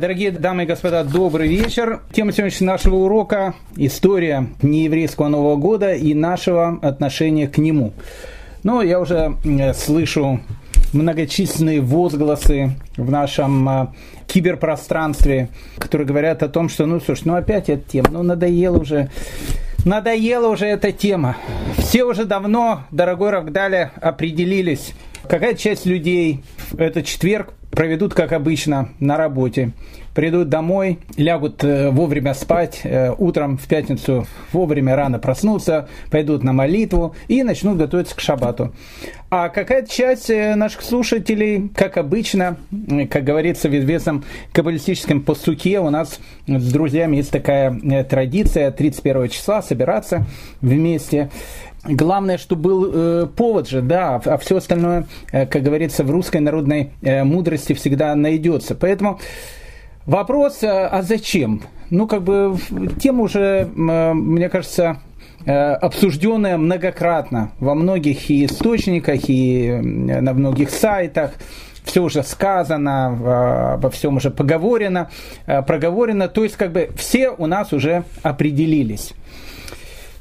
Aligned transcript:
Дорогие 0.00 0.30
дамы 0.30 0.62
и 0.62 0.66
господа, 0.66 1.04
добрый 1.04 1.48
вечер. 1.48 2.00
Тема 2.14 2.32
сегодняшнего 2.32 2.70
нашего 2.70 2.96
урока– 2.96 3.54
история 3.76 4.46
нееврейского 4.62 5.28
Нового 5.28 5.56
года 5.56 5.92
и 5.92 6.14
нашего 6.14 6.78
отношения 6.80 7.46
к 7.46 7.58
нему. 7.58 7.92
Ну, 8.62 8.80
я 8.80 8.98
уже 8.98 9.36
слышу 9.74 10.40
многочисленные 10.94 11.82
возгласы 11.82 12.70
в 12.96 13.10
нашем 13.10 13.68
а, 13.68 13.94
киберпространстве, 14.28 15.50
которые 15.76 16.06
говорят 16.08 16.42
о 16.42 16.48
том, 16.48 16.70
что, 16.70 16.86
ну, 16.86 16.98
слушай, 16.98 17.24
ну 17.26 17.34
опять 17.34 17.68
эта 17.68 17.86
тема, 17.86 18.08
ну 18.12 18.22
надоело 18.22 18.78
уже, 18.78 19.10
надоела 19.84 20.48
уже 20.48 20.68
эта 20.68 20.92
тема. 20.92 21.36
Все 21.76 22.04
уже 22.04 22.24
давно, 22.24 22.84
дорогой 22.90 23.28
Равгдаля, 23.28 23.92
определились, 24.00 24.94
какая 25.28 25.52
часть 25.54 25.84
людей 25.84 26.42
этот 26.78 27.04
четверг 27.04 27.52
проведут, 27.72 28.14
как 28.14 28.32
обычно, 28.32 28.90
на 29.00 29.16
работе, 29.16 29.72
придут 30.14 30.50
домой, 30.50 30.98
лягут 31.16 31.64
э, 31.64 31.90
вовремя 31.90 32.34
спать, 32.34 32.82
э, 32.84 33.12
утром 33.16 33.56
в 33.56 33.66
пятницу 33.66 34.26
вовремя 34.52 34.94
рано 34.94 35.18
проснутся, 35.18 35.88
пойдут 36.10 36.42
на 36.44 36.52
молитву 36.52 37.14
и 37.28 37.42
начнут 37.42 37.78
готовиться 37.78 38.14
к 38.14 38.20
шабату. 38.20 38.72
А 39.30 39.48
какая-то 39.48 39.90
часть 39.90 40.28
э, 40.28 40.54
наших 40.54 40.82
слушателей, 40.82 41.70
как 41.74 41.96
обычно, 41.96 42.58
как 43.10 43.24
говорится 43.24 43.70
в 43.70 43.78
известном 43.78 44.24
каббалистическом 44.52 45.22
постуке, 45.22 45.80
у 45.80 45.88
нас 45.88 46.20
с 46.46 46.72
друзьями 46.72 47.16
есть 47.16 47.30
такая 47.30 48.04
традиция 48.04 48.70
31 48.70 49.30
числа 49.30 49.62
собираться 49.62 50.26
вместе 50.60 51.30
Главное, 51.84 52.38
что 52.38 52.54
был 52.54 52.90
э, 52.92 53.26
повод 53.26 53.68
же, 53.68 53.82
да, 53.82 54.20
а 54.24 54.38
все 54.38 54.58
остальное, 54.58 55.06
э, 55.32 55.46
как 55.46 55.62
говорится, 55.62 56.04
в 56.04 56.10
русской 56.12 56.40
народной 56.40 56.92
э, 57.02 57.24
мудрости 57.24 57.72
всегда 57.72 58.14
найдется. 58.14 58.76
Поэтому 58.76 59.18
вопрос, 60.06 60.62
э, 60.62 60.68
а 60.68 61.02
зачем? 61.02 61.62
Ну, 61.90 62.06
как 62.06 62.22
бы 62.22 62.56
тема 63.00 63.24
уже, 63.24 63.68
э, 63.68 64.12
мне 64.12 64.48
кажется, 64.48 64.98
э, 65.44 65.52
обсужденная 65.52 66.56
многократно 66.56 67.50
во 67.58 67.74
многих 67.74 68.30
и 68.30 68.44
источниках, 68.44 69.28
и 69.28 69.72
на 69.72 70.34
многих 70.34 70.70
сайтах 70.70 71.32
все 71.82 72.00
уже 72.00 72.22
сказано, 72.22 73.18
э, 73.20 73.74
обо 73.74 73.90
всем 73.90 74.18
уже 74.18 74.30
поговорено, 74.30 75.10
э, 75.46 75.62
проговорено, 75.62 76.28
то 76.28 76.44
есть 76.44 76.56
как 76.56 76.70
бы 76.70 76.90
все 76.96 77.30
у 77.30 77.46
нас 77.46 77.72
уже 77.72 78.04
определились. 78.22 79.14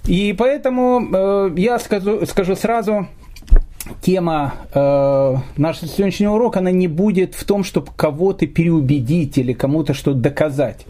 И 0.06 0.34
поэтому 0.38 1.08
э, 1.14 1.52
я 1.58 1.80
скажу, 1.80 2.26
скажу 2.26 2.56
сразу, 2.56 3.08
тема 4.02 4.54
э, 4.74 5.36
нашего 5.58 5.88
сегодняшнего 5.88 6.34
урока, 6.34 6.60
она 6.60 6.72
не 6.72 6.88
будет 6.88 7.36
в 7.36 7.44
том, 7.46 7.64
чтобы 7.64 7.88
кого-то 7.96 8.48
переубедить 8.48 9.38
или 9.38 9.54
кому-то 9.54 9.94
что-то 9.94 10.18
доказать. 10.18 10.86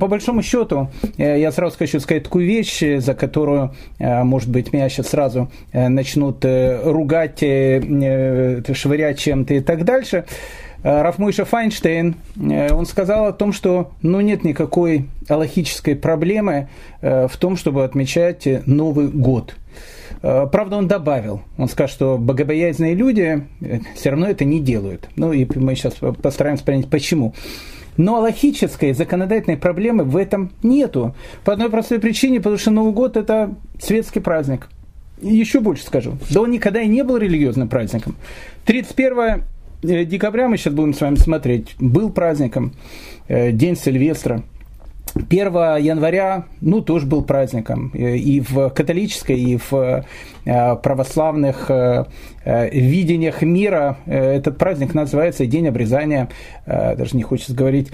По 0.00 0.08
большому 0.08 0.42
счету, 0.42 0.88
э, 1.16 1.38
я 1.40 1.52
сразу 1.52 1.78
хочу 1.78 2.00
сказать 2.00 2.24
такую 2.24 2.46
вещь, 2.46 2.82
за 2.98 3.14
которую, 3.14 3.74
э, 3.98 4.24
может 4.24 4.50
быть, 4.50 4.72
меня 4.72 4.88
сейчас 4.88 5.08
сразу 5.08 5.50
э, 5.72 5.88
начнут 5.88 6.44
ругать, 6.44 7.38
швырять 7.38 9.18
чем-то 9.18 9.54
и 9.54 9.60
так 9.60 9.84
дальше. 9.84 10.24
Э, 10.86 11.02
Рафмойша 11.02 11.44
Файнштейн, 11.44 12.14
э, 12.36 12.72
он 12.72 12.86
сказал 12.86 13.26
о 13.26 13.32
том, 13.32 13.52
что 13.52 13.90
ну, 14.02 14.20
нет 14.20 14.44
никакой 14.44 15.08
аллахической 15.28 15.96
проблемы 15.96 16.68
э, 17.00 17.26
в 17.26 17.36
том, 17.38 17.56
чтобы 17.56 17.82
отмечать 17.82 18.46
Новый 18.66 19.08
год. 19.08 19.56
Правда, 20.22 20.76
он 20.76 20.88
добавил, 20.88 21.42
он 21.58 21.68
сказал, 21.68 21.88
что 21.88 22.18
богобоязненные 22.18 22.94
люди 22.94 23.46
все 23.94 24.10
равно 24.10 24.26
это 24.26 24.44
не 24.44 24.60
делают. 24.60 25.08
Ну 25.14 25.32
и 25.32 25.46
мы 25.56 25.74
сейчас 25.74 25.94
постараемся 26.22 26.64
понять, 26.64 26.88
почему. 26.88 27.34
Но 27.96 28.16
аллахической, 28.16 28.92
законодательной 28.94 29.58
проблемы 29.58 30.04
в 30.04 30.16
этом 30.16 30.52
нету. 30.62 31.14
По 31.44 31.52
одной 31.52 31.70
простой 31.70 32.00
причине, 32.00 32.38
потому 32.38 32.56
что 32.56 32.70
Новый 32.70 32.92
год– 32.92 33.16
это 33.18 33.54
светский 33.78 34.20
праздник. 34.20 34.68
Еще 35.20 35.60
больше 35.60 35.84
скажу. 35.84 36.16
Да 36.30 36.40
он 36.40 36.50
никогда 36.50 36.80
и 36.80 36.88
не 36.88 37.04
был 37.04 37.18
религиозным 37.18 37.68
праздником. 37.68 38.16
31 38.64 39.18
Э, 39.18 39.40
декабря 39.82 40.48
мы 40.48 40.56
сейчас 40.56 40.74
будем 40.74 40.94
с 40.94 41.00
вами 41.00 41.16
смотреть. 41.16 41.74
Был 41.78 42.10
праздником, 42.10 42.72
э, 43.28 43.52
День 43.52 43.76
Сильвестра. 43.76 44.42
1 45.30 45.78
января, 45.78 46.44
ну, 46.60 46.82
тоже 46.82 47.06
был 47.06 47.22
праздником. 47.22 47.90
Э, 47.94 48.16
и 48.16 48.40
в 48.40 48.68
католической, 48.70 49.38
и 49.38 49.56
в 49.56 50.04
православных 50.44 51.68
видениях 52.44 53.42
мира 53.42 53.98
этот 54.06 54.58
праздник 54.58 54.94
называется 54.94 55.44
День 55.44 55.66
обрезания, 55.66 56.28
даже 56.64 57.16
не 57.16 57.24
хочется 57.24 57.52
говорить 57.52 57.88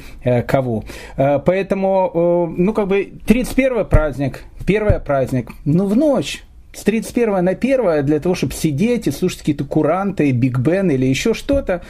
кого. 0.47 0.85
Поэтому, 1.17 2.53
ну, 2.55 2.75
как 2.75 2.89
бы 2.89 3.11
31 3.25 3.87
праздник, 3.87 4.45
первый 4.67 5.01
праздник, 5.01 5.51
ну, 5.65 5.87
в 5.87 5.97
ночь, 5.97 6.45
с 6.73 6.85
31 6.85 7.45
на 7.45 7.51
1 7.53 8.05
для 8.05 8.21
того, 8.21 8.35
чтобы 8.35 8.55
сидеть 8.55 9.07
и 9.07 9.11
слушать 9.11 9.41
какие-то 9.41 9.65
куранты, 9.65 10.31
Биг 10.31 10.59
Бен 10.59 10.91
или 10.91 11.07
еще 11.07 11.35
что-то. 11.35 11.83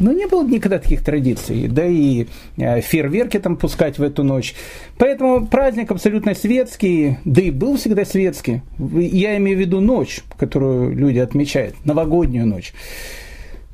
Но 0.00 0.12
не 0.12 0.26
было 0.26 0.46
никогда 0.46 0.78
таких 0.78 1.04
традиций. 1.04 1.68
Да 1.68 1.86
и 1.86 2.26
э, 2.56 2.80
фейерверки 2.80 3.38
там 3.38 3.56
пускать 3.56 3.98
в 3.98 4.02
эту 4.02 4.24
ночь. 4.24 4.54
Поэтому 4.98 5.46
праздник 5.46 5.90
абсолютно 5.90 6.34
светский, 6.34 7.18
да 7.24 7.40
и 7.40 7.50
был 7.50 7.76
всегда 7.76 8.04
светский. 8.04 8.62
Я 8.78 9.36
имею 9.36 9.56
в 9.56 9.60
виду 9.60 9.80
ночь, 9.80 10.22
которую 10.36 10.94
люди 10.94 11.18
отмечают, 11.18 11.76
новогоднюю 11.84 12.46
ночь. 12.46 12.72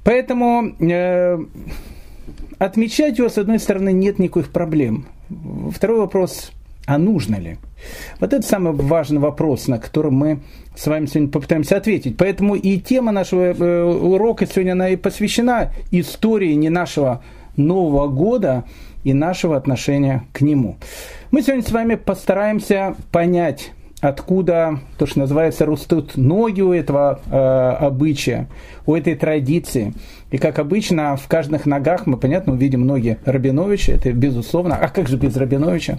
Поэтому 0.04 0.74
э, 0.80 1.38
отмечать 2.58 3.18
его, 3.18 3.28
с 3.28 3.38
одной 3.38 3.58
стороны, 3.58 3.92
нет 3.92 4.18
никаких 4.18 4.50
проблем. 4.50 5.06
Второй 5.72 6.00
вопрос– 6.00 6.52
а 6.86 6.98
нужно 6.98 7.36
ли? 7.36 7.58
Вот 8.20 8.32
это 8.32 8.46
самый 8.46 8.72
важный 8.72 9.20
вопрос, 9.20 9.68
на 9.68 9.78
который 9.78 10.10
мы 10.10 10.40
с 10.76 10.86
вами 10.86 11.06
сегодня 11.06 11.28
попытаемся 11.28 11.76
ответить. 11.76 12.16
Поэтому 12.16 12.54
и 12.54 12.78
тема 12.78 13.12
нашего 13.12 13.52
э, 13.52 13.84
урока 13.84 14.46
сегодня 14.46 14.72
она 14.72 14.88
и 14.90 14.96
посвящена 14.96 15.72
истории 15.90 16.52
не 16.54 16.70
нашего 16.70 17.22
Нового 17.56 18.08
года 18.08 18.64
и 19.04 19.12
нашего 19.12 19.56
отношения 19.56 20.24
к 20.32 20.40
нему. 20.40 20.76
Мы 21.30 21.42
сегодня 21.42 21.62
с 21.62 21.70
вами 21.70 21.96
постараемся 21.96 22.96
понять, 23.10 23.72
откуда 24.02 24.80
то, 24.98 25.06
что 25.06 25.20
называется, 25.20 25.64
растут 25.64 26.16
ноги 26.16 26.60
у 26.60 26.72
этого 26.72 27.20
э, 27.30 27.86
обычая, 27.86 28.48
у 28.84 28.96
этой 28.96 29.14
традиции. 29.14 29.94
И 30.32 30.38
как 30.38 30.58
обычно, 30.58 31.16
в 31.16 31.28
каждых 31.28 31.66
ногах 31.66 32.06
мы, 32.06 32.16
понятно, 32.16 32.54
увидим 32.54 32.84
ноги 32.84 33.18
Рабиновича, 33.24 33.92
это 33.92 34.12
безусловно. 34.12 34.74
А 34.74 34.88
как 34.88 35.06
же 35.08 35.16
без 35.16 35.36
Рабиновича? 35.36 35.98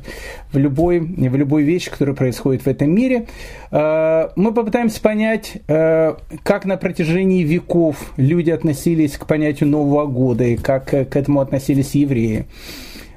В 0.51 0.57
любой, 0.57 0.99
в 0.99 1.35
любой 1.35 1.63
вещи, 1.63 1.89
которая 1.89 2.13
происходит 2.13 2.63
в 2.63 2.67
этом 2.67 2.93
мире. 2.93 3.27
Э, 3.71 4.29
мы 4.35 4.53
попытаемся 4.53 5.01
понять, 5.01 5.53
э, 5.67 6.15
как 6.43 6.65
на 6.65 6.75
протяжении 6.75 7.43
веков 7.43 8.11
люди 8.17 8.51
относились 8.51 9.17
к 9.17 9.25
понятию 9.25 9.69
Нового 9.69 10.07
года 10.07 10.43
и 10.43 10.57
как 10.57 10.87
к 10.87 11.15
этому 11.15 11.39
относились 11.39 11.95
евреи 11.95 12.47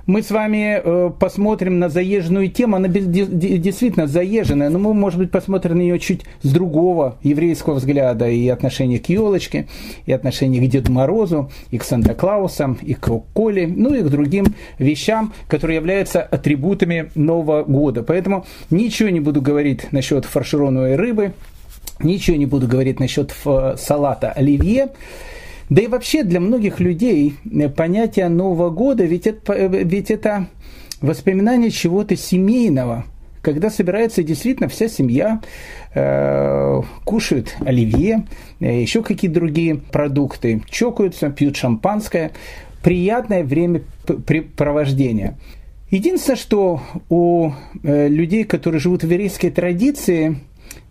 мы 0.07 0.23
с 0.23 0.31
вами 0.31 0.81
э, 0.83 1.11
посмотрим 1.19 1.81
на 1.81 1.89
заезженную 1.89 2.49
тему, 2.49 2.77
она 2.77 2.89
действительно 2.89 4.07
заезженная, 4.07 4.71
но 4.71 4.79
мы, 4.79 4.95
может 4.95 5.19
быть, 5.19 5.31
посмотрим 5.31 5.79
на 5.79 5.83
нее 5.83 5.99
чуть 5.99 6.23
с 6.43 6.51
другого 6.53 7.17
еврейского 7.23 7.75
взгляда. 7.75 8.29
И 8.29 8.49
отношение 8.49 9.01
к 9.01 9.09
елочке, 9.09 9.67
и 10.07 10.13
отношение 10.13 10.65
к 10.65 10.71
Деду 10.71 10.93
Морозу, 10.93 11.51
и 11.71 11.79
к 11.79 11.85
Санта-Клаусам, 11.85 12.79
и 12.83 12.95
к 12.95 13.09
Коле, 13.35 13.67
ну 13.67 13.95
и 13.95 14.03
к 14.03 14.09
другим 14.09 14.55
вещам, 14.79 15.33
которые 15.49 15.77
являются 15.77 16.23
атрибутами 16.23 17.11
Нового 17.17 17.65
года. 17.65 18.03
Поэтому 18.03 18.47
ничего 18.71 19.09
не 19.09 19.21
буду 19.21 19.43
говорить 19.43 19.93
насчет 19.93 20.25
фаршированной 20.25 20.95
рыбы, 20.95 21.33
ничего 22.01 22.37
не 22.37 22.47
буду 22.47 22.69
говорить 22.69 23.01
насчет 23.01 23.35
салата 23.77 24.31
оливье, 24.31 24.91
да 25.69 25.83
и 25.83 25.87
вообще 25.87 26.23
для 26.23 26.41
многих 26.41 26.79
людей 26.81 27.35
э, 27.45 27.69
понятие 27.69 28.29
Нового 28.29 28.71
года, 28.71 29.05
ведь 29.05 29.27
это, 29.27 29.53
э, 29.53 29.69
ведь 29.69 30.11
это 30.11 30.47
воспоминание 31.01 31.71
чего-то 31.71 32.17
семейного, 32.17 33.05
когда 33.43 33.69
собирается 33.71 34.23
действительно 34.23 34.69
вся 34.69 34.89
семья, 34.89 35.41
э, 35.95 36.81
кушают 37.05 37.57
оливье, 37.65 38.27
э, 38.61 38.81
еще 38.81 39.03
какие-то 39.03 39.41
другие 39.41 39.77
продукты, 39.77 40.63
чокаются, 40.71 41.31
пьют 41.31 41.57
шампанское. 41.57 42.31
Приятное 42.83 43.43
времяпрепровождение. 43.43 45.37
Единственное, 45.91 46.37
что 46.37 46.81
у 47.09 47.51
людей, 47.83 48.45
которые 48.45 48.81
живут 48.81 49.03
в 49.03 49.11
еврейской 49.11 49.51
традиции, 49.51 50.39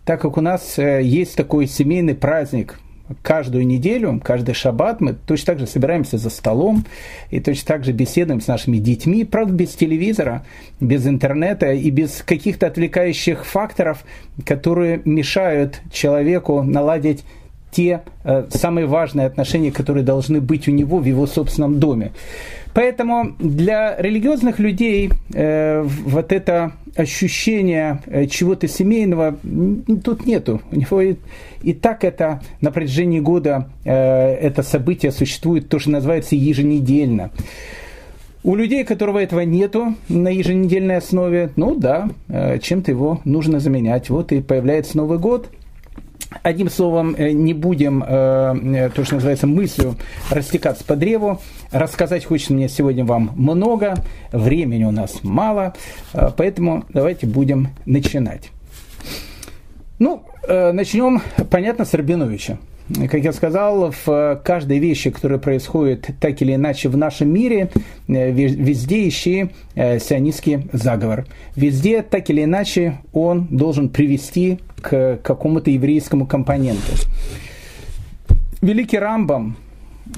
так 0.04 0.20
как 0.20 0.36
у 0.36 0.42
нас 0.42 0.76
есть 0.76 1.36
такой 1.36 1.66
семейный 1.66 2.14
праздник 2.14 2.78
каждую 3.22 3.66
неделю, 3.66 4.20
каждый 4.22 4.54
шаббат 4.54 5.00
мы 5.00 5.14
точно 5.14 5.54
так 5.54 5.58
же 5.60 5.66
собираемся 5.66 6.18
за 6.18 6.30
столом 6.30 6.84
и 7.30 7.40
точно 7.40 7.66
так 7.66 7.84
же 7.84 7.92
беседуем 7.92 8.40
с 8.40 8.46
нашими 8.46 8.78
детьми, 8.78 9.24
правда, 9.24 9.52
без 9.54 9.70
телевизора, 9.74 10.44
без 10.80 11.06
интернета 11.06 11.72
и 11.72 11.90
без 11.90 12.22
каких-то 12.22 12.66
отвлекающих 12.66 13.46
факторов, 13.46 14.04
которые 14.44 15.02
мешают 15.04 15.80
человеку 15.92 16.62
наладить 16.62 17.24
те 17.76 18.00
самые 18.48 18.86
важные 18.86 19.26
отношения, 19.26 19.70
которые 19.70 20.02
должны 20.02 20.40
быть 20.40 20.68
у 20.68 20.70
него 20.70 20.98
в 20.98 21.04
его 21.04 21.26
собственном 21.26 21.78
доме. 21.78 22.12
Поэтому 22.76 23.34
для 23.38 23.96
религиозных 23.98 24.58
людей 24.58 25.10
э, 25.32 25.82
вот 25.82 26.32
это 26.32 26.72
ощущение 26.94 28.02
э, 28.06 28.26
чего-то 28.26 28.68
семейного 28.68 29.38
тут 30.04 30.26
нету. 30.26 30.60
У 30.70 30.76
него 30.76 31.00
и, 31.00 31.16
и 31.62 31.72
так 31.72 32.04
это 32.04 32.42
на 32.60 32.70
протяжении 32.70 33.20
года 33.20 33.70
э, 33.84 33.92
это 33.92 34.62
событие 34.62 35.10
существует, 35.10 35.70
то, 35.70 35.78
что 35.78 35.90
называется 35.90 36.36
еженедельно. 36.36 37.30
У 38.44 38.54
людей, 38.54 38.84
которого 38.84 39.20
этого 39.20 39.40
нету 39.40 39.94
на 40.10 40.28
еженедельной 40.28 40.98
основе, 40.98 41.50
ну 41.56 41.76
да, 41.76 42.10
э, 42.28 42.58
чем-то 42.58 42.90
его 42.90 43.20
нужно 43.24 43.58
заменять. 43.58 44.10
Вот 44.10 44.32
и 44.32 44.42
появляется 44.42 44.98
Новый 44.98 45.18
год– 45.18 45.48
Одним 46.42 46.70
словом, 46.70 47.14
э, 47.16 47.30
не 47.30 47.54
будем, 47.54 48.02
э, 48.02 48.06
э, 48.06 48.90
то, 48.90 49.04
что 49.04 49.14
называется, 49.14 49.46
мыслью 49.46 49.96
растекаться 50.30 50.84
по 50.84 50.96
древу. 50.96 51.40
Рассказать 51.70 52.24
хочется 52.24 52.52
мне 52.52 52.68
сегодня 52.68 53.04
вам 53.04 53.32
много, 53.36 53.94
времени 54.32 54.84
у 54.84 54.90
нас 54.90 55.22
мало, 55.22 55.74
поэтому 56.36 56.84
давайте 56.88 57.26
будем 57.26 57.68
начинать. 57.84 58.50
Ну, 59.98 60.24
начнем, 60.48 61.22
понятно, 61.50 61.84
с 61.84 61.94
Рабиновича. 61.94 62.58
Как 62.94 63.24
я 63.24 63.32
сказал, 63.32 63.92
в 64.04 64.40
каждой 64.44 64.78
вещи, 64.78 65.10
которая 65.10 65.38
происходит 65.38 66.08
так 66.20 66.40
или 66.40 66.54
иначе 66.54 66.88
в 66.88 66.96
нашем 66.96 67.32
мире, 67.32 67.68
везде 68.06 69.08
ищи 69.08 69.50
сионистский 69.74 70.68
заговор. 70.72 71.26
Везде 71.56 72.02
так 72.02 72.30
или 72.30 72.44
иначе 72.44 72.98
он 73.12 73.48
должен 73.50 73.88
привести 73.88 74.60
к 74.80 75.18
какому-то 75.22 75.70
еврейскому 75.70 76.26
компоненту. 76.26 76.92
Великий 78.62 78.98
Рамбам, 78.98 79.56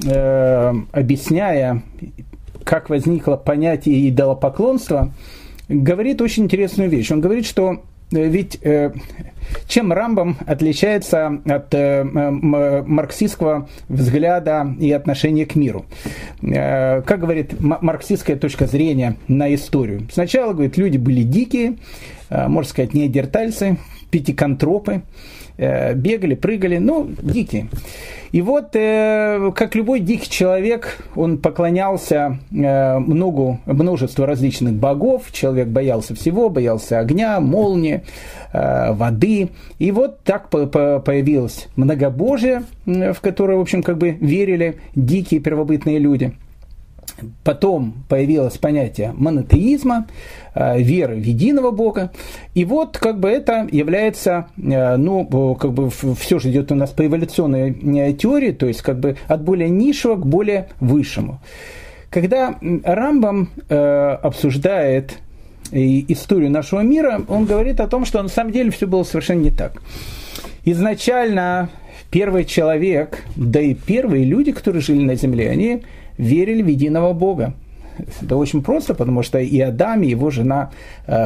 э, 0.05 0.73
объясняя, 0.91 1.81
как 2.63 2.89
возникло 2.89 3.35
понятие 3.35 4.09
идолопоклонства, 4.09 5.11
говорит 5.67 6.21
очень 6.21 6.43
интересную 6.43 6.89
вещь. 6.89 7.11
Он 7.11 7.19
говорит, 7.21 7.45
что 7.45 7.73
э, 7.73 7.77
ведь 8.11 8.59
э, 8.63 8.91
чем 9.67 9.93
Рамбам 9.93 10.37
отличается 10.45 11.39
от 11.45 11.73
э, 11.73 12.03
марксистского 12.03 13.69
взгляда 13.87 14.75
и 14.79 14.91
отношения 14.91 15.45
к 15.45 15.55
миру? 15.55 15.85
Э, 16.41 17.01
как 17.01 17.19
говорит 17.19 17.59
марксистская 17.59 18.35
точка 18.35 18.65
зрения 18.67 19.17
на 19.27 19.53
историю? 19.53 20.07
Сначала, 20.11 20.53
говорит, 20.53 20.77
люди 20.77 20.97
были 20.97 21.23
дикие, 21.23 21.77
э, 22.29 22.47
можно 22.47 22.69
сказать, 22.69 22.93
неандертальцы, 22.93 23.77
пятиконтропы, 24.09 24.93
э, 24.93 25.01
бегали, 25.59 26.35
прыгали, 26.35 26.77
ну, 26.77 27.09
дикие. 27.21 27.67
И 28.31 28.41
вот, 28.41 28.75
э, 28.75 29.51
как 29.55 29.75
любой 29.75 29.99
дикий 29.99 30.29
человек, 30.29 31.03
он 31.15 31.39
поклонялся 31.39 32.39
э, 32.51 32.99
многу, 32.99 33.59
множеству 33.65 34.25
различных 34.25 34.73
богов. 34.73 35.31
Человек 35.31 35.67
боялся 35.67 36.15
всего, 36.15 36.49
боялся 36.49 36.99
огня, 36.99 37.39
молнии, 37.39 38.03
воды. 38.53 39.49
И 39.77 39.91
вот 39.91 40.23
так 40.23 40.49
появилось 40.49 41.67
многобожие, 41.75 42.63
в 42.85 43.17
которое, 43.21 43.57
в 43.57 43.61
общем, 43.61 43.83
как 43.83 43.97
бы 43.97 44.11
верили 44.11 44.77
дикие 44.95 45.39
первобытные 45.39 45.99
люди– 45.99 46.33
Потом 47.43 48.03
появилось 48.07 48.57
понятие 48.57 49.13
монотеизма, 49.15 50.07
э, 50.55 50.81
веры 50.81 51.15
в 51.15 51.23
единого 51.23 51.71
Бога. 51.71 52.11
И 52.53 52.65
вот 52.65 52.97
как 52.97 53.19
бы 53.19 53.29
это 53.29 53.67
является, 53.71 54.47
э, 54.57 54.97
ну, 54.97 55.55
как 55.55 55.73
бы 55.73 55.89
все 55.89 56.39
же 56.39 56.49
идет 56.49 56.71
у 56.71 56.75
нас 56.75 56.91
по 56.91 57.05
эволюционной 57.05 57.71
э, 57.71 58.13
теории, 58.13 58.51
то 58.51 58.67
есть 58.67 58.81
как 58.81 58.99
бы 58.99 59.17
от 59.27 59.41
более 59.41 59.69
низшего 59.69 60.15
к 60.15 60.25
более 60.25 60.69
высшему. 60.79 61.39
Когда 62.09 62.55
Рамбам 62.83 63.49
обсуждает 63.69 65.19
историю 65.71 66.49
нашего 66.49 66.79
мира, 66.79 67.21
он 67.27 67.45
говорит 67.45 67.79
о 67.79 67.87
том, 67.87 68.05
что 68.05 68.23
на 68.23 68.29
самом 68.29 68.51
деле 68.51 68.71
все 68.71 68.87
было 68.87 69.03
совершенно 69.03 69.41
не 69.41 69.51
так. 69.51 69.73
Изначально 70.65 71.69
первый 72.11 72.45
человек, 72.45 73.23
да 73.35 73.61
и 73.61 73.73
первые 73.73 74.25
люди, 74.25 74.51
которые 74.51 74.81
жили 74.81 75.03
на 75.03 75.15
Земле, 75.15 75.49
они 75.49 75.83
верили 76.19 76.61
в 76.61 76.67
единого 76.67 77.13
Бога. 77.13 77.53
Это 78.21 78.35
очень 78.35 78.61
просто, 78.61 78.93
потому 78.93 79.23
что 79.23 79.39
и 79.39 79.59
Адам, 79.59 80.03
и 80.03 80.09
его 80.09 80.29
жена 80.29 80.69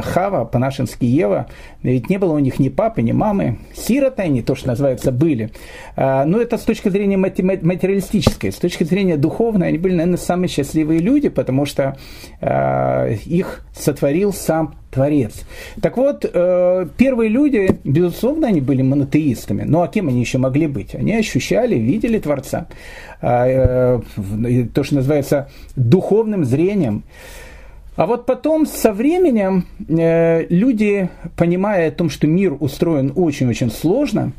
Хава, 0.02 0.44
по-нашенски 0.44 1.04
Ева, 1.04 1.46
ведь 1.82 2.08
не 2.08 2.18
было 2.18 2.32
у 2.32 2.38
них 2.38 2.58
ни 2.58 2.68
папы, 2.68 3.02
ни 3.02 3.12
мамы. 3.12 3.58
Сироты 3.74 4.22
они, 4.22 4.42
то, 4.42 4.54
что 4.54 4.68
называется, 4.68 5.12
были. 5.12 5.50
А, 5.96 6.24
но 6.24 6.40
это 6.40 6.56
с 6.56 6.62
точки 6.62 6.88
зрения 6.88 7.16
материалистической. 7.16 8.52
С 8.52 8.56
точки 8.56 8.84
зрения 8.84 9.16
духовной, 9.16 9.68
они 9.68 9.78
были, 9.78 9.94
наверное, 9.94 10.18
самые 10.18 10.48
счастливые 10.48 11.00
люди, 11.00 11.28
потому 11.28 11.66
что 11.66 11.96
а, 12.40 13.08
их 13.26 13.64
сотворил 13.76 14.32
сам 14.32 14.74
Творец. 14.94 15.42
Так 15.82 15.96
вот, 15.96 16.24
э, 16.24 16.86
первые 16.96 17.28
люди, 17.28 17.68
безусловно, 17.82 18.46
они 18.46 18.60
были 18.60 18.80
монотеистами. 18.82 19.64
Ну 19.66 19.82
а 19.82 19.88
кем 19.88 20.06
они 20.06 20.20
еще 20.20 20.38
могли 20.38 20.68
быть? 20.68 20.94
Они 20.94 21.16
ощущали, 21.16 21.74
видели 21.74 22.20
Творца. 22.20 22.68
Э, 23.20 24.00
то, 24.72 24.84
что 24.84 24.94
называется 24.94 25.50
духовным 25.74 26.44
зрением. 26.44 27.02
А 27.96 28.06
вот 28.06 28.26
потом 28.26 28.66
со 28.66 28.92
временем 28.92 29.66
э, 29.88 30.46
люди, 30.48 31.10
понимая 31.36 31.88
о 31.88 31.92
том, 31.92 32.10
что 32.10 32.26
мир 32.26 32.56
устроен 32.58 33.12
очень-очень 33.14 33.70
сложно, 33.70 34.32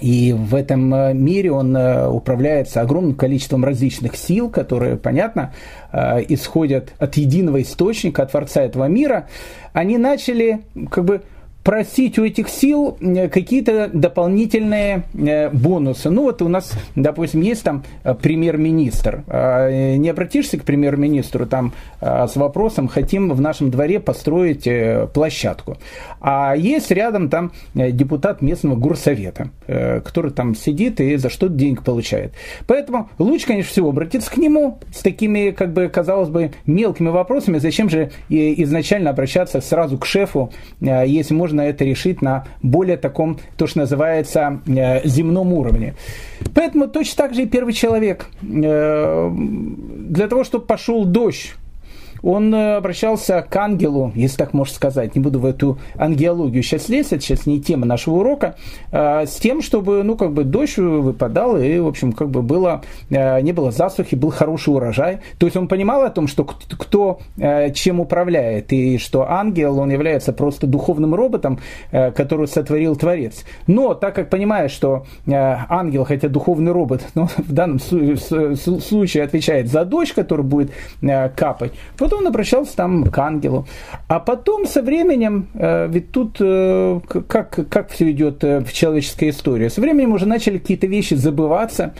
и 0.00 0.32
в 0.32 0.54
этом 0.54 0.94
э, 0.94 1.14
мире 1.14 1.50
он 1.50 1.76
э, 1.76 2.08
управляется 2.08 2.80
огромным 2.80 3.14
количеством 3.14 3.64
различных 3.64 4.16
сил, 4.16 4.48
которые, 4.48 4.96
понятно, 4.96 5.52
э, 5.92 6.24
исходят 6.28 6.92
от 6.98 7.16
единого 7.16 7.62
источника, 7.62 8.22
от 8.22 8.30
Творца 8.30 8.62
этого 8.62 8.84
мира, 8.84 9.28
они 9.72 9.98
начали 9.98 10.60
как 10.90 11.04
бы 11.04 11.22
просить 11.68 12.18
у 12.18 12.24
этих 12.24 12.48
сил 12.48 12.96
э, 12.98 13.28
какие-то 13.28 13.90
дополнительные 13.92 15.02
э, 15.12 15.50
бонусы. 15.50 16.08
Ну 16.08 16.22
вот 16.22 16.40
у 16.40 16.48
нас, 16.48 16.72
допустим, 16.96 17.42
есть 17.42 17.62
там 17.62 17.84
э, 18.04 18.14
премьер-министр. 18.14 19.24
А, 19.26 19.68
не 19.98 20.08
обратишься 20.08 20.56
к 20.56 20.64
премьер-министру 20.64 21.44
там 21.44 21.74
с 22.00 22.36
вопросом, 22.36 22.88
хотим 22.88 23.30
в 23.32 23.40
нашем 23.42 23.70
дворе 23.70 24.00
построить 24.00 24.66
площадку. 25.12 25.76
А 26.20 26.54
есть 26.56 26.90
рядом 26.90 27.28
там 27.28 27.52
депутат 27.74 28.40
местного 28.40 28.76
горсовета, 28.76 29.50
который 29.66 30.30
там 30.30 30.54
сидит 30.54 31.00
и 31.00 31.16
за 31.16 31.28
что-то 31.28 31.54
денег 31.54 31.82
получает. 31.82 32.32
Поэтому 32.66 33.10
лучше, 33.18 33.46
конечно, 33.46 33.70
всего 33.70 33.90
обратиться 33.90 34.30
к 34.30 34.36
нему 34.36 34.78
с 34.94 35.00
такими, 35.00 35.50
как 35.50 35.72
бы, 35.72 35.88
казалось 35.88 36.28
бы, 36.28 36.52
мелкими 36.66 37.08
вопросами. 37.08 37.58
Зачем 37.58 37.90
же 37.90 38.10
изначально 38.28 39.10
обращаться 39.10 39.60
сразу 39.60 39.98
к 39.98 40.06
шефу, 40.06 40.52
если 40.80 41.34
можно 41.34 41.57
можно 41.58 41.62
это 41.62 41.84
решить 41.84 42.22
на 42.22 42.44
более 42.62 42.96
таком, 42.96 43.38
то, 43.56 43.66
что 43.66 43.80
называется, 43.80 44.60
э, 44.66 45.06
земном 45.08 45.52
уровне. 45.52 45.94
Поэтому 46.54 46.88
точно 46.88 47.16
так 47.16 47.34
же 47.34 47.42
и 47.42 47.46
первый 47.46 47.72
человек. 47.72 48.26
Э, 48.42 49.30
для 50.10 50.28
того, 50.28 50.44
чтобы 50.44 50.66
пошел 50.66 51.04
дождь, 51.04 51.54
он 52.22 52.54
э, 52.54 52.76
обращался 52.76 53.46
к 53.48 53.54
ангелу, 53.56 54.12
если 54.14 54.36
так 54.36 54.52
можно 54.52 54.74
сказать, 54.74 55.14
не 55.14 55.20
буду 55.20 55.40
в 55.40 55.46
эту 55.46 55.78
ангеологию 55.96 56.62
сейчас 56.62 56.88
лезть, 56.88 57.12
это 57.12 57.22
сейчас 57.22 57.46
не 57.46 57.60
тема 57.60 57.86
нашего 57.86 58.16
урока, 58.16 58.56
а, 58.92 59.26
с 59.26 59.36
тем, 59.36 59.62
чтобы, 59.62 60.02
ну, 60.02 60.16
как 60.16 60.32
бы 60.32 60.44
дождь 60.44 60.78
выпадал, 60.78 61.56
и, 61.56 61.78
в 61.78 61.86
общем, 61.86 62.12
как 62.12 62.30
бы 62.30 62.42
было, 62.42 62.82
э, 63.10 63.40
не 63.40 63.52
было 63.52 63.70
засухи, 63.70 64.14
был 64.14 64.30
хороший 64.30 64.74
урожай. 64.74 65.20
То 65.38 65.46
есть 65.46 65.56
он 65.56 65.68
понимал 65.68 66.02
о 66.02 66.10
том, 66.10 66.26
что 66.26 66.44
кто 66.44 67.20
э, 67.36 67.72
чем 67.72 68.00
управляет, 68.00 68.72
и 68.72 68.98
что 68.98 69.30
ангел, 69.30 69.78
он 69.78 69.90
является 69.90 70.32
просто 70.32 70.66
духовным 70.66 71.14
роботом, 71.14 71.58
который 71.90 72.46
сотворил 72.46 72.96
Творец. 72.96 73.44
Но, 73.66 73.94
так 73.94 74.14
как 74.14 74.30
понимает, 74.30 74.70
что 74.70 75.06
ангел, 75.26 76.04
хотя 76.04 76.28
духовный 76.28 76.72
робот, 76.72 77.02
но 77.14 77.26
в 77.26 77.52
данном 77.52 77.78
случае 77.78 79.24
отвечает 79.24 79.68
за 79.68 79.84
дождь, 79.84 80.12
который 80.12 80.44
будет 80.44 80.70
капать, 81.36 81.72
вот 82.08 82.18
он 82.20 82.26
обращался 82.26 82.76
там 82.76 83.04
к 83.04 83.18
ангелу. 83.18 83.66
А 84.08 84.18
потом 84.20 84.66
со 84.66 84.82
временем, 84.82 85.48
э, 85.54 85.88
ведь 85.88 86.10
тут 86.10 86.36
э, 86.40 87.00
как, 87.28 87.68
как 87.68 87.90
все 87.90 88.10
идет 88.10 88.44
э, 88.44 88.60
в 88.60 88.72
человеческой 88.72 89.30
истории, 89.30 89.68
со 89.68 89.80
временем 89.80 90.12
уже 90.12 90.26
начали 90.26 90.58
какие-то 90.58 90.86
вещи 90.86 91.14
забываться, 91.14 91.94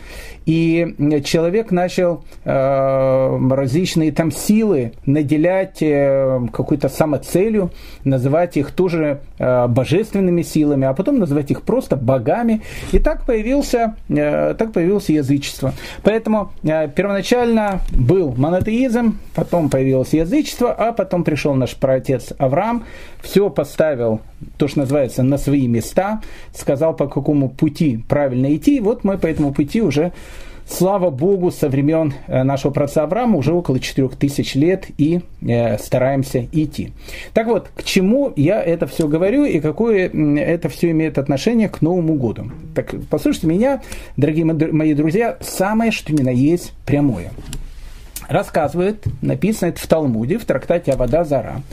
и 0.49 1.21
человек 1.23 1.71
начал 1.71 2.23
различные 2.43 4.11
там 4.11 4.31
силы 4.31 4.91
наделять 5.05 5.77
какой-то 5.79 6.89
самоцелью, 6.89 7.71
называть 8.03 8.57
их 8.57 8.71
тоже 8.71 9.21
божественными 9.37 10.41
силами, 10.41 10.85
а 10.85 10.93
потом 10.93 11.19
называть 11.19 11.51
их 11.51 11.61
просто 11.61 11.95
богами. 11.95 12.61
И 12.91 12.99
так 12.99 13.25
появился, 13.25 13.95
так 14.09 14.73
появилось 14.73 15.09
язычество. 15.09 15.73
Поэтому 16.03 16.51
первоначально 16.63 17.81
был 17.91 18.33
монотеизм, 18.35 19.17
потом 19.35 19.69
появился 19.69 20.09
началось 20.09 20.13
язычество, 20.13 20.71
а 20.71 20.91
потом 20.91 21.23
пришел 21.23 21.55
наш 21.55 21.75
праотец 21.75 22.33
Авраам, 22.37 22.83
все 23.21 23.49
поставил, 23.49 24.21
то, 24.57 24.67
что 24.67 24.79
называется, 24.79 25.23
на 25.23 25.37
свои 25.37 25.67
места, 25.67 26.21
сказал, 26.53 26.95
по 26.95 27.07
какому 27.07 27.49
пути 27.49 28.03
правильно 28.07 28.55
идти. 28.55 28.79
Вот 28.79 29.03
мы 29.03 29.17
по 29.17 29.27
этому 29.27 29.53
пути 29.53 29.81
уже 29.81 30.11
слава 30.69 31.09
Богу, 31.09 31.51
со 31.51 31.67
времен 31.67 32.13
э, 32.27 32.43
нашего 32.43 32.71
праца 32.71 33.03
Авраама 33.03 33.37
уже 33.37 33.53
около 33.53 33.79
4000 33.79 34.57
лет 34.57 34.85
и 34.97 35.21
э, 35.41 35.77
стараемся 35.77 36.47
идти. 36.51 36.93
Так 37.33 37.47
вот, 37.47 37.69
к 37.75 37.83
чему 37.83 38.31
я 38.35 38.61
это 38.61 38.85
все 38.87 39.07
говорю 39.07 39.45
и 39.45 39.59
какое 39.59 40.09
это 40.09 40.69
все 40.69 40.91
имеет 40.91 41.17
отношение 41.17 41.69
к 41.69 41.81
Новому 41.81 42.13
году? 42.13 42.51
Так, 42.75 42.93
послушайте 43.09 43.47
меня, 43.47 43.81
дорогие 44.15 44.45
мои 44.45 44.93
друзья, 44.93 45.37
самое, 45.41 45.91
что 45.91 46.13
ни 46.13 46.21
на 46.21 46.29
есть 46.29 46.73
прямое. 46.85 47.31
Рассказывает, 48.27 49.05
написано 49.21 49.69
это 49.69 49.81
в 49.81 49.87
Талмуде, 49.87 50.37
в 50.37 50.45
трактате 50.45 50.91
Авада 50.91 51.23
Зара, 51.23 51.63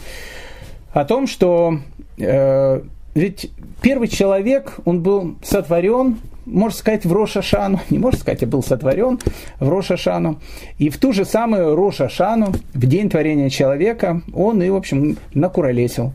о 0.92 1.04
том, 1.04 1.26
что 1.26 1.80
э, 2.18 2.80
ведь 3.14 3.50
первый 3.82 4.08
человек, 4.08 4.78
он 4.86 5.02
был 5.02 5.36
сотворен 5.42 6.16
можно 6.46 6.78
сказать, 6.78 7.04
в 7.04 7.12
Рошашану, 7.12 7.80
не 7.90 7.98
можно 7.98 8.18
сказать, 8.18 8.42
а 8.42 8.46
был 8.46 8.62
сотворен 8.62 9.18
в 9.60 9.68
Рошашану. 9.68 10.40
И 10.78 10.88
в 10.88 10.98
ту 10.98 11.12
же 11.12 11.24
самую 11.24 11.76
Рошашану, 11.76 12.52
в 12.72 12.86
день 12.86 13.10
творения 13.10 13.50
человека, 13.50 14.22
он 14.32 14.62
и, 14.62 14.70
в 14.70 14.76
общем, 14.76 15.18
накуролесил, 15.34 16.12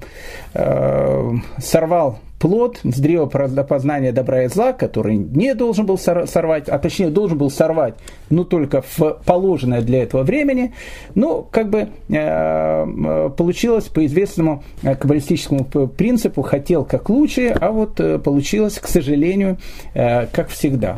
э, 0.53 1.31
сорвал 1.59 2.19
плод 2.41 2.79
с 2.83 2.99
древа 2.99 3.27
познания 3.27 4.11
добра 4.11 4.43
и 4.43 4.47
зла, 4.47 4.73
который 4.73 5.15
не 5.15 5.53
должен 5.53 5.85
был 5.85 5.97
сорвать, 5.97 6.67
а 6.67 6.79
точнее 6.79 7.09
должен 7.09 7.37
был 7.37 7.51
сорвать, 7.51 7.93
но 8.31 8.43
только 8.43 8.81
в 8.81 9.21
положенное 9.25 9.81
для 9.81 10.01
этого 10.01 10.23
времени, 10.23 10.73
ну, 11.13 11.47
как 11.49 11.69
бы 11.69 11.89
э, 12.09 13.29
получилось 13.37 13.85
по 13.85 14.03
известному 14.07 14.63
э, 14.81 14.95
каббалистическому 14.95 15.65
принципу, 15.87 16.41
хотел 16.41 16.83
как 16.83 17.09
лучше, 17.09 17.49
а 17.49 17.71
вот 17.71 17.99
э, 17.99 18.17
получилось, 18.17 18.79
к 18.79 18.87
сожалению, 18.87 19.57
э, 19.93 20.25
как 20.25 20.49
всегда. 20.49 20.97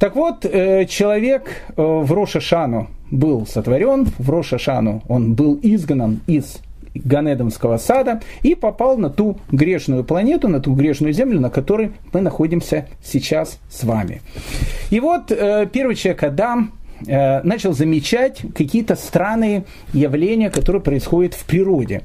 Так 0.00 0.16
вот, 0.16 0.44
э, 0.44 0.86
человек 0.86 1.44
э, 1.68 1.74
в 1.76 2.12
Рошашану 2.12 2.88
был 3.12 3.46
сотворен, 3.46 4.08
в 4.18 4.28
Рошашану 4.28 5.02
он 5.06 5.34
был 5.34 5.60
изгнан 5.62 6.22
из 6.26 6.58
Ганедомского 6.94 7.78
сада 7.78 8.20
и 8.42 8.54
попал 8.54 8.98
на 8.98 9.10
ту 9.10 9.38
грешную 9.50 10.04
планету, 10.04 10.48
на 10.48 10.60
ту 10.60 10.74
грешную 10.74 11.12
землю, 11.12 11.40
на 11.40 11.50
которой 11.50 11.92
мы 12.12 12.20
находимся 12.20 12.88
сейчас 13.02 13.58
с 13.70 13.84
вами. 13.84 14.22
И 14.90 15.00
вот 15.00 15.30
э, 15.30 15.68
первый 15.72 15.96
человек 15.96 16.22
Адам 16.22 16.72
Э, 17.06 17.42
начал 17.42 17.72
замечать 17.72 18.42
какие-то 18.54 18.94
странные 18.96 19.64
явления, 19.92 20.50
которые 20.50 20.82
происходят 20.82 21.34
в 21.34 21.44
природе. 21.44 22.02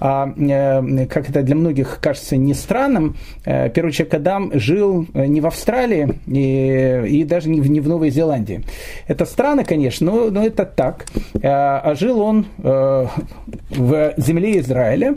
А, 0.00 0.32
э, 0.36 1.06
как 1.06 1.28
это 1.28 1.42
для 1.42 1.54
многих 1.54 1.98
кажется 2.00 2.36
не 2.36 2.54
странным, 2.54 3.16
э, 3.44 3.68
первый 3.70 3.92
человек 3.92 4.14
Адам 4.14 4.50
жил 4.54 5.06
не 5.14 5.40
в 5.40 5.46
Австралии 5.46 6.18
и, 6.26 7.20
и 7.20 7.24
даже 7.24 7.48
не 7.48 7.60
в, 7.60 7.68
не 7.68 7.80
в 7.80 7.88
Новой 7.88 8.10
Зеландии. 8.10 8.62
Это 9.06 9.24
странно, 9.26 9.64
конечно, 9.64 10.10
но, 10.10 10.30
но 10.30 10.44
это 10.44 10.64
так. 10.64 11.06
А 11.42 11.94
жил 11.94 12.20
он 12.20 12.46
в 12.58 14.14
земле 14.16 14.58
Израиля. 14.60 15.16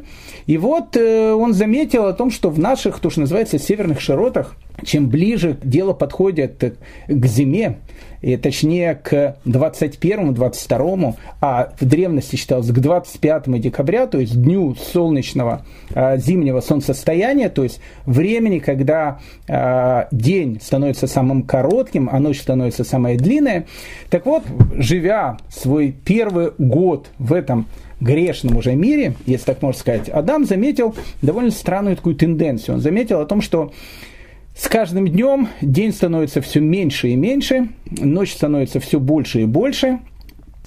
И 0.51 0.57
вот 0.57 0.97
он 0.97 1.53
заметил 1.53 2.07
о 2.07 2.13
том, 2.13 2.29
что 2.29 2.49
в 2.49 2.59
наших, 2.59 2.99
то, 2.99 3.09
что 3.09 3.21
называется, 3.21 3.57
северных 3.57 4.01
широтах, 4.01 4.57
чем 4.83 5.07
ближе 5.07 5.57
дело 5.63 5.93
подходит 5.93 6.77
к 7.07 7.25
зиме, 7.25 7.77
и 8.21 8.35
точнее 8.35 8.95
к 8.95 9.37
21-22, 9.45 11.15
а 11.39 11.71
в 11.79 11.85
древности 11.85 12.35
считалось 12.35 12.67
к 12.67 12.73
25 12.73 13.61
декабря, 13.61 14.07
то 14.07 14.19
есть 14.19 14.39
дню 14.41 14.75
солнечного 14.75 15.65
э, 15.95 16.17
зимнего 16.17 16.59
солнцестояния, 16.59 17.47
то 17.47 17.63
есть 17.63 17.79
времени, 18.05 18.59
когда 18.59 19.19
э, 19.47 20.03
день 20.11 20.59
становится 20.61 21.07
самым 21.07 21.43
коротким, 21.43 22.09
а 22.11 22.19
ночь 22.19 22.41
становится 22.41 22.83
самая 22.83 23.17
длинная. 23.17 23.67
Так 24.09 24.25
вот, 24.25 24.43
живя 24.75 25.37
свой 25.49 25.95
первый 26.03 26.51
год 26.57 27.07
в 27.17 27.31
этом 27.31 27.67
грешном 28.01 28.57
уже 28.57 28.75
мире, 28.75 29.13
если 29.25 29.45
так 29.45 29.61
можно 29.61 29.79
сказать, 29.79 30.09
Адам 30.09 30.45
заметил 30.45 30.95
довольно 31.21 31.51
странную 31.51 31.95
такую 31.95 32.15
тенденцию. 32.15 32.75
Он 32.75 32.81
заметил 32.81 33.21
о 33.21 33.25
том, 33.25 33.41
что 33.41 33.71
с 34.55 34.67
каждым 34.67 35.07
днем 35.07 35.47
день 35.61 35.93
становится 35.93 36.41
все 36.41 36.59
меньше 36.59 37.09
и 37.09 37.15
меньше, 37.15 37.69
ночь 37.89 38.33
становится 38.33 38.79
все 38.79 38.99
больше 38.99 39.41
и 39.41 39.45
больше, 39.45 39.99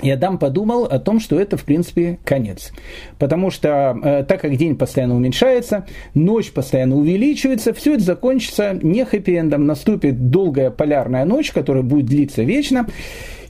и 0.02 0.10
Адам 0.10 0.38
подумал 0.38 0.84
о 0.84 0.98
том, 0.98 1.20
что 1.20 1.38
это, 1.38 1.56
в 1.56 1.64
принципе, 1.64 2.18
конец. 2.24 2.72
Потому 3.18 3.50
что, 3.50 3.96
э, 4.02 4.24
так 4.24 4.40
как 4.40 4.56
день 4.56 4.76
постоянно 4.76 5.14
уменьшается, 5.14 5.86
ночь 6.14 6.50
постоянно 6.50 6.96
увеличивается, 6.96 7.72
все 7.72 7.94
это 7.94 8.02
закончится 8.02 8.72
не 8.82 9.04
хэппи-эндом, 9.04 9.58
наступит 9.58 10.30
долгая 10.30 10.70
полярная 10.70 11.24
ночь, 11.24 11.52
которая 11.52 11.84
будет 11.84 12.06
длиться 12.06 12.42
вечно. 12.42 12.86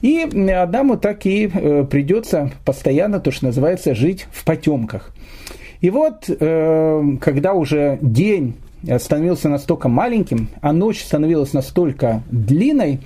И 0.01 0.21
Адаму 0.21 0.97
так 0.97 1.25
и 1.25 1.49
э, 1.51 1.85
придется 1.89 2.51
постоянно, 2.63 3.19
то, 3.19 3.31
что 3.31 3.45
называется, 3.45 3.95
жить 3.95 4.27
в 4.31 4.45
потемках. 4.45 5.13
И 5.81 5.89
вот, 5.89 6.25
э, 6.29 7.03
когда 7.21 7.53
уже 7.53 7.97
день 8.01 8.53
становился 8.99 9.49
настолько 9.49 9.89
маленьким, 9.89 10.49
а 10.61 10.73
ночь 10.73 11.03
становилась 11.03 11.53
настолько 11.53 12.21
длинной, 12.29 12.99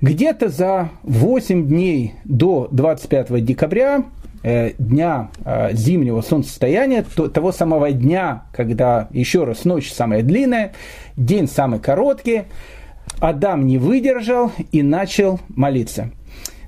где-то 0.00 0.48
за 0.48 0.90
8 1.02 1.66
дней 1.66 2.14
до 2.24 2.68
25 2.70 3.44
декабря, 3.44 4.04
э, 4.42 4.72
дня 4.78 5.30
э, 5.44 5.74
зимнего 5.74 6.20
солнцестояния, 6.22 7.04
то, 7.14 7.28
того 7.28 7.52
самого 7.52 7.92
дня, 7.92 8.44
когда 8.52 9.08
еще 9.12 9.44
раз 9.44 9.64
ночь 9.64 9.92
самая 9.92 10.22
длинная, 10.22 10.72
день 11.16 11.48
самый 11.48 11.80
короткий, 11.80 12.42
Адам 13.18 13.66
не 13.66 13.78
выдержал 13.78 14.52
и 14.72 14.82
начал 14.82 15.40
молиться. 15.48 16.10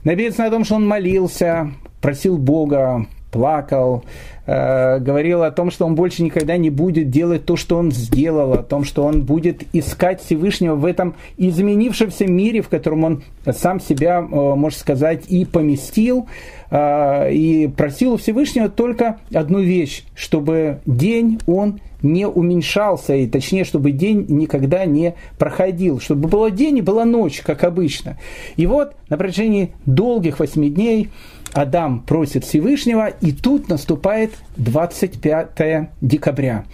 Написано 0.04 0.48
о 0.48 0.50
том, 0.50 0.64
что 0.64 0.74
он 0.74 0.86
молился, 0.86 1.72
просил 2.00 2.36
Бога, 2.36 3.06
плакал, 3.32 4.04
Э, 4.44 4.98
говорил 4.98 5.44
о 5.44 5.52
том, 5.52 5.70
что 5.70 5.86
он 5.86 5.94
больше 5.94 6.24
никогда 6.24 6.56
не 6.56 6.68
будет 6.68 7.10
делать 7.10 7.44
то, 7.44 7.56
что 7.56 7.76
он 7.76 7.92
сделал, 7.92 8.54
о 8.54 8.62
том, 8.64 8.82
что 8.82 9.04
он 9.04 9.22
будет 9.22 9.62
искать 9.72 10.20
Всевышнего 10.20 10.74
в 10.74 10.84
этом 10.84 11.14
изменившемся 11.36 12.26
мире, 12.26 12.60
в 12.60 12.68
котором 12.68 13.04
он 13.04 13.22
сам 13.48 13.78
себя, 13.78 14.18
э, 14.18 14.24
можно 14.24 14.76
сказать, 14.76 15.26
и 15.28 15.44
поместил, 15.44 16.26
э, 16.70 17.32
и 17.32 17.68
просил 17.68 18.14
у 18.14 18.16
Всевышнего 18.16 18.68
только 18.68 19.18
одну 19.32 19.60
вещь, 19.60 20.02
чтобы 20.16 20.80
день 20.86 21.38
он 21.46 21.78
не 22.02 22.26
уменьшался, 22.26 23.14
и 23.14 23.28
точнее, 23.28 23.62
чтобы 23.62 23.92
день 23.92 24.26
никогда 24.28 24.86
не 24.86 25.14
проходил, 25.38 26.00
чтобы 26.00 26.28
было 26.28 26.50
день 26.50 26.78
и 26.78 26.82
была 26.82 27.04
ночь, 27.04 27.42
как 27.42 27.62
обычно. 27.62 28.18
И 28.56 28.66
вот 28.66 28.94
на 29.08 29.16
протяжении 29.16 29.72
долгих 29.86 30.40
восьми 30.40 30.68
дней 30.68 31.10
Адам 31.52 32.00
просит 32.00 32.44
Всевышнего, 32.44 33.08
и 33.08 33.32
тут 33.32 33.68
наступает 33.68 34.32
25 34.56 35.90
декабря. 36.00 36.64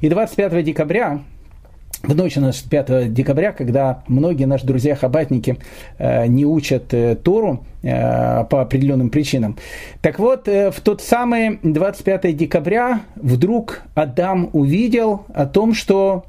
И 0.00 0.08
25 0.08 0.64
декабря 0.64 1.20
в 2.02 2.14
ночь 2.14 2.36
на 2.36 2.52
5 2.52 3.12
декабря, 3.12 3.52
когда 3.52 4.02
многие 4.06 4.44
наши 4.44 4.66
друзья-хабатники 4.66 5.58
э, 5.98 6.26
не 6.26 6.44
учат 6.44 6.92
э, 6.94 7.16
Тору 7.16 7.64
э, 7.82 8.44
по 8.44 8.62
определенным 8.62 9.10
причинам. 9.10 9.56
Так 10.02 10.18
вот, 10.18 10.46
в 10.46 10.74
тот 10.82 11.02
самый 11.02 11.58
25 11.62 12.36
декабря 12.36 13.00
вдруг 13.16 13.82
Адам 13.94 14.50
увидел 14.52 15.24
о 15.34 15.46
том, 15.46 15.74
что 15.74 16.24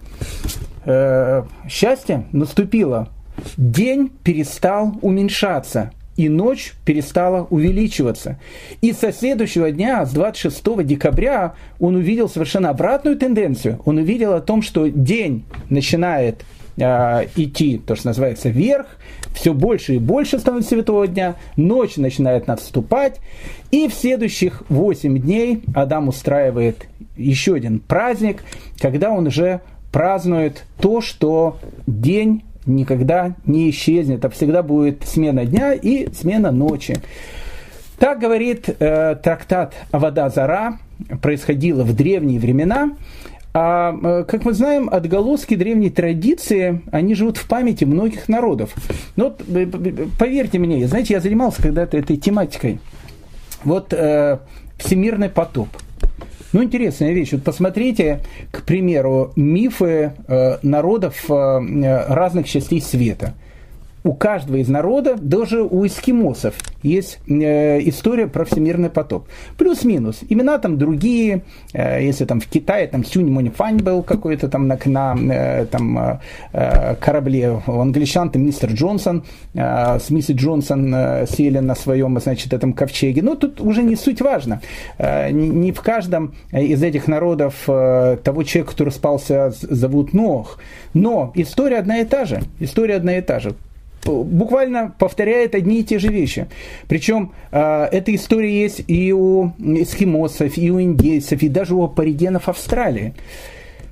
счастье 1.68 2.24
наступило. 2.32 3.10
День 3.58 4.10
перестал 4.24 4.94
уменьшаться 5.02 5.92
и 6.18 6.30
ночь 6.30 6.74
перестала 6.84 7.48
увеличиваться. 7.50 8.40
И 8.82 8.92
со 8.92 9.14
следующего 9.14 9.72
дня, 9.72 10.06
с 10.06 10.12
26 10.12 10.86
декабря, 10.86 11.54
он 11.80 11.96
увидел 11.96 12.28
совершенно 12.28 12.70
обратную 12.70 13.18
тенденцию. 13.18 13.80
Он 13.86 13.98
увидел 13.98 14.34
о 14.34 14.42
том, 14.42 14.62
что 14.62 14.88
день 14.88 15.46
начинает 15.70 16.44
э, 16.78 17.28
идти, 17.36 17.78
то, 17.78 17.96
что 17.96 18.08
называется, 18.08 18.50
вверх, 18.50 18.88
все 19.34 19.54
больше 19.54 19.96
и 19.96 20.00
больше 20.00 20.40
становится 20.40 20.72
светового 20.72 21.08
дня, 21.08 21.36
ночь 21.56 21.98
начинает 21.98 22.48
наступать, 22.48 23.20
и 23.70 23.88
в 23.88 23.94
следующих 23.94 24.64
8 24.70 25.20
дней 25.20 25.62
Адам 25.76 26.08
устраивает 26.10 26.88
еще 27.16 27.54
один 27.54 27.80
праздник, 27.80 28.44
когда 28.80 29.12
он 29.12 29.28
уже 29.28 29.62
празднует 29.92 30.64
то, 30.80 31.02
что 31.02 31.58
день 31.86 32.44
никогда 32.68 33.36
не 33.46 33.70
исчезнет, 33.70 34.24
а 34.26 34.30
всегда 34.30 34.64
будет 34.64 35.04
смена 35.06 35.46
дня 35.46 35.74
и 35.74 36.12
смена 36.14 36.52
ночи. 36.52 36.98
Так 37.98 38.20
говорит 38.20 38.70
э, 38.70 39.16
трактат 39.16 39.74
Авада 39.92 40.30
Зара, 40.30 40.80
происходило 41.22 41.84
в 41.84 41.96
древние 41.96 42.40
времена. 42.40 42.92
А, 43.54 43.96
э, 44.04 44.24
как 44.28 44.46
мы 44.46 44.54
знаем, 44.54 44.88
отголоски 44.92 45.56
древней 45.56 45.90
традиции, 45.90 46.84
они 46.92 47.16
живут 47.16 47.38
в 47.38 47.48
памяти 47.48 47.86
многих 47.86 48.30
народов. 48.30 48.76
Но 49.16 49.26
вот, 49.26 49.44
э, 49.48 49.66
поверьте 50.20 50.60
мне, 50.60 50.86
знаете, 50.88 51.16
я 51.16 51.22
занимался 51.22 51.64
когда-то 51.64 51.98
этой 51.98 52.18
тематикой. 52.18 52.80
Вот 53.64 53.94
э, 53.94 54.38
всемирный 54.78 55.30
потоп. 55.30 55.70
Ну, 56.58 56.64
интересная 56.64 57.12
вещь. 57.12 57.34
Вот 57.34 57.44
посмотрите, 57.44 58.22
к 58.50 58.64
примеру, 58.64 59.32
мифы 59.36 60.14
э, 60.28 60.58
народов 60.64 61.30
э, 61.30 62.06
разных 62.08 62.48
частей 62.48 62.82
света– 62.82 63.36
у 64.08 64.14
каждого 64.14 64.58
из 64.58 64.70
народов, 64.70 65.20
даже 65.22 65.62
у 65.62 65.86
эскимосов, 65.86 66.56
есть 66.84 67.20
э, 67.28 67.80
история 67.88 68.28
про 68.28 68.46
всемирный 68.46 68.90
потоп. 68.90 69.28
Плюс-минус. 69.58 70.20
Имена 70.30 70.58
там 70.58 70.78
другие. 70.78 71.44
Э, 71.74 72.04
если 72.04 72.26
там 72.26 72.40
в 72.40 72.48
Китае 72.48 72.88
там 72.88 73.04
Сюнь 73.04 73.30
Мунифань 73.30 73.78
был 73.78 74.04
какой-то 74.04 74.48
там 74.48 74.68
на, 74.68 74.78
на 74.86 75.16
э, 75.34 75.66
там, 75.66 76.20
корабле. 77.00 77.62
У 77.68 77.80
англичан 77.80 78.30
там 78.30 78.46
мистер 78.46 78.72
Джонсон 78.72 79.24
с 79.54 80.10
миссис 80.10 80.36
Джонсон 80.36 81.26
сели 81.28 81.60
на 81.60 81.76
своем, 81.76 82.20
значит, 82.20 82.54
этом 82.54 82.74
ковчеге. 82.74 83.22
Но 83.22 83.36
тут 83.36 83.62
уже 83.62 83.84
не 83.84 83.96
суть 83.96 84.22
важно. 84.22 84.62
Не, 85.00 85.72
в 85.72 85.82
каждом 85.82 86.36
из 86.52 86.84
этих 86.84 87.08
народов 87.08 87.64
того 87.66 88.44
человека, 88.44 88.72
который 88.72 88.90
спался, 88.90 89.54
зовут 89.62 90.14
Нох. 90.14 90.60
Но 90.94 91.32
история 91.36 91.80
одна 91.80 92.00
и 92.00 92.06
та 92.06 92.26
же. 92.26 92.42
История 92.60 92.96
одна 92.96 93.18
и 93.18 93.22
та 93.22 93.40
же 93.40 93.56
буквально 94.08 94.94
повторяет 94.98 95.56
одни 95.56 95.80
и 95.80 95.84
те 95.84 96.00
же 96.00 96.10
вещи. 96.10 96.48
Причем 96.88 97.32
э, 97.52 97.88
эта 97.92 98.14
история 98.16 98.62
есть 98.62 98.84
и 98.88 99.14
у 99.14 99.52
эскимосов, 99.60 100.58
и 100.58 100.72
у 100.72 100.82
индейцев, 100.82 101.42
и 101.42 101.50
даже 101.50 101.76
у 101.76 101.84
аборигенов 101.84 102.50
Австралии. 102.50 103.14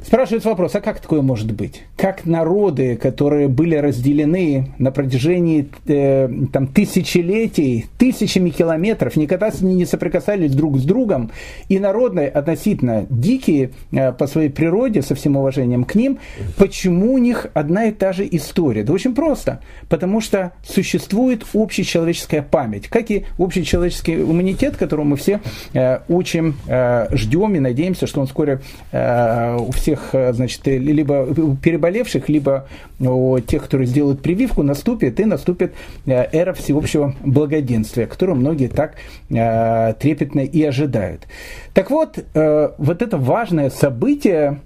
Спрашивается 0.06 0.50
вопрос, 0.50 0.76
а 0.76 0.82
как 0.82 1.00
такое 1.00 1.24
может 1.24 1.52
быть? 1.52 1.82
Как 1.98 2.28
народы, 2.28 2.96
которые 2.96 3.48
были 3.48 3.76
разделены 3.76 4.72
на 4.78 4.92
протяжении 4.92 5.68
э, 5.88 6.30
там, 6.54 6.68
тысячелетий, 6.68 7.88
тысячами 7.98 8.52
километров, 8.52 9.16
никогда 9.16 9.50
не 9.62 9.84
соприкасались 9.84 10.54
друг 10.54 10.78
с 10.78 10.84
другом, 10.84 11.32
и 11.70 11.80
народные 11.80 12.28
относительно 12.28 13.08
дикие 13.10 13.72
э, 13.92 14.12
по 14.12 14.28
своей 14.28 14.50
природе, 14.50 15.02
со 15.02 15.16
всем 15.16 15.38
уважением 15.38 15.84
к 15.86 15.96
ним, 15.96 16.20
почему 16.56 17.14
у 17.14 17.18
них 17.18 17.48
одна 17.56 17.86
и 17.86 17.92
та 17.92 18.14
же 18.14 18.28
история? 18.30 18.84
Да 18.84 18.94
очень 18.94 19.16
просто. 19.16 19.60
Потому 19.90 20.22
что 20.22 20.52
существует 20.64 21.48
общечеловеческая 21.56 22.44
память, 22.44 22.90
как 22.90 23.10
и 23.10 23.26
общечеловеческий 23.40 24.22
иммунитет, 24.22 24.78
которого 24.78 25.06
мы 25.06 25.16
все 25.18 25.42
э, 25.74 26.02
учим, 26.10 26.58
э, 26.68 27.08
ждем 27.12 27.56
и 27.56 27.60
надеемся, 27.60 28.06
что 28.06 28.22
он 28.22 28.28
вскоре 28.28 28.62
э, 28.92 29.58
у 29.60 29.72
всех 29.72 29.95
всех, 29.96 30.10
э, 30.14 30.34
значит, 30.34 30.68
э, 30.68 30.78
либо 30.78 31.28
переболевших, 31.62 32.30
либо 32.30 32.68
у 33.00 33.40
тех, 33.40 33.64
которые 33.64 33.88
сделают 33.88 34.22
прививку, 34.22 34.64
наступит 34.64 35.20
и 35.20 35.26
наступит 35.26 35.74
э, 36.06 36.26
эра 36.32 36.54
всеобщего 36.54 37.14
благоденствия, 37.24 38.06
которую 38.06 38.38
многие 38.38 38.68
так 38.68 38.96
трепетно 39.28 40.42
и 40.42 40.64
ожидают. 40.64 41.28
Так 41.74 41.90
вот, 41.90 42.24
вот 42.34 43.02
это 43.02 43.18
важное 43.18 43.70
событие 43.70 44.60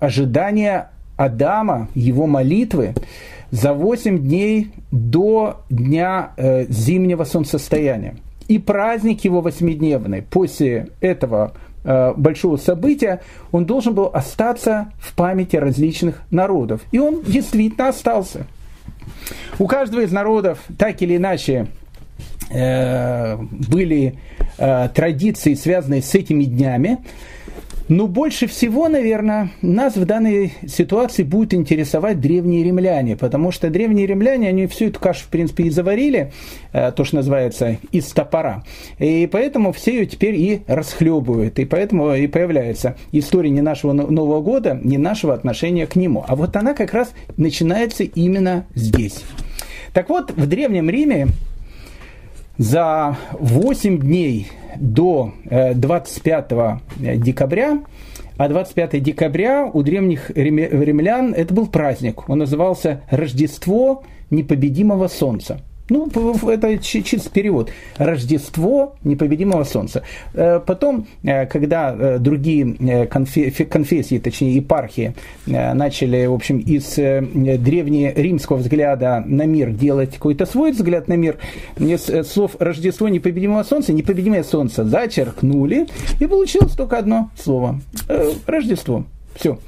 ожидания 0.00 0.90
Адама, 1.16 1.88
его 1.94 2.26
молитвы, 2.26 2.94
за 3.50 3.72
8 3.72 4.18
дней 4.18 4.72
до 4.90 5.62
дня 5.70 6.32
зимнего 6.68 7.24
солнцестояния. 7.24 8.16
И 8.48 8.58
праздник 8.58 9.24
его 9.24 9.40
восьмидневный 9.40 10.22
после 10.22 10.88
этого 11.00 11.52
большого 11.82 12.56
события, 12.56 13.20
он 13.52 13.64
должен 13.64 13.94
был 13.94 14.10
остаться 14.12 14.92
в 14.98 15.14
памяти 15.14 15.56
различных 15.56 16.22
народов. 16.30 16.82
И 16.92 16.98
он 16.98 17.22
действительно 17.22 17.88
остался. 17.88 18.46
У 19.58 19.66
каждого 19.66 20.00
из 20.00 20.12
народов 20.12 20.58
так 20.78 21.00
или 21.02 21.16
иначе 21.16 21.66
э, 22.50 23.36
были 23.36 24.18
э, 24.58 24.88
традиции, 24.94 25.54
связанные 25.54 26.02
с 26.02 26.14
этими 26.14 26.44
днями. 26.44 26.98
Но 27.90 28.06
больше 28.06 28.46
всего, 28.46 28.88
наверное, 28.88 29.50
нас 29.62 29.96
в 29.96 30.04
данной 30.04 30.52
ситуации 30.64 31.24
будет 31.24 31.52
интересовать 31.52 32.20
древние 32.20 32.62
римляне, 32.62 33.16
потому 33.16 33.50
что 33.50 33.68
древние 33.68 34.06
римляне, 34.06 34.48
они 34.48 34.68
всю 34.68 34.86
эту 34.86 35.00
кашу, 35.00 35.24
в 35.24 35.26
принципе, 35.26 35.64
и 35.64 35.70
заварили, 35.70 36.30
э, 36.72 36.92
то, 36.92 37.04
что 37.04 37.16
называется, 37.16 37.78
из 37.90 38.06
топора. 38.12 38.62
И 39.00 39.28
поэтому 39.30 39.72
все 39.72 39.98
ее 39.98 40.06
теперь 40.06 40.36
и 40.36 40.62
расхлебывают. 40.68 41.58
И 41.58 41.64
поэтому 41.64 42.14
и 42.14 42.28
появляется 42.28 42.96
история 43.10 43.50
не 43.50 43.60
нашего 43.60 43.92
Нового 43.92 44.40
года, 44.40 44.78
не 44.80 44.96
нашего 44.96 45.34
отношения 45.34 45.88
к 45.88 45.96
нему. 45.96 46.24
А 46.28 46.36
вот 46.36 46.54
она 46.54 46.74
как 46.74 46.94
раз 46.94 47.10
начинается 47.36 48.04
именно 48.04 48.66
здесь. 48.72 49.24
Так 49.92 50.10
вот, 50.10 50.30
в 50.30 50.46
Древнем 50.46 50.88
Риме 50.88 51.26
за 52.56 53.16
8 53.32 53.98
дней 53.98 54.46
до 54.76 55.32
25 55.74 56.52
э, 56.52 57.16
декабря, 57.16 57.80
а 58.36 58.48
25 58.48 59.02
декабря 59.02 59.70
у 59.72 59.82
древних 59.82 60.30
римлян 60.30 61.34
это 61.34 61.52
был 61.52 61.66
праздник. 61.66 62.28
Он 62.28 62.38
назывался 62.38 63.02
Рождество 63.10 64.02
непобедимого 64.30 65.08
солнца. 65.08 65.60
Ну, 65.90 66.08
это 66.48 66.78
чисто 66.78 67.30
перевод. 67.30 67.70
Рождество 67.98 68.94
непобедимого 69.02 69.64
солнца. 69.64 70.02
Э, 70.34 70.60
потом, 70.64 71.06
э, 71.24 71.46
когда 71.46 71.92
э, 71.92 72.18
другие 72.18 73.06
конфессии, 73.06 74.18
точнее 74.18 74.54
епархии, 74.54 75.14
начали, 75.46 76.26
в 76.26 76.32
общем, 76.32 76.58
из 76.58 76.94
древнеримского 76.94 78.58
взгляда 78.58 79.22
на 79.26 79.46
мир 79.46 79.70
делать 79.70 80.14
какой-то 80.14 80.46
свой 80.46 80.70
взгляд 80.72 81.08
на 81.08 81.14
мир, 81.14 81.38
из 81.78 82.04
слов 82.28 82.56
Рождество 82.60 83.08
непобедимого 83.08 83.64
солнца, 83.64 83.92
непобедимое 83.92 84.44
солнце 84.44 84.84
зачеркнули, 84.84 85.88
и 86.20 86.26
получилось 86.26 86.72
только 86.72 86.98
одно 86.98 87.30
слово. 87.36 87.80
Рождество. 88.46 89.04
Все. 89.34 89.58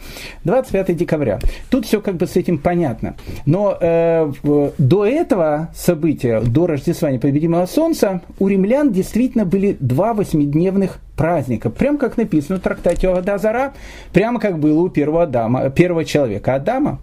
25 0.45 0.97
декабря. 0.97 1.39
Тут 1.71 1.87
все 1.87 2.01
как 2.01 2.17
бы 2.17 2.27
с 2.27 2.37
этим 2.37 2.59
понятно. 2.59 3.17
Но 3.47 3.77
э, 3.81 4.33
до 4.79 5.07
этого 5.07 5.71
события, 5.75 6.41
до 6.41 6.67
Рождества 6.67 7.11
Непобедимого 7.11 7.67
Солнца, 7.67 8.21
у 8.39 8.49
римлян 8.49 8.93
действительно 8.93 9.45
были 9.45 9.77
два 9.79 10.15
восьмидневных 10.15 10.99
праздника. 11.17 11.71
Прям 11.71 11.99
как 11.99 12.17
написано 12.17 12.59
в 12.59 12.63
трактате 12.63 13.09
Адазара, 13.09 13.73
прямо 14.13 14.41
как 14.41 14.59
было 14.59 14.81
у 14.81 14.89
первого, 14.89 15.23
Адама, 15.23 15.71
первого 15.71 16.05
человека 16.05 16.55
Адама. 16.55 16.99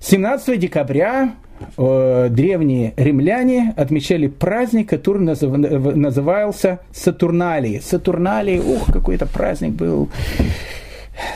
17 0.00 0.58
декабря 0.58 1.34
э, 1.76 2.28
древние 2.30 2.94
римляне 2.96 3.74
отмечали 3.76 4.28
праздник, 4.28 4.88
который 4.88 5.22
назыв, 5.22 5.50
назывался 5.56 6.80
Сатурналии. 6.92 7.80
Сатурналии, 7.80 8.60
ух, 8.60 8.92
какой-то 8.92 9.26
праздник 9.26 9.72
был 9.72 10.08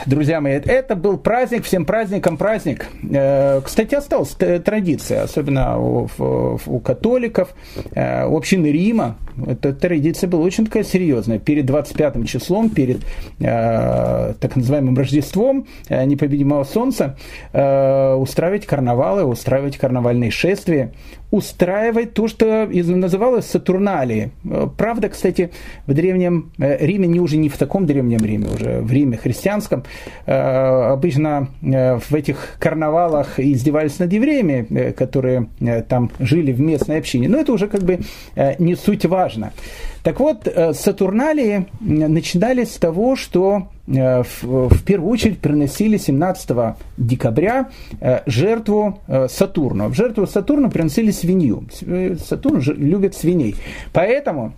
Друзья 0.05 0.41
мои, 0.41 0.53
это 0.53 0.95
был 0.95 1.17
праздник, 1.17 1.63
всем 1.63 1.85
праздникам 1.85 2.37
праздник. 2.37 2.87
Э, 3.11 3.61
кстати, 3.61 3.95
осталась 3.95 4.29
традиция, 4.29 5.23
особенно 5.23 5.79
у, 5.79 6.09
у 6.65 6.79
католиков, 6.79 7.53
э, 7.93 8.23
общины 8.23 8.67
Рима. 8.67 9.17
Эта 9.47 9.73
традиция 9.73 10.27
была 10.27 10.43
очень 10.43 10.65
такая 10.65 10.83
серьезная. 10.83 11.39
Перед 11.39 11.65
25 11.65 12.27
числом, 12.27 12.69
перед 12.69 13.01
э, 13.39 14.33
так 14.39 14.55
называемым 14.55 14.97
Рождеством 14.97 15.67
непобедимого 15.89 16.63
солнца 16.63 17.17
устраивать 17.53 18.65
карнавалы, 18.65 19.23
устраивать 19.23 19.77
карнавальные 19.77 20.31
шествия 20.31 20.93
устраивать 21.31 22.13
то, 22.13 22.27
что 22.27 22.67
называлось 22.67 23.45
Сатурналией. 23.45 24.31
Правда, 24.77 25.09
кстати, 25.09 25.51
в 25.87 25.93
Древнем 25.93 26.51
э, 26.59 26.85
Риме, 26.85 27.07
не 27.07 27.19
уже 27.19 27.37
не 27.37 27.49
в 27.49 27.57
таком 27.57 27.85
Древнем 27.85 28.19
Риме, 28.23 28.47
уже 28.53 28.81
в 28.81 28.91
Риме 28.91 29.17
христианском, 29.17 29.83
э, 30.25 30.33
обычно 30.33 31.47
э, 31.61 31.97
в 31.97 32.13
этих 32.13 32.57
карнавалах 32.59 33.39
издевались 33.39 33.97
над 33.99 34.11
евреями, 34.11 34.91
которые 34.91 35.47
там 35.87 36.11
жили 36.19 36.51
в 36.51 36.59
местной 36.59 36.99
общине. 36.99 37.29
Но 37.29 37.37
это 37.37 37.53
уже 37.53 37.67
как 37.67 37.83
бы 37.83 37.99
не 38.59 38.75
суть 38.75 39.05
важно. 39.05 39.53
Так 40.03 40.19
вот, 40.19 40.47
Сатурналии 40.73 41.67
начинались 41.79 42.73
с 42.73 42.77
того, 42.77 43.15
что 43.15 43.67
Э, 43.87 44.23
в 44.41 44.83
первую 44.83 45.11
очередь 45.11 45.39
приносили 45.39 45.97
17 45.97 46.75
декабря 46.97 47.69
э, 47.99 48.21
жертву 48.25 48.99
э, 49.07 49.27
Сатурну. 49.29 49.89
В 49.89 49.93
жертву 49.93 50.27
Сатурну 50.27 50.69
приносили 50.69 51.11
свинью. 51.11 51.65
Сатурн 52.25 52.61
любит 52.61 53.15
свиней. 53.15 53.55
Поэтому 53.91 54.53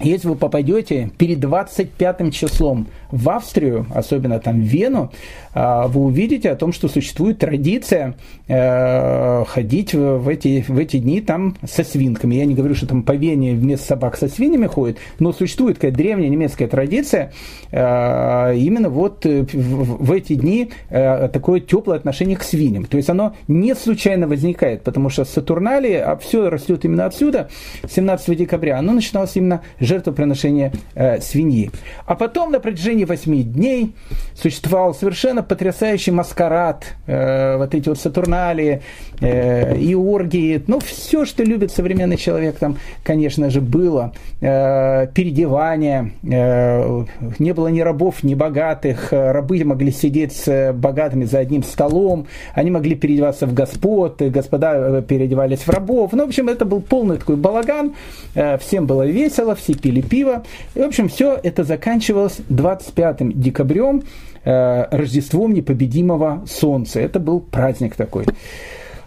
если 0.00 0.28
вы 0.28 0.36
попадете 0.36 1.10
перед 1.18 1.40
25 1.40 2.34
числом 2.34 2.86
в 3.10 3.28
Австрию, 3.28 3.86
особенно 3.94 4.38
там 4.38 4.62
в 4.62 4.64
Вену, 4.64 5.12
а, 5.52 5.88
вы 5.88 6.00
увидите 6.00 6.50
о 6.50 6.56
том, 6.56 6.72
что 6.72 6.88
существует 6.88 7.38
традиция 7.38 8.14
э, 8.50 9.44
ходить 9.46 9.94
в 9.94 10.28
эти, 10.28 10.64
в 10.66 10.78
эти 10.78 10.98
дни 10.98 11.20
там 11.20 11.56
со 11.64 11.84
свинками. 11.84 12.34
Я 12.34 12.44
не 12.44 12.54
говорю, 12.54 12.74
что 12.74 12.86
там 12.86 13.02
по 13.02 13.12
Вене 13.12 13.54
вместо 13.54 13.86
собак 13.86 14.16
со 14.16 14.28
свиньями 14.28 14.66
ходят, 14.66 14.98
но 15.18 15.32
существует 15.32 15.76
такая 15.76 15.92
древняя 15.92 16.28
немецкая 16.28 16.66
традиция 16.66 17.32
э, 17.70 18.56
именно 18.56 18.90
вот 18.90 19.24
в 19.24 20.12
эти 20.12 20.34
дни 20.34 20.70
э, 20.88 21.28
такое 21.32 21.60
теплое 21.60 21.96
отношение 21.96 22.36
к 22.36 22.42
свиньям. 22.42 22.84
То 22.84 22.96
есть 22.96 23.08
оно 23.08 23.34
не 23.48 23.74
случайно 23.74 24.26
возникает, 24.26 24.82
потому 24.82 25.10
что 25.10 25.24
Сатурналии, 25.24 25.94
а 25.94 26.16
все 26.16 26.50
растет 26.50 26.84
именно 26.84 27.06
отсюда, 27.06 27.48
17 27.88 28.36
декабря, 28.36 28.78
оно 28.78 28.92
начиналось 28.92 29.36
именно 29.36 29.62
жертвоприношение 29.78 30.72
свиньи. 31.20 31.70
А 32.06 32.14
потом 32.14 32.50
на 32.50 32.60
протяжении 32.60 33.04
8 33.04 33.42
дней 33.44 33.94
существовал 34.34 34.94
совершенно 34.94 35.42
потрясающий 35.42 36.10
маскарад, 36.10 36.94
э, 37.06 37.56
вот 37.56 37.74
эти 37.74 37.88
вот 37.88 37.98
Сатурналии, 38.40 38.80
э, 39.20 39.76
и 39.76 39.94
оргии, 39.94 40.62
ну, 40.66 40.80
все, 40.80 41.24
что 41.24 41.44
любит 41.44 41.70
современный 41.72 42.16
человек, 42.16 42.56
там, 42.56 42.76
конечно 43.04 43.50
же, 43.50 43.60
было. 43.60 44.12
Э, 44.40 45.06
переодевание, 45.14 46.12
э, 46.22 47.04
не 47.38 47.52
было 47.52 47.68
ни 47.68 47.80
рабов, 47.80 48.22
ни 48.22 48.34
богатых, 48.34 49.12
рабы 49.12 49.62
могли 49.64 49.92
сидеть 49.92 50.32
с 50.32 50.72
богатыми 50.72 51.24
за 51.24 51.38
одним 51.40 51.62
столом, 51.62 52.26
они 52.54 52.70
могли 52.70 52.94
переодеваться 52.94 53.46
в 53.46 53.54
господ, 53.54 54.22
господа 54.22 54.74
э, 54.74 55.02
переодевались 55.06 55.60
в 55.60 55.68
рабов. 55.68 56.12
Ну, 56.12 56.24
в 56.24 56.28
общем, 56.28 56.48
это 56.48 56.64
был 56.64 56.80
полный 56.80 57.18
такой 57.18 57.36
балаган, 57.36 57.94
э, 58.34 58.56
всем 58.58 58.86
было 58.86 59.06
весело, 59.06 59.54
все 59.54 59.74
пили 59.74 60.00
пиво. 60.00 60.44
И, 60.74 60.80
в 60.80 60.84
общем, 60.84 61.08
все 61.08 61.38
это 61.42 61.64
заканчивалось 61.64 62.38
25 62.48 63.38
декабрем, 63.38 64.02
Рождеством 64.44 65.52
непобедимого 65.52 66.44
Солнца. 66.46 67.00
Это 67.00 67.20
был 67.20 67.40
праздник 67.40 67.96
такой. 67.96 68.24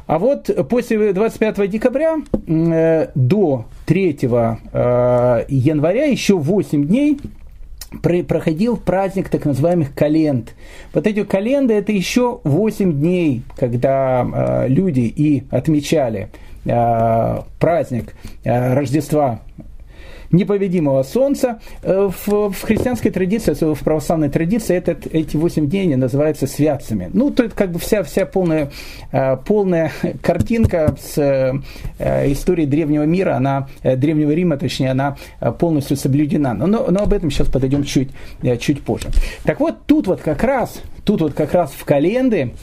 А 0.06 0.19
вот 0.19 0.50
после 0.69 1.13
25 1.13 1.69
декабря 1.69 2.17
э, 2.46 3.08
до 3.15 3.65
3 3.86 4.19
э, 4.22 5.46
января 5.48 6.06
еще 6.06 6.38
8 6.38 6.88
дней 6.88 7.19
проходил 8.28 8.78
праздник 8.78 9.30
так 9.30 9.46
называемых 9.46 9.93
календ. 9.93 10.56
Вот 10.93 11.08
эти 11.08 11.24
календы 11.24 11.76
это 11.76 11.91
еще 11.91 12.41
8 12.43 12.91
дней, 12.91 13.43
когда 13.56 14.65
люди 14.67 15.02
и 15.02 15.43
отмечали 15.52 16.30
праздник 16.63 18.15
Рождества 18.43 19.41
неповедимого 20.34 21.04
солнца. 21.04 21.60
Э, 21.82 22.10
в, 22.26 22.50
в 22.50 22.62
христианской 22.62 23.12
традиции, 23.12 23.54
в 23.54 23.80
православной 23.80 24.30
традиции 24.30 24.76
этот, 24.76 25.08
эти 25.08 25.38
восемь 25.38 25.69
дней 25.69 25.96
называются 25.96 26.48
святцами. 26.48 27.10
Ну, 27.13 27.32
то 27.32 27.43
это 27.43 27.56
как 27.56 27.72
бы 27.72 27.80
вся, 27.80 28.04
вся 28.04 28.26
полная, 28.26 28.72
э, 29.12 29.38
полная 29.38 29.91
картинка 30.22 30.96
с 31.00 31.17
э, 31.17 31.54
историей 32.32 32.67
древнего 32.67 33.04
мира, 33.04 33.36
она, 33.36 33.69
древнего 33.84 34.32
Рима, 34.32 34.58
точнее, 34.58 34.91
она 34.91 35.17
полностью 35.60 35.96
соблюдена. 35.96 36.54
Но, 36.54 36.67
но, 36.67 36.88
но 36.89 37.04
об 37.04 37.13
этом 37.13 37.32
сейчас 37.32 37.48
подойдем 37.48 37.84
чуть, 37.84 38.10
чуть 38.60 38.82
позже. 38.82 39.10
Так 39.43 39.60
вот, 39.60 39.86
тут 39.86 40.08
вот 40.08 40.22
как 40.22 40.43
раз, 40.43 40.82
тут 41.06 41.22
вот 41.22 41.34
как 41.34 41.54
раз 41.54 41.72
в 41.72 41.86
календы 41.86 42.54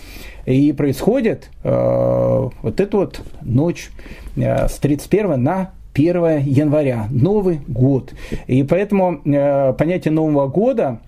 и 0.46 0.72
происходит 0.72 1.50
э, 1.62 2.48
вот 2.62 2.80
эту 2.80 2.98
вот 2.98 3.20
ночь 3.42 3.90
э, 4.36 4.68
с 4.68 4.78
31 4.78 5.42
на 5.42 5.72
1 5.94 6.40
января, 6.44 7.08
Новый 7.10 7.60
год. 7.66 8.12
И 8.46 8.62
поэтому 8.62 9.20
э, 9.24 9.72
понятие 9.74 10.12
Нового 10.12 10.46
года 10.48 11.00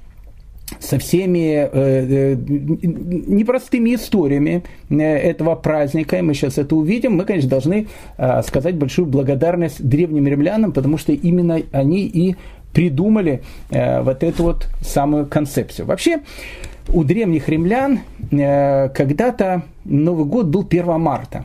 со 0.81 0.99
всеми 0.99 1.55
э, 1.55 1.69
э, 1.73 2.35
непростыми 2.37 3.95
историями 3.95 4.65
э, 4.91 4.95
этого 4.97 5.55
праздника, 5.55 6.19
и 6.19 6.23
мы 6.23 6.35
сейчас 6.35 6.59
это 6.59 6.75
увидим, 6.75 7.17
мы, 7.17 7.25
конечно, 7.25 7.51
должны 7.51 7.87
э, 8.17 8.43
сказать 8.43 8.75
большую 8.77 9.07
благодарность 9.07 9.87
древним 9.87 10.27
римлянам, 10.27 10.73
потому 10.73 10.99
что 10.99 11.13
именно 11.13 11.61
они 11.73 12.07
и 12.07 12.37
придумали 12.73 13.43
э, 13.71 14.03
вот 14.03 14.23
эту 14.23 14.43
вот 14.45 14.69
самую 14.81 15.27
концепцию. 15.27 15.87
Вообще, 15.87 16.21
у 16.89 17.05
древних 17.05 17.49
римлян 17.49 18.01
э, 18.31 18.89
когда-то 18.89 19.63
Новый 19.85 20.25
год 20.25 20.47
был 20.47 20.67
1 20.69 21.01
марта. 21.01 21.45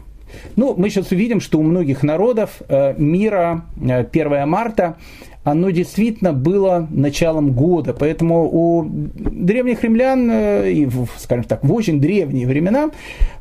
Ну, 0.55 0.73
мы 0.77 0.89
сейчас 0.89 1.11
увидим, 1.11 1.39
что 1.39 1.59
у 1.59 1.63
многих 1.63 2.03
народов 2.03 2.61
э, 2.67 2.93
мира 2.97 3.65
1 3.81 4.13
э, 4.13 4.45
марта 4.45 4.97
оно 5.43 5.69
действительно 5.69 6.33
было 6.33 6.87
началом 6.91 7.53
года. 7.53 7.93
Поэтому 7.93 8.49
у 8.51 8.85
древних 8.85 9.83
римлян, 9.83 10.29
э, 10.29 10.71
и, 10.71 10.89
скажем 11.17 11.45
так, 11.45 11.63
в 11.63 11.73
очень 11.73 12.01
древние 12.01 12.45
времена, 12.45 12.91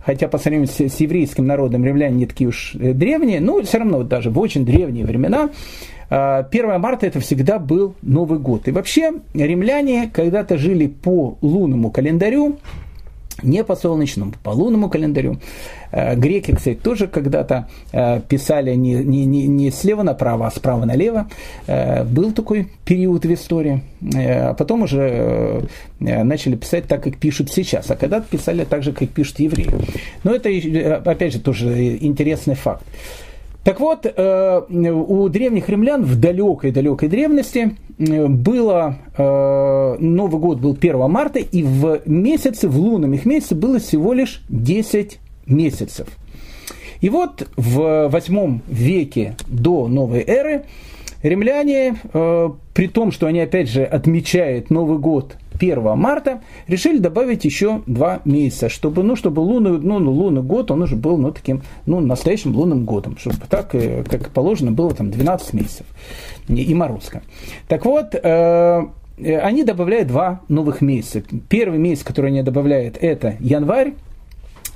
хотя 0.05 0.29
по 0.29 0.39
сравнению 0.39 0.69
с, 0.69 0.81
с 0.81 1.01
еврейским 1.01 1.47
народом 1.47 1.85
римляне 1.85 2.17
не 2.17 2.27
такие 2.27 2.49
уж 2.49 2.73
древние, 2.75 3.41
но 3.41 3.61
все 3.63 3.79
равно 3.79 4.05
даже 4.05 4.31
в 4.31 4.39
очень 4.39 4.65
древние 4.65 5.05
времена 5.05 5.51
1 6.09 6.81
марта 6.81 7.07
это 7.07 7.19
всегда 7.19 7.59
был 7.59 7.97
Новый 8.03 8.39
год. 8.39 8.69
И 8.69 8.71
вообще 8.71 9.15
римляне 9.35 10.09
когда-то 10.13 10.57
жили 10.57 10.87
по 10.87 11.37
лунному 11.41 11.91
календарю, 11.91 12.59
не 13.43 13.65
по 13.65 13.77
солнечному, 13.77 14.33
по 14.43 14.51
лунному 14.51 14.89
календарю. 14.89 15.39
Э, 15.93 16.17
греки, 16.17 16.55
кстати, 16.55 16.77
тоже 16.77 17.07
когда-то 17.07 17.69
э, 17.93 18.21
писали 18.29 18.75
не, 18.75 18.95
не, 18.95 19.47
не, 19.47 19.71
слева 19.71 20.03
направо, 20.03 20.47
а 20.47 20.51
справа 20.51 20.85
налево. 20.85 21.29
Э, 21.67 22.05
был 22.05 22.33
такой 22.33 22.69
период 22.85 23.25
в 23.25 23.33
истории. 23.33 23.83
А 24.15 24.55
потом 24.55 24.83
уже 24.83 25.63
начали 25.99 26.57
писать 26.57 26.87
так, 26.87 27.03
как 27.03 27.17
пишут 27.17 27.51
сейчас. 27.51 27.91
А 27.91 27.97
когда-то 27.97 28.27
писали 28.31 28.65
так 28.65 28.83
же, 28.83 28.93
как 28.93 29.09
пишут 29.09 29.41
евреи. 29.41 29.71
Но 30.25 30.35
это, 30.35 30.51
опять 31.11 31.33
же, 31.33 31.41
тоже 31.41 31.97
интересный 31.97 32.55
факт. 32.55 32.85
Так 33.67 33.81
вот, 33.81 34.07
э, 34.07 34.63
у 34.71 35.29
древних 35.29 35.69
римлян 35.69 36.05
в 36.05 36.21
далекой-далекой 36.21 37.09
древности 37.09 37.75
э, 37.99 38.27
было, 38.29 38.95
э, 39.19 39.97
Новый 39.99 40.41
год 40.41 40.61
был 40.61 40.77
1 40.81 41.11
марта, 41.11 41.41
и 41.41 41.65
в 41.65 42.01
месяце, 42.07 42.69
в 42.69 42.79
лунном 42.79 43.15
их 43.15 43.27
месяце 43.27 43.57
было 43.57 43.81
всего 43.81 44.13
лишь 44.13 44.45
10 44.51 45.19
месяцев. 45.47 46.07
И 47.01 47.09
вот 47.09 47.49
в 47.57 48.07
8 48.07 48.61
веке 48.69 49.35
до 49.49 49.89
новой 49.89 50.23
эры 50.25 50.67
римляне, 51.25 51.97
при 52.13 52.87
том, 52.87 53.11
что 53.11 53.27
они 53.27 53.41
опять 53.41 53.69
же 53.69 53.83
отмечают 53.83 54.71
Новый 54.71 54.99
год 54.99 55.39
1 55.59 55.97
марта, 55.97 56.41
решили 56.67 56.99
добавить 56.99 57.45
еще 57.45 57.83
два 57.87 58.21
месяца, 58.25 58.69
чтобы, 58.69 59.03
ну, 59.03 59.17
чтобы 59.17 59.41
лунный, 59.41 59.79
ну, 59.79 59.99
ну, 59.99 60.13
лунный 60.13 60.43
год, 60.43 60.71
он 60.71 60.83
уже 60.83 60.97
был 60.97 61.17
ну, 61.19 61.33
таким 61.33 61.63
ну, 61.87 62.01
настоящим 62.01 62.55
лунным 62.55 62.85
годом, 62.85 63.17
чтобы 63.19 63.39
так, 63.49 63.75
э, 63.75 64.05
как 64.05 64.31
положено, 64.31 64.73
было 64.73 64.95
там 64.95 65.11
12 65.11 65.53
месяцев 65.55 65.87
и 66.49 66.75
морозко. 66.75 67.23
Так 67.69 67.85
вот, 67.85 68.15
э, 68.15 68.83
они 69.19 69.65
добавляют 69.65 70.09
два 70.09 70.41
новых 70.49 70.81
месяца. 70.81 71.23
Первый 71.49 71.79
месяц, 71.79 72.05
который 72.05 72.31
они 72.31 72.43
добавляют, 72.43 72.99
это 73.01 73.37
январь. 73.41 73.95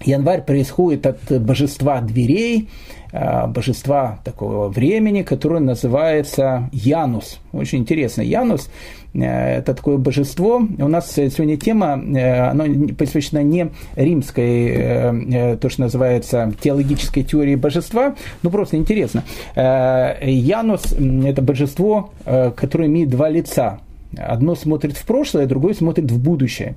Январь 0.03 0.43
происходит 0.43 1.07
от 1.07 1.43
божества 1.43 2.01
дверей, 2.01 2.71
Э, 3.13 3.49
божества 3.49 4.21
такого 4.25 4.69
времени, 4.69 5.23
которое 5.23 5.59
называется 5.59 6.71
Янус. 6.73 7.41
Очень 7.53 7.81
интересно. 7.81 8.23
Янус 8.23 8.67
э,– 8.67 8.71
это 9.15 9.75
такое 9.75 9.97
божество. 9.97 10.63
У 10.79 10.89
нас 10.89 11.13
сегодня 11.13 11.57
тема, 11.57 12.01
э, 12.01 12.49
она 12.49 12.65
посвящена 12.97 13.43
не 13.43 13.71
римской, 13.97 15.57
то, 15.59 15.69
что 15.69 15.81
называется 15.83 16.53
теологической 16.61 17.23
теории 17.23 17.55
божества, 17.57 18.15
но 18.43 18.51
просто 18.51 18.77
интересно. 18.77 19.25
Янус– 19.57 20.95
это 21.25 21.43
божество, 21.43 22.11
которое 22.25 22.89
имеет 22.89 23.11
два 23.11 23.29
лица. 23.29 23.81
Одно 24.17 24.57
смотрит 24.57 24.97
в 24.97 25.07
прошлое, 25.07 25.47
другое 25.47 25.75
смотрит 25.75 26.11
в 26.11 26.21
будущее. 26.21 26.75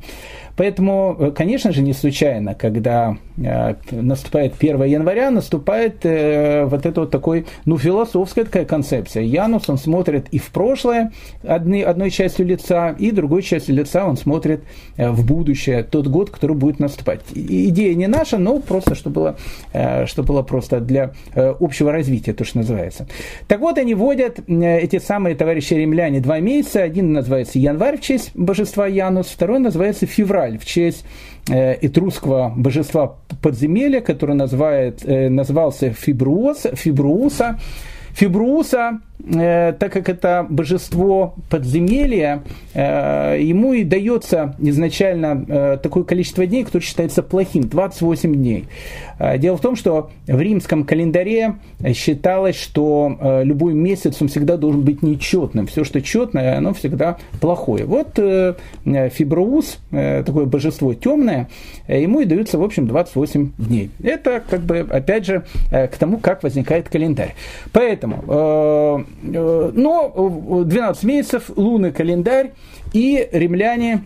Поэтому, 0.55 1.15
э, 1.19 1.31
конечно 1.31 1.71
же, 1.71 1.81
не 1.81 1.93
случайно, 1.93 2.53
когда 2.53 3.17
э, 3.37 3.73
наступает 3.91 4.53
1 4.59 4.83
января, 4.83 5.31
наступает 5.31 6.05
э, 6.05 6.65
вот 6.65 6.85
это 6.85 7.01
вот 7.01 7.11
такой, 7.11 7.47
ну, 7.65 7.77
философская 7.77 8.45
такая 8.45 8.65
концепция. 8.65 9.23
Янус, 9.23 9.67
он 9.69 9.77
смотрит 9.77 10.27
и 10.31 10.37
в 10.37 10.51
прошлое 10.51 11.11
одни, 11.43 11.81
одной 11.81 12.11
частью 12.11 12.45
лица, 12.45 12.95
и 12.99 13.11
другой 13.11 13.41
частью 13.41 13.75
лица 13.75 14.05
он 14.05 14.15
смотрит 14.15 14.63
в 14.97 15.25
будущее, 15.25 15.83
тот 15.83 16.07
год, 16.07 16.29
который 16.29 16.55
будет 16.55 16.79
наступать. 16.79 17.21
идея 17.33 17.95
не 17.95 18.07
наша, 18.07 18.37
но 18.37 18.59
просто, 18.59 18.95
что 18.95 19.09
было, 19.09 19.37
что 20.05 20.23
было 20.23 20.41
просто 20.43 20.79
для 20.79 21.13
общего 21.35 21.91
развития, 21.91 22.33
то, 22.33 22.43
что 22.43 22.59
называется. 22.59 23.07
Так 23.47 23.59
вот, 23.59 23.77
они 23.77 23.95
вводят 23.95 24.39
эти 24.47 24.99
самые 24.99 25.35
товарищи 25.35 25.73
римляне 25.73 26.19
два 26.19 26.39
месяца. 26.39 26.83
Один 26.83 27.13
называется 27.13 27.59
январь 27.59 27.97
в 27.97 28.01
честь 28.01 28.31
божества 28.35 28.87
Янус, 28.87 29.27
второй 29.27 29.59
называется 29.59 30.05
февраль 30.05 30.42
февраль 30.43 30.57
в 30.57 30.65
честь 30.65 31.05
э, 31.49 31.77
этрусского 31.81 32.53
божества 32.55 33.15
подземелья, 33.41 34.01
который 34.01 34.35
называет, 34.35 35.05
э, 35.05 35.29
назывался 35.29 35.91
Фибруос, 35.91 36.67
Фибруса. 36.73 37.59
Фибруса 38.13 38.99
так 39.25 39.93
как 39.93 40.09
это 40.09 40.45
божество 40.49 41.35
подземелья, 41.49 42.43
э, 42.73 43.37
ему 43.39 43.73
и 43.73 43.83
дается 43.83 44.55
изначально 44.59 45.45
э, 45.47 45.77
такое 45.81 46.03
количество 46.03 46.45
дней, 46.45 46.63
которое 46.65 46.83
считается 46.83 47.23
плохим, 47.23 47.67
28 47.69 48.33
дней. 48.35 48.65
Э, 49.19 49.37
дело 49.37 49.57
в 49.57 49.61
том, 49.61 49.75
что 49.75 50.09
в 50.27 50.39
римском 50.39 50.83
календаре 50.83 51.55
считалось, 51.93 52.57
что 52.57 53.17
э, 53.19 53.43
любой 53.43 53.73
месяц 53.73 54.21
он 54.21 54.27
всегда 54.27 54.57
должен 54.57 54.81
быть 54.81 55.01
нечетным. 55.01 55.67
Все, 55.67 55.83
что 55.83 56.01
четное, 56.01 56.57
оно 56.57 56.73
всегда 56.73 57.17
плохое. 57.39 57.85
Вот 57.85 58.19
э, 58.19 58.55
Фиброус, 58.83 59.79
такое 59.89 60.45
божество 60.45 60.93
темное, 60.93 61.49
ему 61.87 62.21
и 62.21 62.25
даются, 62.25 62.57
в 62.57 62.63
общем, 62.63 62.87
28 62.87 63.51
дней. 63.57 63.91
Это, 64.03 64.41
как 64.47 64.61
бы, 64.61 64.79
опять 64.79 65.25
же, 65.25 65.45
к 65.69 65.91
тому, 65.97 66.17
как 66.17 66.43
возникает 66.43 66.89
календарь. 66.89 67.35
Поэтому, 67.71 69.05
но 69.21 70.63
12 70.65 71.03
месяцев, 71.03 71.51
лунный 71.55 71.91
календарь, 71.91 72.53
и 72.93 73.27
римляне 73.31 74.03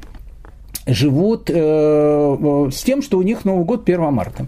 живут 0.87 1.49
э, 1.53 2.69
с 2.71 2.83
тем, 2.83 3.01
что 3.01 3.17
у 3.17 3.21
них 3.21 3.45
Новый 3.45 3.65
год 3.65 3.87
1 3.87 4.01
марта. 4.13 4.47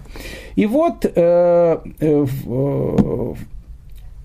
И 0.56 0.66
вот 0.66 1.06
э, 1.06 1.78
э, 2.00 2.26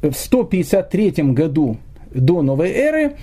в 0.02 0.12
153 0.12 1.10
году 1.32 1.76
до 2.12 2.42
новой 2.42 2.70
эры 2.70 3.16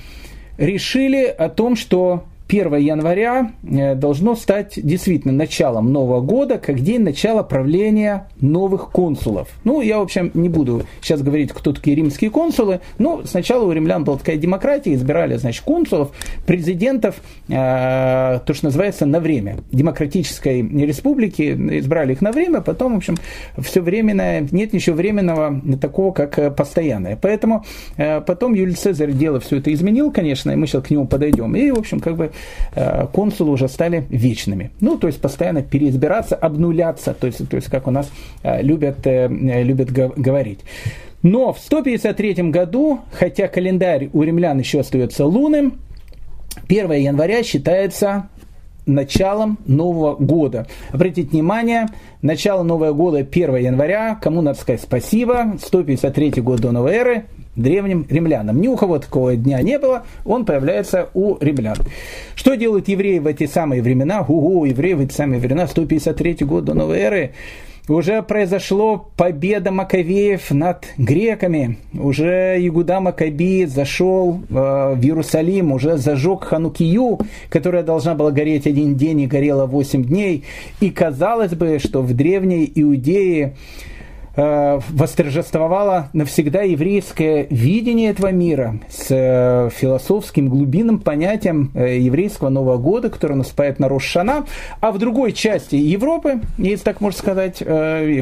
решили 0.58 1.26
о 1.26 1.50
том, 1.50 1.76
что 1.76 2.26
1 2.52 2.76
января 2.78 3.52
э, 3.64 3.96
должно 3.96 4.36
стать 4.36 4.74
действительно 4.76 5.34
началом 5.34 5.94
Нового 5.94 6.20
года, 6.20 6.58
как 6.58 6.82
день 6.82 7.02
начала 7.02 7.44
правления 7.44 8.28
новых 8.42 8.92
консулов. 8.92 9.48
Ну, 9.64 9.80
я, 9.80 10.00
в 10.00 10.02
общем, 10.02 10.32
не 10.34 10.50
буду 10.50 10.84
сейчас 11.02 11.22
говорить, 11.22 11.54
кто 11.54 11.72
такие 11.72 11.96
римские 11.96 12.30
консулы, 12.30 12.82
но 12.98 13.22
сначала 13.24 13.66
у 13.66 13.72
римлян 13.72 14.04
была 14.04 14.18
такая 14.18 14.36
демократия, 14.36 14.94
избирали, 14.94 15.38
значит, 15.38 15.64
консулов, 15.64 16.12
президентов, 16.46 17.22
э, 17.48 18.40
то, 18.46 18.54
что 18.54 18.66
называется, 18.66 19.06
на 19.06 19.22
время. 19.22 19.58
Демократической 19.72 20.62
республики 20.62 21.54
избрали 21.80 22.14
их 22.14 22.22
на 22.22 22.34
время, 22.34 22.60
потом, 22.60 22.96
в 22.96 22.98
общем, 22.98 23.16
все 23.60 23.82
временное, 23.82 24.46
нет 24.52 24.74
ничего 24.74 24.98
временного 24.98 25.62
такого, 25.80 26.12
как 26.12 26.38
э, 26.38 26.52
постоянное. 26.52 27.18
Поэтому 27.22 27.64
э, 27.96 28.20
потом 28.20 28.56
Юлий 28.56 28.74
Цезарь 28.74 29.14
дело 29.14 29.40
все 29.40 29.58
это 29.60 29.74
изменил, 29.74 30.12
конечно, 30.12 30.52
и 30.52 30.56
мы 30.58 30.68
сейчас 30.68 30.84
к 30.84 30.90
нему 30.90 31.08
подойдем. 31.08 31.56
И, 31.56 31.72
в 31.72 31.80
общем, 31.80 32.02
как 32.02 32.18
бы 32.18 32.32
консулы 33.14 33.52
уже 33.52 33.68
стали 33.68 34.06
вечными. 34.10 34.72
Ну, 34.80 34.98
то 34.98 35.08
есть 35.08 35.22
постоянно 35.22 35.62
переизбираться, 35.62 36.36
обнуляться, 36.36 37.14
то 37.14 37.28
есть, 37.28 37.48
то 37.50 37.56
есть 37.56 37.68
как 37.70 37.88
у 37.88 37.92
нас 37.92 38.10
э, 38.44 38.62
любят, 38.62 39.06
э, 39.06 39.28
любят 39.28 39.92
говорить. 39.92 40.60
Но 41.24 41.54
в 41.54 41.60
153 41.60 42.50
году, 42.50 43.02
хотя 43.12 43.48
календарь 43.48 44.10
у 44.14 44.24
римлян 44.24 44.58
еще 44.58 44.80
остается 44.80 45.26
лунным, 45.26 45.80
1 46.68 46.92
января 46.94 47.44
считается 47.44 48.30
началом 48.86 49.60
Нового 49.66 50.16
года. 50.16 50.68
Обратите 50.92 51.30
внимание, 51.30 51.88
начало 52.22 52.64
Нового 52.64 52.94
года 52.94 53.20
1 53.20 53.56
января, 53.58 54.16
кому 54.22 54.42
надо 54.42 54.60
сказать 54.60 54.82
спасибо, 54.82 55.58
153 55.62 56.42
год 56.42 56.62
до 56.62 56.72
новой 56.72 56.94
эры, 56.94 57.26
древним 57.56 58.06
римлянам. 58.10 58.60
Ни 58.62 58.68
у 58.68 58.76
кого 58.76 59.00
такого 59.00 59.36
дня 59.36 59.62
не 59.62 59.78
было, 59.80 60.04
он 60.26 60.46
появляется 60.46 61.10
у 61.14 61.38
римлян. 61.40 61.78
Что 62.36 62.56
делают 62.56 62.88
евреи 62.88 63.20
в 63.20 63.28
эти 63.28 63.46
самые 63.46 63.82
времена? 63.82 64.22
Ого, 64.28 64.66
евреи 64.66 64.94
в 64.94 65.02
эти 65.02 65.14
самые 65.14 65.40
времена, 65.40 65.68
153 65.68 66.46
год 66.46 66.66
до 66.66 66.74
новой 66.74 67.00
эры, 67.00 67.32
уже 67.88 68.22
произошло 68.22 69.10
победа 69.18 69.72
Маковеев 69.72 70.52
над 70.52 70.86
греками. 70.98 71.78
Уже 71.94 72.58
Ягуда 72.60 73.00
Макаби 73.00 73.66
зашел 73.66 74.40
э, 74.50 74.54
в 74.96 75.04
Иерусалим, 75.04 75.72
уже 75.72 75.98
зажег 75.98 76.44
Ханукию, 76.44 77.20
которая 77.50 77.84
должна 77.84 78.14
была 78.14 78.32
гореть 78.32 78.68
один 78.68 78.96
день 78.96 79.22
и 79.22 79.28
горела 79.28 79.66
восемь 79.66 80.04
дней. 80.06 80.46
И 80.80 80.90
казалось 80.92 81.54
бы, 81.54 81.80
что 81.80 82.02
в 82.02 82.14
древней 82.14 82.72
Иудее 82.74 83.56
восторжествовало 84.36 86.10
навсегда 86.14 86.62
еврейское 86.62 87.48
видение 87.50 88.12
этого 88.12 88.32
мира 88.32 88.80
с 88.90 89.08
э, 89.10 89.70
философским 89.76 90.48
глубинным 90.48 91.00
понятием 91.00 91.72
э, 91.74 91.98
еврейского 92.00 92.50
Нового 92.50 92.78
года, 92.78 93.10
который 93.10 93.36
наступает 93.36 93.80
на 93.80 93.90
Рошана, 93.90 94.46
а 94.80 94.92
в 94.92 95.00
другой 95.00 95.34
части 95.34 95.76
Европы, 95.76 96.42
если 96.58 96.84
так 96.84 97.02
можно 97.02 97.18
сказать, 97.18 97.62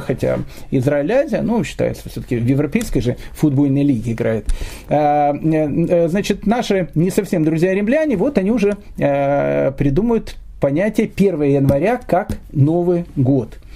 хотя 0.02 0.40
Израиль, 0.72 1.12
Азия, 1.12 1.42
ну, 1.42 1.64
считается 1.64 2.10
все-таки 2.10 2.38
в 2.38 2.46
европейской 2.46 3.02
же 3.02 3.18
футбольной 3.34 3.84
лиге 3.84 4.14
играет, 4.14 4.48
значит, 4.88 6.46
наши 6.46 6.90
не 6.96 7.12
совсем 7.12 7.44
друзья 7.44 7.74
римляне, 7.74 8.18
вот 8.18 8.38
они 8.38 8.52
уже 8.52 8.78
придумают 8.98 10.36
понятие 10.60 11.10
1 11.16 11.42
января 11.44 12.00
как 12.06 12.38
Новый 12.52 13.06
год– 13.16 13.58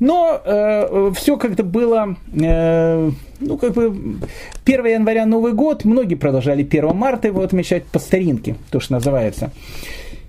но 0.00 0.40
э, 0.44 1.12
все 1.16 1.36
как-то 1.36 1.64
было, 1.64 2.16
э, 2.32 3.10
ну, 3.40 3.58
как 3.58 3.72
бы, 3.72 4.18
1 4.64 4.86
января 4.86 5.26
Новый 5.26 5.52
год, 5.52 5.84
многие 5.84 6.14
продолжали 6.14 6.62
1 6.62 6.94
марта 6.94 7.28
его 7.28 7.42
отмечать 7.42 7.84
по 7.84 7.98
старинке, 7.98 8.56
то, 8.70 8.80
что 8.80 8.94
называется. 8.94 9.50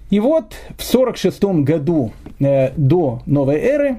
И 0.10 0.19
вот 0.19 0.55
в 0.77 0.84
46 0.84 1.43
году 1.63 2.12
э, 2.39 2.71
до 2.75 3.21
новой 3.25 3.58
эры 3.58 3.97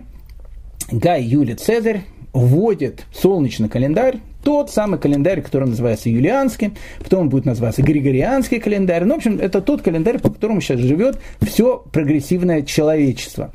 Гай 0.90 1.22
Юлий 1.22 1.54
Цезарь 1.54 2.02
вводит 2.32 3.06
солнечный 3.12 3.68
календарь, 3.68 4.18
тот 4.42 4.70
самый 4.70 4.98
календарь, 4.98 5.42
который 5.42 5.68
называется 5.68 6.08
юлианским, 6.08 6.74
потом 6.98 7.22
он 7.22 7.28
будет 7.28 7.44
называться 7.44 7.82
григорианский 7.82 8.60
календарь. 8.60 9.04
Ну, 9.04 9.14
в 9.14 9.18
общем, 9.18 9.38
это 9.40 9.60
тот 9.60 9.82
календарь, 9.82 10.18
по 10.18 10.30
которому 10.30 10.60
сейчас 10.60 10.80
живет 10.80 11.18
все 11.42 11.82
прогрессивное 11.92 12.62
человечество. 12.62 13.52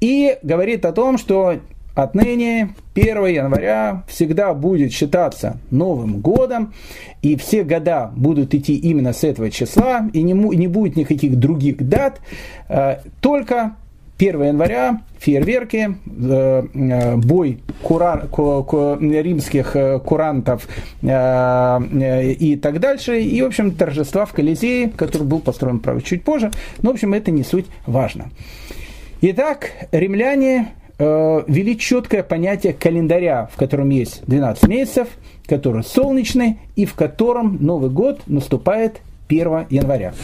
И 0.00 0.36
говорит 0.42 0.84
о 0.84 0.92
том, 0.92 1.18
что 1.18 1.58
отныне 1.94 2.74
1 2.94 3.26
января 3.26 4.04
всегда 4.08 4.52
будет 4.52 4.92
считаться 4.92 5.58
Новым 5.70 6.20
годом, 6.20 6.74
и 7.22 7.36
все 7.36 7.62
года 7.62 8.10
будут 8.16 8.54
идти 8.54 8.76
именно 8.76 9.12
с 9.12 9.24
этого 9.24 9.50
числа, 9.50 10.08
и 10.12 10.22
не, 10.22 10.32
не 10.32 10.66
будет 10.66 10.96
никаких 10.96 11.38
других 11.38 11.88
дат, 11.88 12.20
э, 12.68 12.98
только 13.20 13.76
1 14.18 14.42
января 14.42 15.02
фейерверки, 15.18 15.96
э, 16.06 16.62
э, 16.72 17.16
бой 17.16 17.58
куран, 17.82 18.28
римских 18.30 19.74
э, 19.74 19.98
курантов 19.98 20.68
и 21.02 22.58
так 22.62 22.80
дальше. 22.80 23.20
И, 23.20 23.42
в 23.42 23.46
общем, 23.46 23.72
торжества 23.72 24.24
в 24.24 24.32
Колизее, 24.32 24.90
который 24.90 25.24
был 25.24 25.40
построен, 25.40 25.80
правда, 25.80 26.02
чуть 26.02 26.22
позже. 26.22 26.50
Но, 26.82 26.90
в 26.90 26.94
общем, 26.94 27.14
это 27.14 27.30
не 27.30 27.42
суть 27.42 27.66
важно. 27.86 28.30
Итак, 29.20 29.70
римляне 29.90 30.68
ввели 30.98 31.76
четкое 31.76 32.22
понятие 32.22 32.72
календаря, 32.72 33.48
в 33.52 33.56
котором 33.56 33.90
есть 33.90 34.22
12 34.26 34.68
месяцев, 34.68 35.08
который 35.46 35.82
солнечный 35.82 36.58
и 36.76 36.84
в 36.84 36.94
котором 36.94 37.58
Новый 37.60 37.90
год 37.90 38.22
наступает 38.26 39.00
1 39.28 39.66
января. 39.70 40.14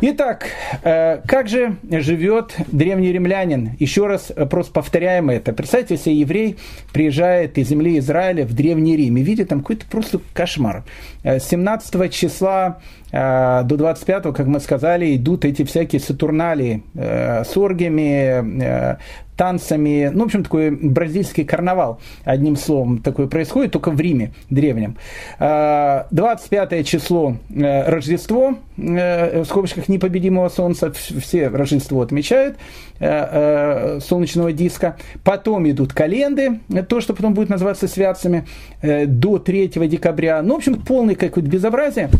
Итак, 0.00 0.46
э, 0.84 1.22
как 1.26 1.48
же 1.48 1.76
живет 1.90 2.54
древний 2.68 3.10
римлянин? 3.10 3.70
Еще 3.80 4.06
раз 4.06 4.32
просто 4.48 4.72
повторяем 4.72 5.28
это. 5.28 5.52
Представьте 5.52 5.96
себе, 5.96 6.20
еврей 6.20 6.56
приезжает 6.92 7.58
из 7.58 7.68
земли 7.68 7.98
Израиля 7.98 8.46
в 8.46 8.54
Древний 8.54 8.96
Рим 8.96 9.16
и 9.16 9.22
видит 9.22 9.48
там 9.48 9.58
какой-то 9.58 9.86
просто 9.86 10.20
кошмар. 10.34 10.84
17 11.24 11.94
э, 11.96 12.08
числа 12.10 12.78
э, 13.10 13.62
до 13.64 13.76
25, 13.76 14.22
как 14.34 14.46
мы 14.46 14.60
сказали, 14.60 15.16
идут 15.16 15.44
эти 15.44 15.64
всякие 15.64 16.00
сатурналии 16.00 16.84
с 16.94 17.56
оргиями, 17.56 18.98
танцами, 19.38 20.10
ну, 20.12 20.24
в 20.24 20.26
общем, 20.26 20.42
такой 20.42 20.70
бразильский 20.70 21.44
карнавал, 21.44 22.00
одним 22.24 22.56
словом, 22.56 22.98
такое 22.98 23.28
происходит, 23.28 23.72
только 23.72 23.90
в 23.90 24.00
Риме 24.00 24.32
древнем. 24.50 24.96
25 25.38 26.86
число 26.86 27.36
Рождество, 27.48 28.56
в 28.76 29.44
скобочках 29.44 29.88
непобедимого 29.88 30.48
солнца, 30.48 30.92
все 30.92 31.48
Рождество 31.48 32.02
отмечают, 32.02 32.56
э, 33.00 33.06
э, 33.06 34.00
солнечного 34.00 34.52
диска. 34.52 34.96
Потом 35.22 35.68
идут 35.70 35.92
календы, 35.92 36.60
то, 36.88 37.00
что 37.00 37.14
потом 37.14 37.34
будет 37.34 37.48
называться 37.48 37.86
святцами, 37.86 38.46
э, 38.82 39.06
до 39.06 39.38
3 39.38 39.86
декабря. 39.88 40.42
Ну, 40.42 40.54
в 40.54 40.56
общем, 40.58 40.80
полный 40.82 41.14
какое-то 41.14 41.48
безобразие. 41.48 42.10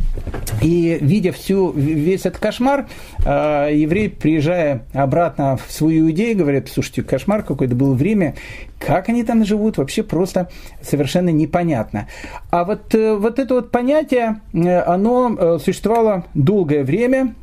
И 0.63 0.99
видя 1.01 1.33
всю, 1.33 1.73
весь 1.73 2.27
этот 2.27 2.39
кошмар, 2.39 2.89
еврей, 3.25 4.09
приезжая 4.09 4.83
обратно 4.93 5.57
в 5.57 5.71
свою 5.71 6.11
идею, 6.11 6.37
говорит, 6.37 6.69
слушайте, 6.69 7.03
кошмар 7.09 7.43
какой-то 7.43 7.75
был 7.75 7.95
в 7.95 8.03
Риме, 8.03 8.35
как 8.79 9.09
они 9.09 9.25
там 9.25 9.45
живут, 9.45 9.79
вообще 9.79 10.03
просто 10.03 10.51
совершенно 10.83 11.31
непонятно. 11.31 12.07
А 12.51 12.65
вот, 12.65 12.95
вот 12.95 13.39
это 13.39 13.55
вот 13.55 13.71
понятие, 13.71 14.41
оно 14.53 15.59
существовало 15.59 16.25
долгое 16.35 16.85
время, 16.85 17.35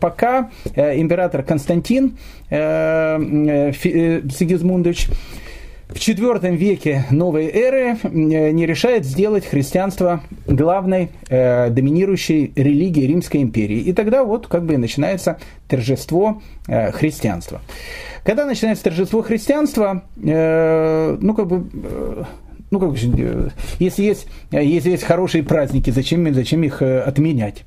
пока 0.00 0.50
император 0.74 1.42
Константин 1.42 2.18
Сигизмундович 2.50 5.08
в 5.88 5.94
IV 5.94 6.56
веке 6.56 7.04
новой 7.10 7.46
эры 7.46 7.96
не 8.02 8.66
решает 8.66 9.04
сделать 9.04 9.46
христианство 9.46 10.20
главной 10.46 11.10
э, 11.28 11.70
доминирующей 11.70 12.52
религией 12.56 13.06
Римской 13.06 13.42
империи. 13.42 13.78
И 13.78 13.92
тогда 13.92 14.24
вот 14.24 14.48
как 14.48 14.64
бы 14.64 14.76
начинается 14.78 15.38
торжество 15.68 16.42
э, 16.66 16.90
христианства. 16.90 17.60
Когда 18.26 18.44
начинается 18.44 18.82
торжество 18.82 19.22
христианства, 19.22 20.02
э, 20.16 21.16
ну 21.20 21.32
как 21.32 21.46
бы 21.46 21.70
э, 21.72 22.24
ну 22.70 22.80
как 22.80 22.96
э, 22.96 23.48
если 23.78 24.02
есть, 24.02 24.26
э, 24.50 24.64
если 24.64 24.90
есть 24.90 25.04
хорошие 25.04 25.44
праздники, 25.44 25.90
зачем, 25.90 26.32
зачем 26.34 26.62
их 26.64 26.82
э, 26.82 27.00
отменять? 27.00 27.64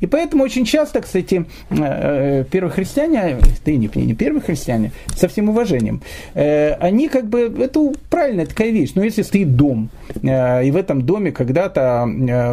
И 0.00 0.06
поэтому 0.06 0.44
очень 0.44 0.64
часто, 0.64 1.00
кстати, 1.00 1.44
первые 1.70 2.70
христиане, 2.70 3.38
да 3.64 3.72
и 3.72 3.76
не, 3.76 3.90
не 3.94 4.14
первые 4.14 4.42
христиане, 4.42 4.92
со 5.16 5.28
всем 5.28 5.48
уважением, 5.48 6.02
они 6.34 7.08
как 7.08 7.28
бы, 7.28 7.54
это 7.58 7.92
правильная 8.10 8.46
такая 8.46 8.70
вещь, 8.70 8.92
но 8.94 9.02
если 9.02 9.22
стоит 9.22 9.56
дом, 9.56 9.90
и 10.14 10.70
в 10.72 10.76
этом 10.76 11.02
доме 11.02 11.32
когда-то 11.32 12.06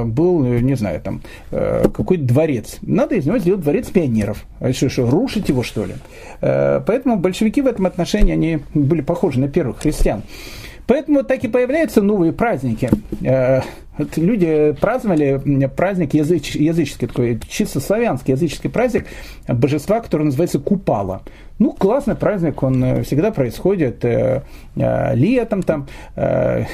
был, 0.06 0.44
не 0.44 0.76
знаю, 0.76 1.02
там, 1.02 1.22
какой-то 1.50 2.24
дворец, 2.24 2.78
надо 2.82 3.16
из 3.16 3.26
него 3.26 3.40
сделать 3.40 3.62
дворец 3.62 3.88
пионеров. 3.88 4.46
А 4.60 4.72
что, 4.74 4.90
что, 4.90 5.10
рушить 5.10 5.50
его, 5.50 5.64
что 5.64 5.86
ли? 5.86 5.94
Поэтому 6.42 7.18
большевики 7.18 7.62
в 7.62 7.68
этом 7.68 7.86
отношении, 7.86 8.34
они 8.34 8.60
были 8.74 9.02
похожи 9.02 9.40
на 9.40 9.48
первых 9.48 9.80
христиан. 9.80 10.24
Поэтому 10.90 11.24
так 11.24 11.44
и 11.44 11.48
появляются 11.48 12.02
новые 12.02 12.34
праздники. 12.34 12.90
Э, 13.24 13.62
люди 14.16 14.76
праздновали 14.82 15.40
праздник 15.68 16.16
языч, 16.16 16.56
языческий, 16.56 17.08
такой 17.08 17.40
чисто 17.48 17.80
славянский 17.80 18.34
языческий 18.34 18.72
праздник 18.72 19.06
божества, 19.48 20.00
который 20.00 20.24
называется 20.24 20.58
Купала. 20.58 21.22
Ну, 21.60 21.74
классный 21.74 22.16
праздник, 22.16 22.64
он 22.64 22.84
э, 22.84 23.04
всегда 23.04 23.30
происходит 23.30 24.04
э, 24.04 24.42
летом, 25.14 25.62
там 25.62 25.88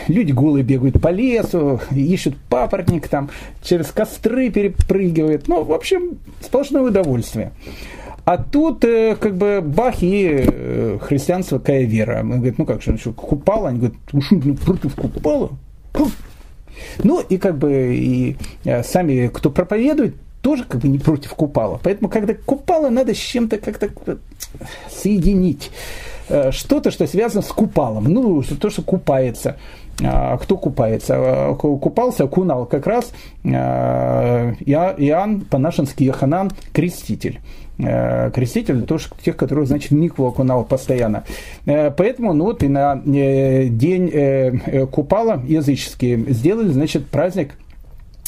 люди 0.08 0.32
голые 0.32 0.64
бегают 0.64 1.02
по 1.02 1.10
лесу, 1.10 1.82
ищут 1.92 2.38
папоротник, 2.50 3.10
там 3.10 3.30
через 3.64 3.88
костры 3.88 4.50
перепрыгивают. 4.50 5.50
Ну, 5.50 5.64
в 5.64 5.74
общем, 5.74 6.20
сплошное 6.40 6.84
удовольствие. 6.84 7.52
А 8.26 8.40
тут 8.40 8.84
э, 8.84 9.16
как 9.16 9.38
бы 9.38 9.62
бах 9.62 10.02
и 10.02 10.44
э, 10.48 10.98
христианство 11.00 11.60
какая 11.60 11.84
вера. 11.84 12.22
Он 12.22 12.38
говорит, 12.38 12.58
ну 12.58 12.66
как 12.66 12.82
же, 12.82 12.98
что, 12.98 13.14
купала? 13.14 13.70
Они 13.70 13.78
говорят, 13.78 13.98
что, 14.08 14.36
ну, 14.36 14.56
против 14.56 14.96
купала? 14.96 15.52
Ну 17.04 17.22
и 17.22 17.38
как 17.38 17.58
бы 17.60 17.96
и 17.96 18.36
э, 18.64 18.84
сами, 18.84 19.30
кто 19.32 19.52
проповедует, 19.52 20.16
тоже 20.42 20.66
как 20.66 20.82
бы 20.82 20.88
не 20.88 20.98
против 20.98 21.36
купала. 21.36 21.80
Поэтому 21.84 22.10
когда 22.10 22.34
купала, 22.34 22.90
надо 22.90 23.14
с 23.14 23.18
чем-то 23.18 23.60
как-то 23.60 24.18
соединить. 24.90 25.72
Что-то, 26.50 26.90
что 26.90 27.06
связано 27.06 27.44
с 27.44 27.50
купалом. 27.50 28.06
Ну, 28.06 28.42
то, 28.42 28.70
что 28.72 28.82
купается. 28.82 29.58
А 30.04 30.38
кто 30.38 30.58
купается? 30.58 31.56
Купался, 31.58 32.26
окунал 32.26 32.66
как 32.66 32.86
раз 32.86 33.14
Иоанн, 33.44 35.42
по-нашенски 35.42 36.04
Яханан, 36.04 36.52
креститель. 36.74 37.40
Э, 37.78 38.32
креститель, 38.32 38.84
тоже 38.84 39.10
тех, 39.24 39.36
которые, 39.36 39.66
значит, 39.66 39.92
в 39.92 39.96
микву 39.96 40.26
окунал 40.28 40.64
постоянно. 40.64 41.26
Э, 41.66 41.92
поэтому, 41.92 42.34
ну 42.34 42.46
вот 42.46 42.64
и 42.64 42.70
на 42.70 43.02
э, 43.06 43.68
день 43.68 44.06
Купала 44.92 45.42
языческий 45.46 46.32
сделали, 46.32 46.70
значит, 46.70 47.08
праздник 47.08 47.58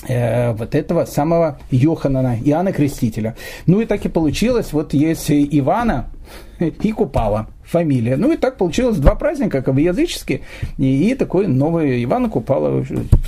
вот 0.08 0.76
этого 0.76 1.06
самого 1.06 1.60
Йоханана, 1.72 2.38
Иоанна 2.44 2.72
Крестителя. 2.72 3.36
Ну 3.66 3.82
и 3.82 3.86
так 3.86 4.06
и 4.06 4.10
получилось, 4.10 4.72
вот 4.72 4.94
есть 4.94 5.32
Ивана 5.32 6.12
и 6.60 6.92
Купала 6.92 7.48
фамилия. 7.68 8.16
Ну 8.18 8.32
и 8.32 8.38
так 8.38 8.58
получилось 8.58 8.98
два 8.98 9.16
праздника, 9.16 9.62
как 9.62 9.76
бы 9.76 9.82
языческие, 9.82 10.42
и, 10.78 11.12
и 11.12 11.16
такой 11.16 11.48
новый 11.48 12.04
Ивана 12.04 12.30
Купала. 12.30 12.84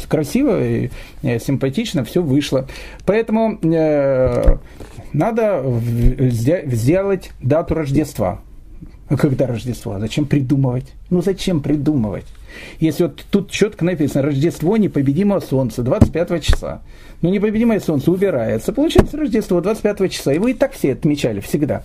Красиво 0.07 0.61
и 0.63 0.89
симпатично 1.21 2.03
все 2.03 2.23
вышло. 2.23 2.67
Поэтому 3.05 3.59
э, 3.61 4.57
надо 5.13 5.63
сделать 6.31 7.31
дату 7.41 7.75
Рождества. 7.75 8.41
А 9.07 9.17
когда 9.17 9.47
Рождество? 9.47 9.97
Зачем 9.99 10.25
придумывать? 10.25 10.85
Ну 11.09 11.21
зачем 11.21 11.61
придумывать? 11.61 12.25
Если 12.79 13.03
вот 13.03 13.25
тут 13.31 13.49
четко 13.49 13.83
написано 13.83 14.21
Рождество 14.21 14.77
непобедимого 14.77 15.39
солнца 15.39 15.81
25 15.81 16.43
числа. 16.43 16.81
Но 17.21 17.29
непобедимое 17.29 17.79
солнце 17.79 18.11
убирается. 18.11 18.71
Получается 18.71 19.17
Рождество 19.17 19.61
25 19.61 20.11
числа. 20.11 20.33
Его 20.33 20.47
и 20.47 20.53
так 20.53 20.73
все 20.73 20.93
отмечали 20.93 21.39
всегда. 21.39 21.83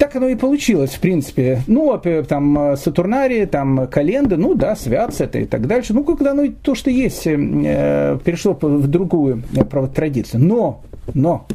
Так 0.00 0.16
оно 0.16 0.28
и 0.28 0.34
получилось, 0.34 0.92
в 0.92 1.00
принципе. 1.00 1.60
Ну, 1.66 1.92
а 1.92 2.22
там 2.22 2.74
Сатурнарии, 2.78 3.44
там 3.44 3.86
календы, 3.86 4.38
ну 4.38 4.54
да, 4.54 4.74
святцы 4.74 5.24
это 5.24 5.40
и 5.40 5.44
так 5.44 5.66
дальше. 5.66 5.92
Ну, 5.92 6.04
когда 6.04 6.30
оно 6.30 6.46
то, 6.62 6.74
что 6.74 6.90
есть, 6.90 7.26
э, 7.26 8.18
перешло 8.24 8.56
в 8.58 8.86
другую 8.88 9.42
э, 9.54 9.86
традицию. 9.94 10.42
Но 10.42 10.80
но 11.12 11.46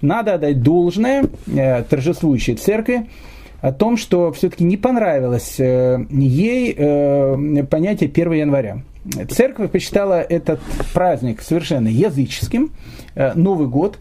надо 0.00 0.34
отдать 0.34 0.62
должное 0.62 1.24
э, 1.48 1.82
торжествующей 1.82 2.54
церкви 2.54 3.08
о 3.60 3.72
том, 3.72 3.96
что 3.96 4.30
все-таки 4.30 4.62
не 4.62 4.76
понравилось 4.76 5.58
э, 5.58 6.06
ей 6.08 6.72
э, 6.78 7.64
понятие 7.68 8.08
1 8.10 8.32
января. 8.32 8.82
Церковь 9.28 9.72
посчитала 9.72 10.20
этот 10.20 10.60
праздник 10.94 11.42
совершенно 11.42 11.88
языческим, 11.88 12.70
э, 13.16 13.32
Новый 13.34 13.66
год, 13.66 13.98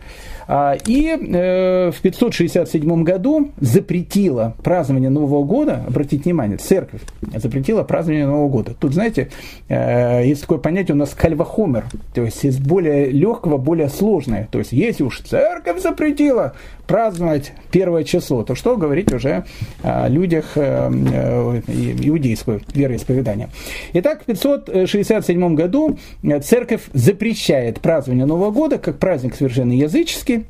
и 0.86 1.18
э, 1.18 1.92
в 1.92 2.02
567 2.02 3.04
году 3.04 3.52
запретила 3.62 4.54
празднование 4.64 5.10
Нового 5.10 5.46
года, 5.46 5.86
обратите 5.88 6.24
внимание, 6.24 6.58
церковь 6.58 7.02
запретила 7.36 7.84
празднование 7.84 8.28
Нового 8.28 8.50
года. 8.50 8.76
Тут, 8.78 8.94
знаете, 8.94 9.30
э, 9.70 10.26
есть 10.26 10.42
такое 10.42 10.58
понятие 10.58 10.96
у 10.96 10.98
нас 10.98 11.12
кальвахомер, 11.12 11.86
то 12.14 12.24
есть 12.24 12.44
из 12.44 12.58
более 12.58 13.12
легкого, 13.12 13.58
более 13.58 13.88
сложное. 13.88 14.50
То 14.52 14.60
есть 14.60 14.74
если 14.74 15.04
уж 15.04 15.22
церковь 15.22 15.82
запретила 15.82 16.54
праздновать 16.86 17.54
первое 17.72 18.04
число, 18.04 18.44
то 18.44 18.54
что 18.54 18.76
говорить 18.76 19.14
уже 19.14 19.46
о 19.84 20.10
людях 20.10 20.52
э, 20.56 20.90
иудейского 20.90 22.60
вероисповедания. 22.74 23.50
Итак, 23.94 24.24
в 24.24 24.26
567 24.26 25.56
году 25.56 25.98
церковь 26.44 26.82
запрещает 26.92 27.80
празднование 27.80 28.26
Нового 28.26 28.52
года 28.52 28.78
как 28.78 28.98
праздник 28.98 29.36
совершенно 29.36 29.72
языческий, 29.72 30.41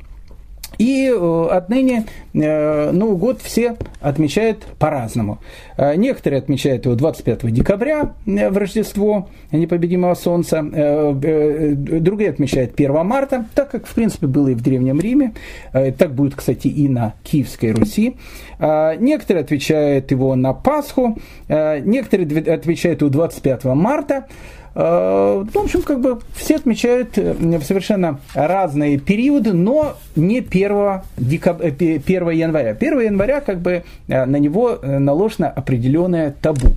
и 0.77 1.11
э, 1.13 1.47
отныне 1.51 2.05
э, 2.33 2.91
Новый 2.91 3.17
год 3.17 3.41
все 3.41 3.77
отмечают 3.99 4.65
по-разному. 4.79 5.39
Э, 5.77 5.95
некоторые 5.95 6.39
отмечают 6.39 6.85
его 6.85 6.95
25 6.95 7.51
декабря 7.51 8.13
в 8.25 8.57
Рождество 8.57 9.29
непобедимого 9.51 10.13
Солнца, 10.13 10.61
другие 10.61 12.29
отмечают 12.29 12.73
1 12.75 13.05
марта, 13.05 13.45
так 13.53 13.71
как, 13.71 13.85
в 13.85 13.93
принципе, 13.93 14.27
было 14.27 14.49
и 14.49 14.55
в 14.55 14.61
Древнем 14.61 14.99
Риме. 14.99 15.33
Так 15.71 16.13
будет, 16.13 16.35
кстати, 16.35 16.67
и 16.67 16.87
на 16.87 17.15
Киевской 17.23 17.71
Руси. 17.71 18.15
Некоторые 18.59 19.43
отвечают 19.43 20.11
его 20.11 20.35
на 20.35 20.53
Пасху, 20.53 21.17
некоторые 21.49 22.53
отвечают 22.53 23.01
его 23.01 23.09
25 23.09 23.65
марта. 23.65 24.27
Э, 24.73 25.43
в 25.51 25.57
общем, 25.57 25.81
как 25.81 25.99
бы 25.99 26.19
все 26.33 26.55
отмечают 26.55 27.17
э, 27.17 27.35
совершенно 27.61 28.19
разные 28.33 28.97
периоды, 28.97 29.53
но 29.53 29.97
не 30.15 30.39
1, 30.39 31.01
декаб... 31.17 31.61
1 31.61 32.29
января. 32.29 32.71
1 32.71 32.99
января 33.01 33.41
как 33.41 33.59
бы 33.59 33.83
э, 34.07 34.25
на 34.25 34.37
него 34.37 34.79
наложено 34.81 35.49
определенное 35.49 36.31
табу. 36.41 36.69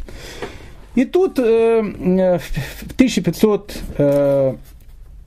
И 0.95 1.05
тут 1.05 1.39
в 1.39 2.41
1500 2.97 3.77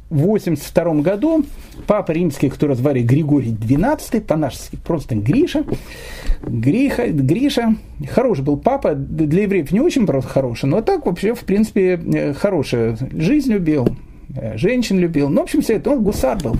1982 0.10 1.02
году 1.02 1.46
папа 1.86 2.12
римский, 2.12 2.50
который 2.50 2.76
звали 2.76 3.02
Григорий 3.02 3.52
XII, 3.52 4.22
по-нашски 4.22 4.78
просто 4.78 5.16
Гриша, 5.16 5.66
Гриха, 6.42 7.08
Гриша, 7.08 7.76
хороший 8.10 8.44
был 8.44 8.58
папа, 8.58 8.96
для 8.96 9.44
евреев 9.44 9.72
не 9.72 9.82
очень 9.82 10.08
просто 10.08 10.30
хороший, 10.30 10.70
но 10.70 10.82
так 10.82 11.06
вообще, 11.06 11.34
в 11.34 11.42
принципе, 11.42 12.00
э, 12.14 12.34
хорошая 12.34 12.98
жизнь 13.12 13.52
любил, 13.52 13.90
э, 14.36 14.58
женщин 14.58 14.98
любил. 14.98 15.30
Ну, 15.30 15.42
в 15.42 15.44
общем, 15.44 15.62
все 15.62 15.76
это, 15.76 15.92
он 15.92 16.04
гусар 16.04 16.38
был 16.42 16.56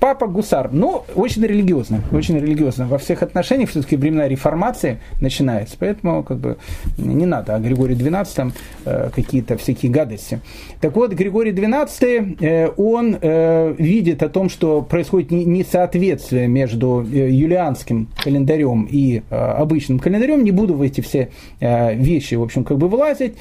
папа 0.00 0.26
гусар, 0.26 0.72
но 0.72 1.04
очень 1.14 1.44
религиозно, 1.44 2.02
очень 2.10 2.38
религиозно. 2.38 2.86
Во 2.86 2.98
всех 2.98 3.22
отношениях 3.22 3.70
все-таки 3.70 3.96
времена 3.96 4.26
реформации 4.26 4.98
начинается, 5.20 5.76
поэтому 5.78 6.22
как 6.22 6.38
бы 6.38 6.56
не 6.96 7.26
надо 7.26 7.54
о 7.54 7.60
Григории 7.60 7.96
XII 7.96 8.52
э, 8.86 9.10
какие-то 9.14 9.58
всякие 9.58 9.92
гадости. 9.92 10.40
Так 10.80 10.96
вот, 10.96 11.12
Григорий 11.12 11.52
XII, 11.52 12.36
э, 12.40 12.68
он 12.76 13.16
э, 13.20 13.74
видит 13.78 14.22
о 14.22 14.30
том, 14.30 14.48
что 14.48 14.80
происходит 14.80 15.30
несоответствие 15.30 16.48
между 16.48 17.06
э, 17.12 17.30
юлианским 17.30 18.08
календарем 18.24 18.88
и 18.90 19.22
э, 19.28 19.34
обычным 19.34 19.98
календарем, 19.98 20.42
не 20.44 20.50
буду 20.50 20.74
в 20.74 20.82
эти 20.82 21.02
все 21.02 21.28
э, 21.60 21.94
вещи, 21.94 22.34
в 22.34 22.42
общем, 22.42 22.64
как 22.64 22.78
бы 22.78 22.88
вылазить. 22.88 23.34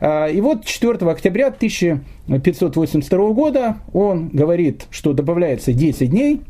Э, 0.00 0.30
и 0.32 0.40
вот 0.40 0.64
4 0.64 1.10
октября 1.10 1.48
1000 1.48 2.00
582 2.26 3.30
года 3.32 3.76
он 3.92 4.28
говорит, 4.28 4.86
что 4.90 5.12
добавляется 5.12 5.72
10 5.72 6.03
дней, 6.06 6.42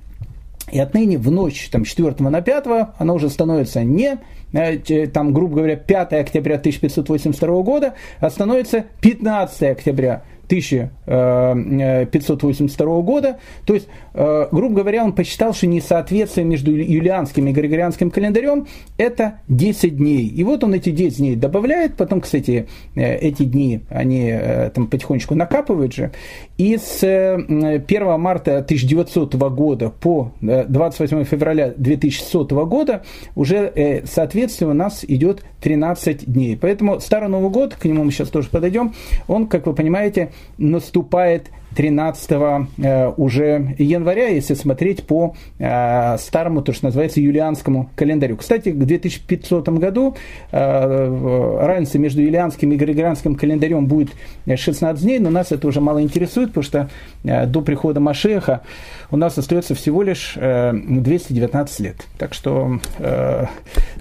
И 0.72 0.78
отныне 0.78 1.18
в 1.18 1.30
ночь 1.30 1.68
там, 1.70 1.84
4 1.84 2.14
на 2.18 2.40
5 2.40 2.64
она 2.98 3.12
уже 3.12 3.28
становится 3.28 3.84
не, 3.84 4.18
э, 4.52 5.06
там, 5.08 5.32
грубо 5.34 5.56
говоря, 5.56 5.76
5 5.76 6.12
октября 6.14 6.56
1582 6.56 7.62
года, 7.62 7.94
а 8.20 8.30
становится 8.30 8.84
15 9.00 9.62
октября 9.62 10.22
1582 10.46 13.02
года. 13.02 13.38
То 13.66 13.74
есть, 13.74 13.88
э, 14.14 14.48
грубо 14.50 14.76
говоря, 14.76 15.04
он 15.04 15.12
посчитал, 15.12 15.52
что 15.54 15.66
несоответствие 15.66 16.46
между 16.46 16.72
юлианским 16.72 17.46
и 17.48 17.52
григорианским 17.52 18.10
календарем– 18.10 18.66
это 18.98 19.40
10 19.48 19.96
дней. 19.96 20.26
И 20.26 20.44
вот 20.44 20.62
он 20.64 20.74
эти 20.74 20.90
10 20.90 21.18
дней 21.18 21.36
добавляет, 21.36 21.96
потом, 21.96 22.20
кстати, 22.20 22.66
э, 22.94 23.16
эти 23.16 23.44
дни, 23.44 23.80
они 23.88 24.28
э, 24.30 24.70
там 24.70 24.86
потихонечку 24.86 25.34
накапывают 25.34 25.94
же. 25.94 26.12
И 26.58 26.76
с 26.76 27.02
1 27.02 28.20
марта 28.20 28.58
1900 28.58 29.34
года 29.34 29.90
по 29.90 30.32
28 30.40 31.24
февраля 31.24 31.72
2100 31.76 32.66
года 32.66 33.02
уже, 33.34 34.02
соответственно, 34.04 34.70
у 34.70 34.74
нас 34.74 35.04
идет 35.06 35.42
13 35.62 36.26
дней. 36.26 36.56
Поэтому 36.56 37.00
Старый 37.00 37.28
Новый 37.28 37.50
год, 37.50 37.74
к 37.74 37.84
нему 37.84 38.04
мы 38.04 38.12
сейчас 38.12 38.28
тоже 38.28 38.48
подойдем, 38.50 38.94
он, 39.28 39.46
как 39.46 39.66
вы 39.66 39.74
понимаете, 39.74 40.30
наступает 40.58 41.50
13 41.74 42.30
э, 42.78 43.12
уже 43.16 43.74
января, 43.78 44.28
если 44.28 44.54
смотреть 44.54 45.04
по 45.06 45.34
э, 45.58 46.16
старому, 46.18 46.62
то, 46.62 46.72
что 46.72 46.86
называется, 46.86 47.20
юлианскому 47.20 47.90
календарю. 47.96 48.36
Кстати, 48.36 48.70
к 48.70 48.78
2500 48.78 49.68
году 49.70 50.16
э, 50.52 51.58
разница 51.60 51.98
между 51.98 52.22
юлианским 52.22 52.72
и 52.72 52.76
григорианским 52.76 53.34
календарем 53.34 53.86
будет 53.86 54.10
16 54.46 55.02
дней, 55.02 55.18
но 55.18 55.30
нас 55.30 55.52
это 55.52 55.66
уже 55.66 55.80
мало 55.80 56.02
интересует, 56.02 56.48
потому 56.48 56.64
что 56.64 56.90
до 57.22 57.60
прихода 57.62 58.00
Машеха 58.00 58.62
у 59.10 59.16
нас 59.16 59.36
остается 59.38 59.74
всего 59.74 60.02
лишь 60.02 60.34
э, 60.36 60.72
219 60.72 61.80
лет. 61.80 61.96
Так 62.18 62.34
что 62.34 62.80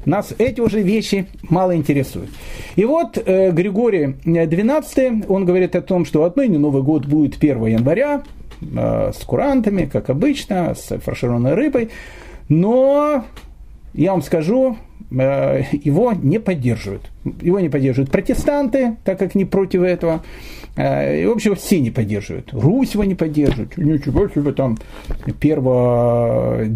нас 0.05 0.33
эти 0.37 0.61
уже 0.61 0.81
вещи 0.81 1.27
мало 1.43 1.75
интересуют. 1.75 2.29
И 2.75 2.85
вот 2.85 3.17
Григорий 3.17 4.15
XII, 4.25 5.25
он 5.27 5.45
говорит 5.45 5.75
о 5.75 5.81
том, 5.81 6.05
что 6.05 6.23
отныне 6.23 6.57
Новый 6.57 6.83
год 6.83 7.05
будет 7.05 7.37
1 7.41 7.62
января 7.67 8.23
э, 8.61 9.11
с 9.13 9.23
курантами, 9.23 9.85
как 9.85 10.09
обычно, 10.09 10.75
с 10.75 10.97
фаршированной 10.97 11.53
рыбой. 11.53 11.89
Но 12.49 13.25
я 13.93 14.11
вам 14.11 14.21
скажу, 14.21 14.77
э, 15.11 15.63
его 15.71 16.13
не 16.13 16.39
поддерживают. 16.39 17.11
Его 17.41 17.59
не 17.59 17.69
поддерживают 17.69 18.11
протестанты, 18.11 18.97
так 19.03 19.19
как 19.19 19.35
не 19.35 19.45
против 19.45 19.81
этого. 19.81 20.23
Э, 20.75 21.21
и, 21.21 21.25
в 21.25 21.31
общем, 21.31 21.55
все 21.55 21.79
не 21.79 21.91
поддерживают. 21.91 22.53
Русь 22.53 22.93
его 22.93 23.03
не 23.03 23.15
поддерживает. 23.15 23.77
Ничего 23.77 24.27
себе 24.27 24.51
там 24.53 24.77
1 25.25 25.55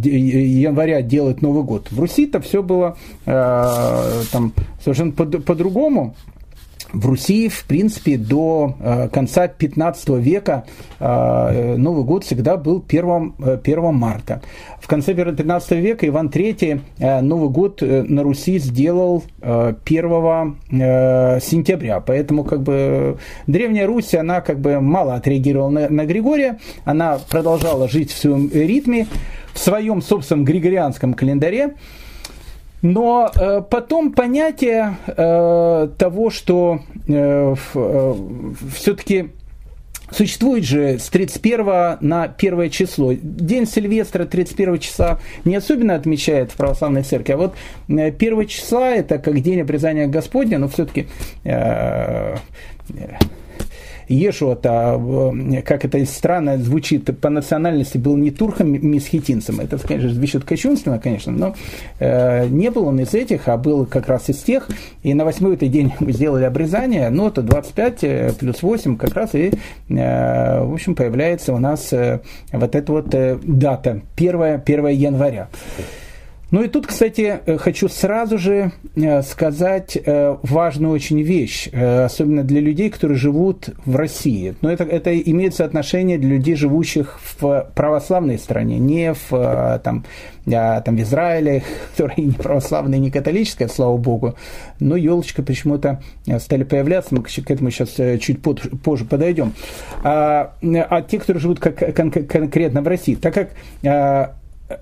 января 0.02 1.02
делать 1.02 1.42
Новый 1.42 1.64
год. 1.64 1.92
В 1.92 2.00
Руси-то 2.00 2.40
все 2.42 2.64
было 2.64 2.98
там 3.26 4.54
совершенно 4.82 5.12
по-другому 5.12 6.16
в 6.94 7.06
Руси, 7.06 7.50
в 7.50 7.66
принципе, 7.66 8.18
до 8.18 8.76
э, 8.80 9.10
конца 9.10 9.48
15 9.48 10.10
века 10.10 10.66
э, 11.00 11.76
Новый 11.78 12.04
год 12.04 12.24
всегда 12.24 12.58
был 12.58 12.84
1, 12.88 13.34
1 13.40 13.78
э, 13.78 13.92
марта. 13.92 14.42
В 14.80 14.88
конце 14.88 15.14
15 15.14 15.72
века 15.72 16.08
Иван 16.08 16.28
III 16.28 17.22
Новый 17.22 17.50
год 17.50 17.82
на 17.82 18.24
Руси 18.24 18.58
сделал 18.60 19.24
1 19.42 20.58
сентября. 20.70 22.00
Поэтому 22.00 22.44
как 22.46 22.62
бы 22.62 23.18
Древняя 23.48 23.86
Русь, 23.86 24.14
она 24.14 24.40
как 24.42 24.60
бы 24.60 24.80
мало 24.80 25.16
отреагировала 25.16 25.70
на, 25.70 25.90
на 25.90 26.06
Григория, 26.06 26.60
она 26.86 27.20
продолжала 27.30 27.90
жить 27.90 28.12
в 28.12 28.18
своем 28.18 28.50
ритме, 28.50 29.08
в 29.54 29.60
своем 29.60 30.02
собственном 30.02 30.46
григорианском 30.46 31.14
календаре. 31.14 31.74
Но 32.82 33.32
э, 33.34 33.62
потом 33.70 34.14
понятие 34.14 34.98
э, 35.08 35.90
того, 35.98 36.30
что 36.30 36.80
э, 37.08 37.56
э, 37.74 38.14
все-таки 38.76 39.32
Существует 40.10 40.64
же 40.64 41.00
с 41.00 41.10
31 41.10 41.98
на 42.00 42.24
1 42.24 42.70
число. 42.70 43.12
День 43.14 43.68
Сильвестра 43.68 44.24
31 44.24 44.80
числа 44.80 45.20
не 45.44 45.56
особенно 45.56 45.96
отмечает 45.96 46.52
в 46.52 46.56
православной 46.56 47.04
церкви, 47.04 47.34
а 47.34 47.38
вот 47.38 47.56
1 47.90 48.00
э, 48.00 48.46
числа 48.46 48.92
это 48.92 49.18
как 49.18 49.42
день 49.42 49.62
обрезания 49.62 50.08
Господня, 50.08 50.60
но 50.60 50.70
все-таки 50.70 51.08
э, 51.44 52.38
Ешуа-то, 54.08 55.34
как 55.66 55.86
это 55.86 56.06
странно 56.06 56.58
звучит, 56.58 57.20
по 57.20 57.30
национальности 57.30 57.98
был 57.98 58.16
не 58.16 58.32
турхом 58.32 58.72
месхетинцем. 58.72 59.60
Это, 59.60 59.78
конечно, 59.78 60.10
звучит 60.10 60.44
кощунственно, 60.44 61.00
конечно, 61.00 61.32
но 61.32 61.56
э, 62.00 62.48
не 62.48 62.72
был 62.72 62.88
он 62.88 63.00
из 63.00 63.14
этих, 63.14 63.48
а 63.48 63.58
был 63.58 63.86
как 63.86 64.08
раз 64.08 64.30
из 64.30 64.38
тех. 64.38 64.70
И 65.04 65.14
на 65.14 65.26
восьмой 65.26 65.56
этот 65.56 65.72
день 65.72 65.94
мы 66.00 66.14
сделали 66.14 66.46
обрезание, 66.46 67.10
но 67.10 67.28
это 67.28 67.42
25 67.42 68.04
э, 68.04 68.34
плюс 68.40 68.62
8 68.62 68.98
как 68.98 69.14
раз 69.14 69.36
и, 69.36 69.52
э, 69.90 70.64
в 70.64 70.74
общем, 70.74 70.96
появляется 70.96 71.54
у 71.54 71.60
нас 71.60 71.92
э, 71.92 72.22
вот 72.52 72.76
эта 72.76 72.92
вот 72.92 73.14
э, 73.14 73.38
дата, 73.44 74.02
1, 74.16 74.62
1 74.66 74.88
января. 74.88 75.50
Ну 76.50 76.64
и 76.64 76.70
тут, 76.70 76.88
кстати, 76.88 77.42
э, 77.46 77.58
хочу 77.58 77.90
сразу 77.90 78.38
же 78.38 78.72
э, 78.96 79.22
сказать 79.22 79.98
э, 79.98 80.38
важную 80.44 80.94
очень 80.94 81.22
вещь, 81.22 81.68
особенно 81.68 82.44
для 82.44 82.62
людей, 82.62 82.90
которые 82.90 83.18
живут 83.18 83.70
в 83.86 83.96
России. 83.96 84.56
Но 84.62 84.72
это, 84.72 84.86
это 84.86 85.18
имеет 85.20 85.56
соотношение 85.56 86.18
для 86.18 86.30
людей, 86.30 86.56
живущих 86.56 87.20
в 87.22 87.70
православной 87.76 88.40
стране, 88.40 88.80
не 88.80 89.14
в, 89.14 89.82
там, 89.84 90.06
там, 90.46 90.96
в 90.96 91.02
Израиле, 91.02 91.64
которая 91.92 92.18
не 92.18 92.32
православная, 92.32 93.00
не 93.00 93.12
католическая, 93.12 93.68
слава 93.68 93.98
богу. 93.98 94.36
Но 94.80 94.96
елочка 94.96 95.44
почему-то 95.44 96.02
стали 96.40 96.64
появляться, 96.64 97.14
мы 97.14 97.24
к 97.24 97.52
этому 97.52 97.72
сейчас 97.72 97.96
чуть 98.22 98.42
позже 98.42 99.06
подойдем. 99.06 99.54
А, 100.04 100.54
а 100.62 101.02
те, 101.02 101.20
которые 101.20 101.42
живут 101.42 101.60
как, 101.60 101.96
кон- 101.96 102.12
конкретно 102.12 102.82
в 102.82 102.88
России, 102.88 103.16
так 103.16 103.34
как 103.34 103.50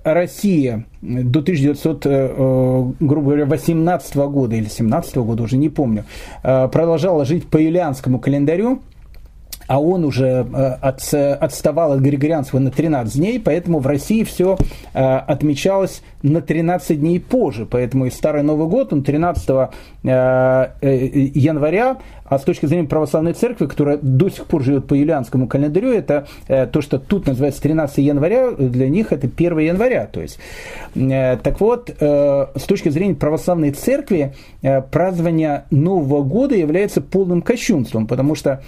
Россия 0.04 0.84
до 1.00 1.40
1900, 1.40 2.06
э, 2.06 2.10
э, 2.10 2.84
грубо 3.00 3.26
говоря, 3.26 3.46
18 3.46 4.16
года 4.28 4.56
или 4.56 4.68
17 4.68 5.16
года, 5.16 5.44
уже 5.44 5.56
не 5.56 5.68
помню, 5.68 6.04
э, 6.42 6.68
продолжала 6.68 7.24
жить 7.24 7.48
по 7.48 7.56
юлианскому 7.56 8.18
календарю, 8.18 8.80
а 9.66 9.80
он 9.80 10.04
уже 10.04 10.46
от, 10.80 11.02
отставал 11.14 11.92
от 11.92 12.00
григорианства 12.00 12.58
на 12.58 12.70
13 12.70 13.16
дней, 13.16 13.40
поэтому 13.40 13.78
в 13.80 13.86
России 13.86 14.24
все 14.24 14.56
отмечалось 14.92 16.02
на 16.22 16.40
13 16.40 17.00
дней 17.00 17.20
позже. 17.20 17.66
Поэтому 17.66 18.06
и 18.06 18.10
Старый 18.10 18.42
Новый 18.42 18.68
год, 18.68 18.92
он 18.92 19.02
13 19.02 19.70
января 21.34 21.98
а 22.28 22.38
с 22.38 22.42
точки 22.42 22.66
зрения 22.66 22.88
православной 22.88 23.32
церкви, 23.32 23.66
которая 23.66 23.98
до 23.98 24.28
сих 24.28 24.46
пор 24.46 24.62
живет 24.62 24.86
по 24.86 24.94
юлианскому 24.94 25.46
календарю, 25.46 25.92
это 25.92 26.26
э, 26.48 26.66
то, 26.66 26.80
что 26.80 26.98
тут 26.98 27.26
называется 27.26 27.62
13 27.62 27.98
января, 27.98 28.50
для 28.50 28.88
них 28.88 29.12
это 29.12 29.28
1 29.28 29.58
января. 29.58 30.06
То 30.06 30.20
есть, 30.20 30.38
э, 30.94 31.36
так 31.36 31.60
вот, 31.60 31.90
э, 31.98 32.46
с 32.54 32.62
точки 32.62 32.88
зрения 32.88 33.14
православной 33.14 33.70
церкви, 33.70 34.34
празднование 34.90 35.64
Нового 35.70 36.22
года 36.22 36.54
является 36.54 37.00
полным 37.00 37.42
кощунством, 37.42 38.06
потому 38.06 38.34
что 38.34 38.62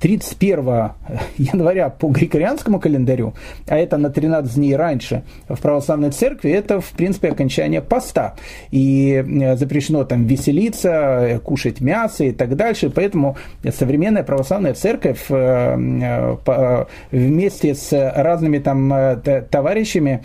31 0.00 0.92
января 1.38 1.88
по 1.90 2.08
григорианскому 2.08 2.80
календарю, 2.80 3.34
а 3.66 3.76
это 3.76 3.96
на 3.96 4.10
13 4.10 4.54
дней 4.54 4.76
раньше 4.76 5.22
в 5.48 5.60
православной 5.60 6.10
церкви, 6.10 6.50
это, 6.50 6.80
в 6.80 6.90
принципе, 6.90 7.30
окончание 7.30 7.80
поста. 7.80 8.34
И 8.70 9.54
запрещено 9.56 10.04
там 10.04 10.26
веселиться, 10.26 11.40
кушать 11.44 11.80
мясо 11.80 12.24
и 12.24 12.32
так 12.32 12.56
дальше. 12.56 12.90
Поэтому 12.90 13.36
современная 13.70 14.22
православная 14.22 14.74
церковь 14.74 15.26
э, 15.28 16.34
э, 16.46 16.84
вместе 17.10 17.74
с 17.74 17.92
разными 17.92 18.58
там 18.58 18.92
э, 18.92 19.42
товарищами 19.50 20.22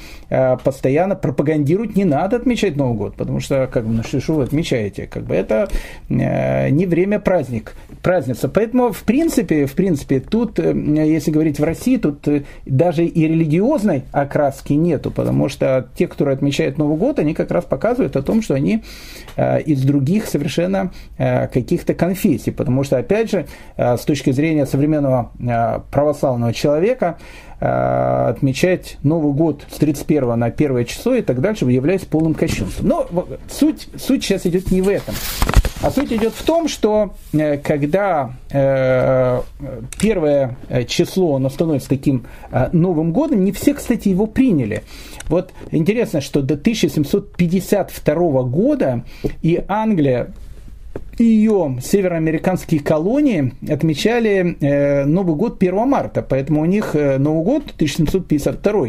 постоянно 0.64 1.16
пропагандирует, 1.16 1.96
не 1.96 2.06
надо 2.06 2.38
отмечать 2.38 2.76
Новый 2.76 2.98
год, 2.98 3.16
потому 3.16 3.40
что, 3.40 3.68
как 3.68 3.86
бы, 3.86 3.94
ну 3.94 4.04
что 4.04 4.34
вы 4.34 4.44
отмечаете, 4.44 5.08
как 5.08 5.24
бы 5.24 5.36
это 5.36 5.70
не 6.10 6.86
время 6.86 7.20
праздник, 7.20 7.74
праздница. 8.02 8.48
Поэтому, 8.50 8.92
в 8.92 9.04
принципе, 9.50 9.66
в 9.66 9.74
принципе, 9.76 10.20
тут, 10.20 10.60
если 10.60 11.32
говорить 11.32 11.60
в 11.60 11.64
России, 11.64 11.98
тут 11.98 12.28
даже 12.66 13.06
и 13.06 13.28
религиозной 13.28 14.04
окраски 14.12 14.74
нету, 14.74 15.12
потому 15.12 15.50
что 15.50 15.90
те, 15.96 16.08
которые 16.08 16.36
отмечают 16.36 16.78
Новый 16.78 16.98
год, 16.98 17.20
они 17.20 17.34
как 17.34 17.52
раз 17.52 17.66
показывают 17.66 18.16
о 18.16 18.22
том, 18.22 18.42
что 18.42 18.54
они 18.54 18.84
из 19.38 19.84
других 19.84 20.26
совершенно 20.28 20.92
каких-то 21.18 21.94
конфессий, 21.94 22.52
потому 22.52 22.84
что, 22.84 22.98
опять 22.98 23.32
же, 23.32 23.46
э, 23.78 23.98
с 23.98 24.02
точки 24.02 24.32
зрения 24.32 24.66
современного 24.66 25.32
э, 25.40 25.80
православного 25.92 26.54
человека, 26.54 27.18
э, 27.60 28.30
отмечать 28.30 28.98
Новый 29.04 29.34
год 29.34 29.66
с 29.70 29.78
31 29.78 30.38
на 30.38 30.48
1 30.48 30.86
число 30.86 31.16
и 31.16 31.22
так 31.22 31.42
дальше 31.42 31.66
является 31.66 32.08
полным 32.08 32.34
кощунством. 32.34 32.88
Но 32.88 33.08
суть, 33.50 33.88
суть 33.98 34.24
сейчас 34.24 34.46
идет 34.46 34.72
не 34.72 34.82
в 34.82 34.90
этом. 34.90 35.16
А 35.82 35.92
суть 35.92 36.12
идет 36.12 36.34
в 36.34 36.44
том, 36.44 36.68
что 36.68 37.14
э, 37.32 37.58
когда 37.58 38.34
э, 38.52 39.42
первое 40.00 40.58
число 40.88 41.36
оно 41.36 41.50
становится 41.50 41.88
таким 41.88 42.26
Новым 42.74 43.14
годом, 43.14 43.46
не 43.46 43.52
все, 43.52 43.74
кстати, 43.74 44.10
его 44.10 44.26
приняли. 44.26 44.84
Вот 45.30 45.54
интересно, 45.72 46.22
что 46.22 46.42
до 46.42 46.56
1752 46.56 48.44
года 48.44 49.06
и 49.42 49.64
Англия 49.68 50.34
ее 51.20 51.78
североамериканские 51.82 52.82
колонии 52.82 53.54
отмечали 53.70 54.58
э, 54.60 55.06
Новый 55.06 55.36
год 55.36 55.62
1 55.62 55.76
марта, 55.88 56.22
поэтому 56.22 56.62
у 56.62 56.66
них 56.66 56.96
э, 56.96 57.18
Новый 57.18 57.44
год 57.44 57.64
1752 57.76 58.88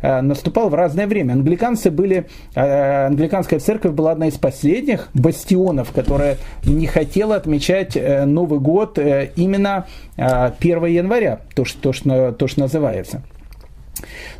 э, 0.00 0.20
наступал 0.20 0.68
в 0.68 0.74
разное 0.74 1.06
время. 1.06 1.32
Англиканцы 1.32 1.90
были, 1.90 2.26
англиканская 2.54 3.58
церковь 3.58 3.92
была 3.92 4.12
одна 4.12 4.28
из 4.28 4.34
последних 4.34 5.08
бастионов, 5.14 5.92
которая 5.92 6.38
не 6.64 6.86
хотела 6.86 7.36
отмечать 7.36 7.96
Новый 8.26 8.60
год 8.60 8.98
именно 8.98 9.86
э, 10.16 10.52
1 10.58 10.84
января, 10.86 11.40
то, 11.54 11.64
что, 11.64 11.80
то, 11.80 11.92
что, 11.92 12.32
то, 12.32 12.46
что 12.46 12.60
называется. 12.60 13.22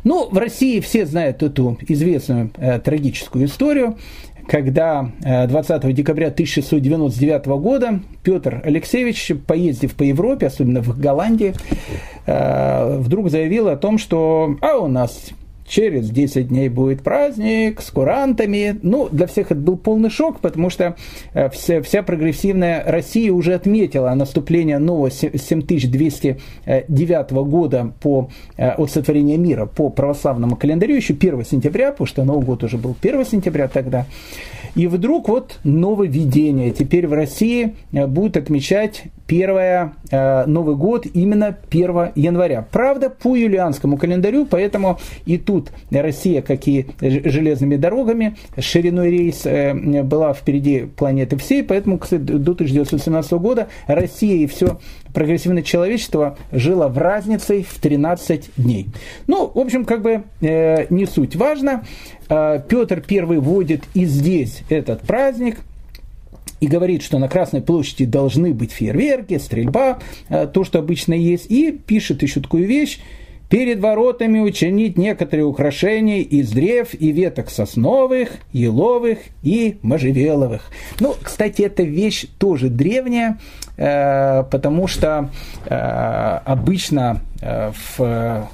Ну, 0.03 0.27
в 0.29 0.37
России 0.37 0.79
все 0.79 1.05
знают 1.05 1.43
эту 1.43 1.77
известную 1.87 2.51
э, 2.57 2.79
трагическую 2.79 3.45
историю 3.45 3.97
когда 4.47 5.11
20 5.21 5.85
э, 5.85 5.93
декабря 5.93 6.27
1699 6.27 7.45
года 7.61 7.99
Петр 8.23 8.61
Алексеевич, 8.63 9.31
поездив 9.47 9.95
по 9.95 10.03
Европе, 10.03 10.47
особенно 10.47 10.81
в 10.81 10.99
Голландии, 10.99 11.53
э, 12.25 12.97
вдруг 12.99 13.29
заявил 13.29 13.69
о 13.69 13.77
том, 13.77 13.97
что 13.97 14.57
а 14.61 14.77
у 14.77 14.87
нас 14.87 15.31
через 15.67 16.09
10 16.09 16.47
дней 16.49 16.69
будет 16.69 17.03
праздник 17.03 17.81
с 17.81 17.91
курантами. 17.91 18.79
Ну, 18.81 19.09
для 19.11 19.27
всех 19.27 19.51
это 19.51 19.59
был 19.59 19.75
полный 19.77 20.09
шок, 20.09 20.39
потому 20.39 20.69
что 20.69 20.95
э, 21.33 21.49
вся, 21.49 21.81
вся 21.81 22.03
прогрессивная 22.03 22.83
Россия 22.85 23.31
уже 23.31 23.53
отметила 23.53 24.13
наступление 24.13 24.79
нового 24.79 25.11
7209 25.11 27.31
года 27.31 27.93
по, 28.01 28.29
э, 28.57 28.71
от 28.71 28.91
сотворения 28.91 29.37
мира 29.37 29.65
по 29.65 29.89
православному 29.89 30.55
календарю, 30.55 30.95
еще 30.95 31.13
1 31.13 31.45
сентября, 31.45 31.91
потому 31.91 32.07
что 32.07 32.23
Новый 32.23 32.45
год 32.45 32.63
уже 32.63 32.77
был 32.77 32.95
1 33.01 33.25
сентября 33.25 33.67
тогда. 33.67 34.05
И 34.75 34.87
вдруг 34.87 35.29
вот 35.29 35.59
нововведение. 35.63 36.71
Теперь 36.71 37.07
в 37.07 37.13
России 37.13 37.75
э, 37.91 38.07
будут 38.07 38.37
отмечать 38.37 39.03
первое, 39.33 39.93
э, 40.11 40.45
Новый 40.45 40.75
год 40.75 41.07
именно 41.11 41.57
1 41.71 42.11
января. 42.13 42.67
Правда, 42.71 43.09
по 43.09 43.35
юлианскому 43.35 43.97
календарю, 43.97 44.45
поэтому 44.45 44.99
и 45.25 45.39
тут 45.39 45.71
Россия, 45.89 46.43
как 46.43 46.67
и 46.67 46.85
железными 47.01 47.75
дорогами, 47.75 48.37
шириной 48.59 49.09
рейс 49.09 49.41
э, 49.45 50.03
была 50.03 50.33
впереди 50.35 50.81
планеты 50.81 51.37
всей, 51.37 51.63
поэтому 51.63 51.97
кстати, 51.97 52.21
до 52.21 52.51
1917 52.51 53.31
года 53.33 53.69
Россия 53.87 54.35
и 54.35 54.45
все 54.45 54.79
прогрессивное 55.15 55.63
человечество 55.63 56.37
жило 56.51 56.87
в 56.87 56.99
разнице 56.99 57.63
в 57.63 57.79
13 57.79 58.51
дней. 58.57 58.89
Ну, 59.25 59.49
в 59.51 59.57
общем, 59.57 59.83
как 59.83 60.03
бы 60.03 60.23
э, 60.41 60.85
не 60.91 61.07
суть 61.07 61.35
важно. 61.35 61.83
Петр 62.27 63.03
I 63.11 63.37
вводит 63.37 63.83
и 63.93 64.05
здесь 64.05 64.63
этот 64.69 65.01
праздник– 65.01 65.57
и 66.63 66.67
говорит, 66.67 67.03
что 67.03 67.19
на 67.19 67.27
Красной 67.27 67.61
площади 67.61 68.05
должны 68.05 68.53
быть 68.53 68.71
фейерверки, 68.71 69.37
стрельба, 69.37 69.99
э, 70.29 70.47
то, 70.47 70.63
что 70.63 70.79
обычно 70.79 71.13
есть, 71.13 71.51
и 71.51 71.73
пишет 71.73 72.23
еще 72.23 72.39
такую 72.39 72.67
вещь, 72.67 72.99
перед 73.49 73.81
воротами 73.81 74.39
учинить 74.39 74.97
некоторые 74.97 75.43
украшения 75.43 76.21
из 76.21 76.51
древ 76.51 76.93
и 76.97 77.11
веток 77.11 77.49
сосновых, 77.49 78.29
еловых 78.53 79.19
и 79.43 79.75
можжевеловых. 79.81 80.71
Ну, 81.01 81.13
кстати, 81.21 81.63
эта 81.63 81.83
вещь 81.83 82.27
тоже 82.39 82.69
древняя, 82.69 83.39
потому 83.75 84.87
что 84.87 85.29
э, 85.65 86.39
обычно 86.45 87.21
э, 87.41 87.71
в 87.97 88.47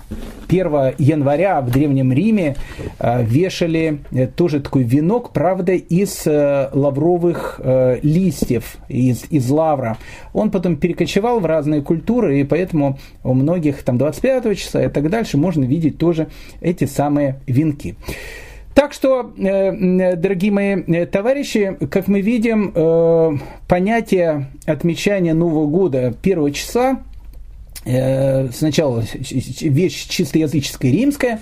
1 0.48 0.94
января 0.98 1.62
в 1.62 1.70
Древнем 1.70 2.12
Риме 2.14 2.56
вешали 3.00 4.00
тоже 4.36 4.62
такой 4.62 4.84
венок, 4.84 5.32
правда, 5.32 5.74
из 5.74 6.26
лавровых 6.26 7.60
листьев, 8.02 8.78
из, 8.88 9.26
из 9.30 9.50
лавра. 9.50 9.98
Он 10.34 10.50
потом 10.50 10.78
перекочевал 10.78 11.40
в 11.40 11.46
разные 11.46 11.82
культуры, 11.82 12.40
и 12.40 12.44
поэтому 12.44 12.98
у 13.24 13.34
многих 13.34 13.84
там 13.84 13.98
25 13.98 14.58
числа 14.58 14.86
и 14.86 14.90
так 14.90 15.10
дальше 15.10 15.38
можно 15.38 15.66
видеть 15.66 15.98
тоже 15.98 16.30
эти 16.62 16.86
самые 16.86 17.42
венки. 17.46 17.96
Так 18.80 18.94
что, 18.94 19.34
э, 19.38 20.16
дорогие 20.16 20.54
мои 20.54 20.76
э, 20.78 21.06
товарищи, 21.06 21.78
как 21.92 22.08
мы 22.08 22.22
видим, 22.22 22.72
э, 22.74 23.32
понятие 23.68 24.52
отмечания 24.66 25.34
Нового 25.34 25.68
года 25.68 26.14
первого 26.22 26.50
числа 26.52 27.02
сначала 27.84 29.04
вещь 29.62 30.08
чисто 30.08 30.40
языческая 30.40 30.92
римская, 30.92 31.42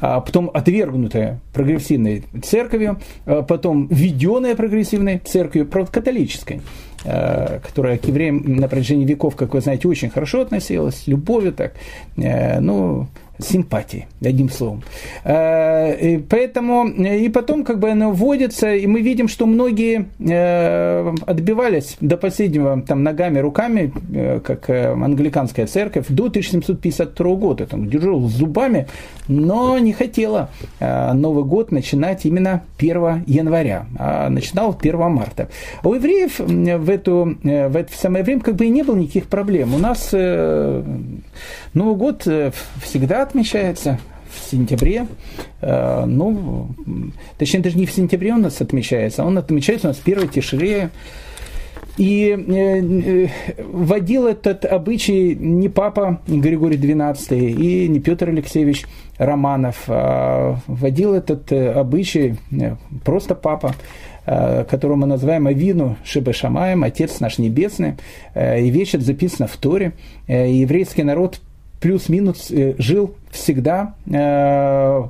а 0.00 0.20
потом 0.20 0.50
отвергнутая 0.52 1.40
прогрессивной 1.52 2.24
церковью, 2.42 3.00
а 3.26 3.42
потом 3.42 3.86
введенная 3.88 4.56
прогрессивной 4.56 5.18
церковью, 5.18 5.66
правда, 5.66 5.92
католической, 5.92 6.62
которая 7.02 7.98
к 7.98 8.06
евреям 8.06 8.56
на 8.56 8.68
протяжении 8.68 9.04
веков, 9.04 9.36
как 9.36 9.54
вы 9.54 9.60
знаете, 9.60 9.86
очень 9.88 10.08
хорошо 10.08 10.40
относилась, 10.40 11.06
любовью 11.06 11.52
так, 11.52 11.74
ну, 12.16 13.08
симпатии, 13.38 14.06
одним 14.20 14.50
словом. 14.50 14.82
Э, 15.24 16.18
поэтому, 16.28 16.88
и 16.88 17.28
потом 17.28 17.64
как 17.64 17.78
бы 17.78 17.90
оно 17.90 18.12
вводится, 18.12 18.74
и 18.74 18.86
мы 18.86 19.00
видим, 19.00 19.28
что 19.28 19.46
многие 19.46 20.06
э, 20.18 21.14
отбивались 21.26 21.96
до 22.00 22.16
последнего 22.16 22.82
там 22.82 23.02
ногами, 23.02 23.38
руками, 23.38 23.92
э, 24.12 24.40
как 24.40 24.68
англиканская 24.70 25.66
церковь, 25.66 26.06
до 26.08 26.26
1752 26.26 27.34
года, 27.36 27.66
там, 27.66 27.88
держал 27.88 28.20
зубами, 28.20 28.86
но 29.28 29.78
не 29.78 29.92
хотела 29.92 30.50
Новый 30.80 31.44
год 31.44 31.72
начинать 31.72 32.24
именно 32.24 32.62
1 32.78 33.24
января, 33.26 33.86
а 33.98 34.28
начинал 34.28 34.76
1 34.78 35.10
марта. 35.10 35.48
У 35.84 35.94
евреев 35.94 36.38
в, 36.38 36.90
эту, 36.90 37.36
в 37.42 37.76
это 37.76 37.88
самое 37.96 38.24
время 38.24 38.40
как 38.40 38.56
бы 38.56 38.66
и 38.66 38.68
не 38.68 38.82
было 38.82 38.96
никаких 38.96 39.26
проблем. 39.26 39.74
У 39.74 39.78
нас 39.78 40.12
Новый 41.74 41.96
год 41.96 42.26
всегда 42.82 43.22
отмечается 43.22 43.98
в 44.32 44.50
сентябре. 44.50 45.06
Э, 45.60 46.04
ну, 46.06 46.68
точнее, 47.38 47.60
даже 47.60 47.78
не 47.78 47.86
в 47.86 47.92
сентябре 47.92 48.32
у 48.32 48.38
нас 48.38 48.60
отмечается, 48.60 49.24
он 49.24 49.38
отмечается 49.38 49.88
у 49.88 49.90
нас 49.90 50.00
1 50.04 50.28
тишре. 50.28 50.90
И 51.98 52.30
э, 52.30 52.54
э, 52.56 53.28
вводил 53.58 54.26
этот 54.26 54.64
обычай 54.64 55.34
не 55.34 55.68
папа 55.68 56.22
Григорий 56.26 56.78
XII 56.78 57.38
и 57.38 57.86
не 57.86 58.00
Петр 58.00 58.30
Алексеевич 58.30 58.86
Романов, 59.18 59.84
а 59.88 60.56
вводил 60.66 61.12
этот 61.12 61.52
обычай 61.52 62.36
просто 63.04 63.34
папа 63.34 63.74
которого 64.24 64.94
мы 64.94 65.06
называем 65.08 65.48
Авину 65.48 65.96
Шибешамаем, 66.04 66.84
Отец 66.84 67.18
наш 67.18 67.38
Небесный, 67.38 67.94
и 68.36 68.70
вещь 68.70 68.92
записана 68.92 69.48
в 69.48 69.56
Торе. 69.56 69.94
Еврейский 70.28 71.02
народ 71.02 71.40
плюс-минус 71.82 72.50
э, 72.50 72.74
жил 72.78 73.14
всегда 73.30 73.94
э, 74.06 74.12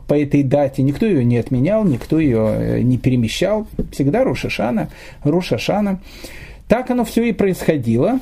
по 0.09 0.15
этой 0.15 0.43
дате. 0.43 0.83
Никто 0.83 1.07
ее 1.07 1.23
не 1.23 1.37
отменял, 1.37 1.85
никто 1.85 2.19
ее 2.19 2.49
э, 2.49 2.81
не 2.81 2.97
перемещал. 2.97 3.67
Всегда 3.93 4.25
Рушашана, 4.25 4.89
Рушашана. 5.23 6.01
Так 6.67 6.91
оно 6.91 7.05
все 7.05 7.25
и 7.25 7.33
происходило. 7.33 8.19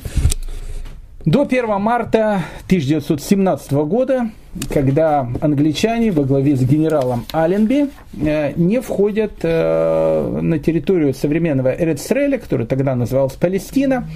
До 1.24 1.42
1 1.42 1.80
марта 1.80 2.42
1917 2.66 3.72
года, 3.72 4.30
когда 4.72 5.28
англичане 5.40 6.10
во 6.10 6.24
главе 6.24 6.56
с 6.56 6.62
генералом 6.62 7.26
Алленби 7.30 7.90
не 8.14 8.80
входят 8.80 9.42
на 9.42 10.58
территорию 10.64 11.12
современного 11.12 11.68
Эрцреля, 11.68 12.38
который 12.38 12.66
тогда 12.66 12.94
назывался 12.94 13.38
Палестина, 13.38 14.08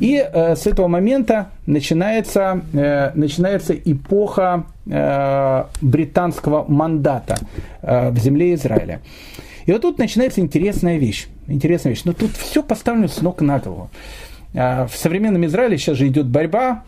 и 0.00 0.16
э, 0.16 0.56
с 0.56 0.66
этого 0.66 0.88
момента 0.88 1.50
начинается, 1.66 2.62
э, 2.72 3.12
начинается 3.14 3.74
эпоха 3.74 4.64
э, 4.86 5.64
британского 5.80 6.64
мандата 6.68 7.36
э, 7.82 8.10
в 8.10 8.18
земле 8.18 8.54
Израиля. 8.54 9.00
И 9.66 9.72
вот 9.72 9.82
тут 9.82 9.98
начинается 9.98 10.40
интересная 10.40 10.98
вещь. 10.98 11.26
Интересная 11.46 11.92
вещь. 11.92 12.02
Но 12.04 12.12
тут 12.12 12.32
все 12.32 12.62
поставлено 12.62 13.08
с 13.08 13.20
ног 13.22 13.40
на 13.40 13.58
голову. 13.58 13.90
Э, 14.52 14.86
в 14.86 14.96
современном 14.96 15.44
Израиле 15.46 15.78
сейчас 15.78 15.96
же 15.96 16.08
идет 16.08 16.26
борьба 16.26 16.82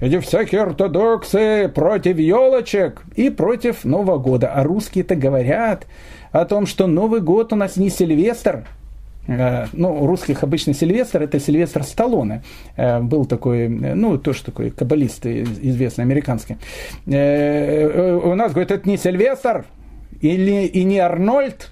эти 0.00 0.18
всякие 0.18 0.62
ортодоксы 0.62 1.70
против 1.74 2.18
елочек 2.18 3.02
и 3.16 3.30
против 3.30 3.84
Нового 3.84 4.18
года. 4.18 4.52
А 4.52 4.64
русские-то 4.64 5.14
говорят 5.14 5.86
о 6.32 6.44
том, 6.44 6.66
что 6.66 6.86
Новый 6.86 7.20
год 7.20 7.52
у 7.52 7.56
нас 7.56 7.76
не 7.76 7.90
Сильвестр, 7.90 8.64
ну, 9.26 10.02
у 10.02 10.06
русских 10.06 10.42
обычно 10.42 10.74
Сильвестр, 10.74 11.22
это 11.22 11.38
Сильвестр 11.38 11.84
Сталлоне. 11.84 12.42
Э, 12.76 13.00
был 13.00 13.26
такой, 13.26 13.66
э, 13.66 13.94
ну, 13.94 14.18
тоже 14.18 14.44
такой 14.44 14.70
каббалист 14.70 15.26
известный, 15.26 16.02
американский. 16.04 16.56
У 17.06 18.34
нас, 18.34 18.52
говорит, 18.52 18.70
это 18.70 18.88
не 18.88 18.96
Сильвестр 18.96 19.64
или, 20.20 20.66
и 20.66 20.84
не 20.84 20.98
Арнольд, 20.98 21.70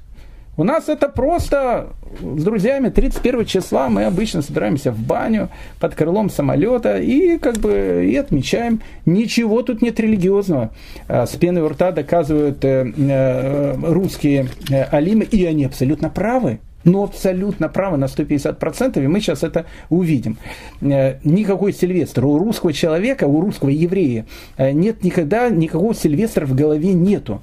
У 0.56 0.64
нас 0.64 0.88
это 0.88 1.08
просто 1.08 1.90
с 2.20 2.42
друзьями 2.42 2.88
31 2.88 3.44
числа 3.44 3.88
мы 3.88 4.04
обычно 4.04 4.42
собираемся 4.42 4.90
в 4.90 4.98
баню 4.98 5.50
под 5.78 5.94
крылом 5.94 6.30
самолета 6.30 6.98
и 6.98 7.38
как 7.38 7.58
бы 7.58 8.04
и 8.10 8.16
отмечаем. 8.16 8.80
Ничего 9.06 9.62
тут 9.62 9.82
нет 9.82 10.00
религиозного. 10.00 10.70
С 11.08 11.30
пены 11.36 11.62
у 11.62 11.68
рта 11.68 11.92
доказывают 11.92 12.64
э, 12.64 12.92
э, 12.96 13.74
русские 13.82 14.48
э, 14.68 14.82
алимы, 14.82 15.24
и 15.24 15.44
они 15.44 15.64
абсолютно 15.64 16.10
правы. 16.10 16.58
Ну, 16.88 17.04
абсолютно 17.04 17.68
правы 17.68 17.98
на 17.98 18.06
150%, 18.06 19.02
и 19.02 19.06
мы 19.06 19.20
сейчас 19.20 19.42
это 19.42 19.66
увидим. 19.90 20.38
Никакой 20.80 21.72
Сильвестр 21.72 22.24
у 22.24 22.38
русского 22.38 22.72
человека, 22.72 23.24
у 23.24 23.40
русского 23.40 23.68
еврея 23.68 24.24
нет 24.58 25.04
никогда 25.04 25.50
никакого 25.50 25.94
Сильвестра 25.94 26.46
в 26.46 26.54
голове 26.54 26.94
нету. 26.94 27.42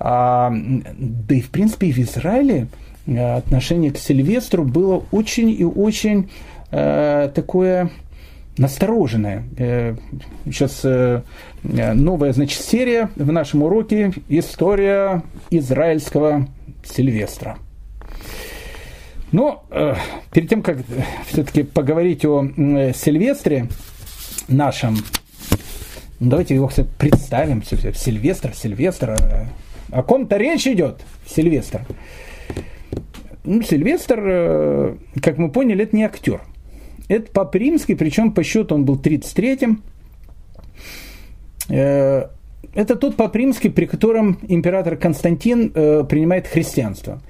А, 0.00 0.52
да 0.52 1.34
и, 1.34 1.40
в 1.40 1.50
принципе, 1.50 1.90
в 1.90 1.98
Израиле 1.98 2.68
э, 3.06 3.36
отношение 3.36 3.90
к 3.90 3.98
Сильвестру 3.98 4.64
было 4.64 5.02
очень 5.10 5.50
и 5.50 5.64
очень 5.64 6.30
э, 6.70 7.30
такое 7.34 7.90
настороженное. 8.56 9.42
Э, 9.56 9.96
сейчас 10.44 10.82
э, 10.84 11.22
новая, 11.62 12.32
значит, 12.32 12.60
серия 12.60 13.10
в 13.16 13.32
нашем 13.32 13.64
уроке 13.64 14.12
«История 14.28 15.24
израильского 15.50 16.46
Сильвестра». 16.84 17.58
Но 19.32 19.64
э, 19.70 19.94
перед 20.32 20.48
тем, 20.48 20.62
как 20.62 20.78
все-таки 21.26 21.62
поговорить 21.62 22.24
о 22.24 22.44
э, 22.44 22.92
Сильвестре 22.94 23.68
нашем, 24.48 24.96
давайте 26.18 26.54
его 26.54 26.70
представим. 26.98 27.62
Сильвестр, 27.62 28.54
Сильвестр, 28.54 29.10
э, 29.10 29.46
о 29.90 30.02
ком-то 30.02 30.36
речь 30.36 30.66
идет, 30.66 31.02
Сильвестр. 31.26 31.82
Ну, 33.44 33.62
Сильвестр, 33.62 34.20
э, 34.20 34.96
как 35.22 35.36
мы 35.38 35.50
поняли, 35.50 35.84
это 35.84 35.94
не 35.94 36.04
актер. 36.04 36.40
Это 37.08 37.30
Папа 37.30 37.56
Римский, 37.56 37.94
причем 37.94 38.32
по 38.32 38.42
счету 38.42 38.74
он 38.74 38.84
был 38.84 38.96
33-м. 38.96 39.82
Это 42.74 42.96
тот 42.96 43.16
пап 43.16 43.34
римский, 43.34 43.70
при 43.70 43.86
котором 43.86 44.38
император 44.46 44.96
Константин 44.96 45.72
э, 45.74 46.04
принимает 46.08 46.46
христианство. 46.46 47.20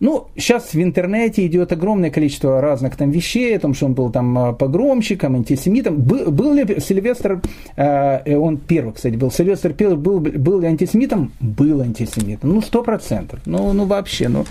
Ну, 0.00 0.28
сейчас 0.36 0.74
в 0.74 0.80
интернете 0.80 1.46
идет 1.46 1.72
огромное 1.72 2.10
количество 2.10 2.60
разных 2.60 2.96
там 2.96 3.10
вещей, 3.10 3.56
о 3.56 3.60
том, 3.60 3.74
что 3.74 3.86
он 3.86 3.94
был 3.94 4.10
там 4.10 4.38
э, 4.38 4.52
погромщиком, 4.52 5.34
антисемитом. 5.34 5.96
Был, 5.96 6.30
был 6.30 6.52
ли 6.52 6.80
Сильвестр, 6.80 7.40
э, 7.76 8.36
он 8.36 8.58
первый, 8.58 8.92
кстати, 8.92 9.16
был, 9.16 9.30
Сильвестр 9.30 9.72
первый, 9.72 9.96
был, 9.96 10.20
был 10.20 10.60
ли 10.60 10.68
антисемитом? 10.68 11.32
Был 11.40 11.80
антисемитом, 11.80 12.50
ну, 12.50 12.62
сто 12.62 12.82
процентов, 12.82 13.40
ну, 13.44 13.72
ну, 13.72 13.86
вообще, 13.86 14.28
ну, 14.28 14.44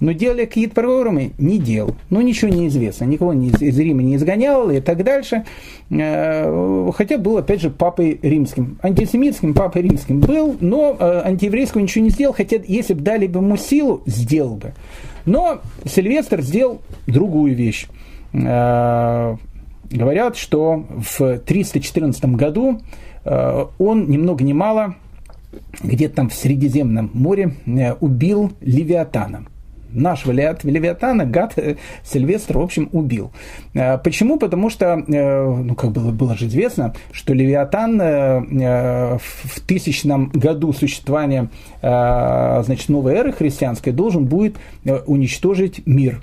но 0.00 0.12
делали 0.12 0.46
какие-то 0.46 0.74
программы? 0.74 1.32
Не 1.38 1.58
делал, 1.58 1.94
ну, 2.10 2.20
ничего 2.20 2.50
не 2.50 2.68
известно, 2.68 3.04
никого 3.04 3.32
не, 3.32 3.50
из 3.50 3.78
Рима 3.78 4.02
не 4.02 4.16
изгонял 4.16 4.70
и 4.70 4.80
так 4.80 5.04
дальше, 5.04 5.44
э, 5.90 6.90
хотя 6.94 7.18
был, 7.18 7.36
опять 7.36 7.60
же, 7.60 7.70
папой 7.70 8.18
римским, 8.20 8.78
антисемитским 8.82 9.54
папой 9.54 9.77
римским 9.80 10.20
был, 10.20 10.56
но 10.60 10.96
э, 10.98 11.22
антиеврейского 11.24 11.82
ничего 11.82 12.04
не 12.04 12.10
сделал, 12.10 12.34
хотя 12.34 12.56
если 12.66 12.94
бы 12.94 13.00
дали 13.02 13.26
бы 13.26 13.40
ему 13.40 13.56
силу, 13.56 14.02
сделал 14.06 14.56
бы. 14.56 14.74
Но 15.24 15.60
Сильвестр 15.84 16.42
сделал 16.42 16.80
другую 17.06 17.54
вещь. 17.54 17.86
Э, 18.32 19.36
говорят, 19.90 20.36
что 20.36 20.86
в 20.90 21.38
314 21.38 22.24
году 22.26 22.80
э, 23.24 23.64
он 23.78 24.10
ни 24.10 24.16
много 24.16 24.44
ни 24.44 24.52
мало 24.52 24.96
где-то 25.82 26.16
там 26.16 26.28
в 26.28 26.34
Средиземном 26.34 27.10
море 27.14 27.54
убил 28.00 28.52
Левиатана 28.60 29.46
нашего 29.90 30.32
Левиатана 30.32 31.24
гад 31.24 31.54
Сильвестр, 32.04 32.58
в 32.58 32.62
общем, 32.62 32.88
убил. 32.92 33.32
Почему? 33.72 34.38
Потому 34.38 34.70
что, 34.70 34.96
ну, 34.96 35.74
как 35.74 35.92
было, 35.92 36.10
было 36.10 36.36
же 36.36 36.46
известно, 36.46 36.94
что 37.12 37.34
Левиатан 37.34 37.98
в 39.18 39.60
тысячном 39.66 40.30
году 40.30 40.72
существования 40.72 41.48
значит, 41.80 42.88
новой 42.88 43.14
эры 43.14 43.32
христианской 43.32 43.92
должен 43.92 44.24
будет 44.26 44.56
уничтожить 45.06 45.86
мир. 45.86 46.20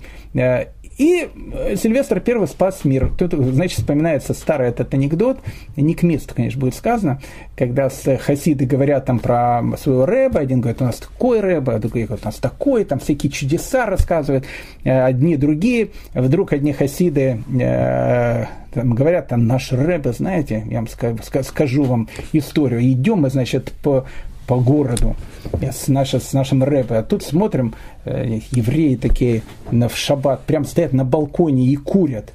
И 0.98 1.30
Сильвестр 1.76 2.24
I 2.26 2.48
спас 2.48 2.86
мир. 2.86 3.12
Тут, 3.18 3.34
значит, 3.34 3.80
вспоминается 3.80 4.34
старый 4.34 4.70
этот 4.70 4.94
анекдот, 4.94 5.40
не 5.76 5.94
к 5.94 6.04
месту, 6.04 6.34
конечно, 6.34 6.60
будет 6.60 6.76
сказано, 6.76 7.20
когда 7.58 7.90
хасиды 7.90 8.66
говорят 8.66 9.06
там 9.06 9.20
про 9.20 9.62
своего 9.78 10.06
рэба, 10.06 10.40
один 10.40 10.62
говорит, 10.62 10.82
у 10.82 10.86
нас 10.86 10.98
такой 10.98 11.42
рэба, 11.42 11.80
другой 11.80 12.04
говорит, 12.04 12.24
у 12.24 12.28
нас 12.28 12.36
такой, 12.36 12.86
там 12.86 13.00
всякие 13.00 13.32
чудеса 13.32 13.86
рассказывают, 13.86 14.46
э, 14.84 15.04
одни 15.04 15.36
другие, 15.36 15.90
вдруг 16.14 16.54
одни 16.54 16.72
хасиды 16.72 17.42
э, 17.60 18.46
там, 18.74 18.94
говорят, 18.94 19.28
там 19.28 19.48
наш 19.48 19.74
рэбе, 19.74 20.14
знаете, 20.14 20.64
я 20.70 20.78
вам 20.82 21.18
скажу 21.44 21.84
вам 21.84 22.08
историю, 22.32 22.82
идем 22.82 23.20
мы, 23.20 23.30
значит, 23.30 23.74
по 23.84 24.06
по 24.48 24.58
городу 24.60 25.16
с, 25.62 25.88
наше, 25.88 26.20
с 26.20 26.34
нашим 26.34 26.64
рэпом. 26.64 26.98
А 26.98 27.04
тут 27.04 27.24
смотрим, 27.24 27.76
э, 28.06 28.40
евреи 28.52 28.96
такие 28.96 29.42
на, 29.72 29.90
в 29.90 29.98
шаббат 29.98 30.44
прям 30.46 30.66
стоят 30.66 30.94
на 30.94 31.06
балконе 31.06 31.66
и 31.66 31.76
курят. 31.76 32.34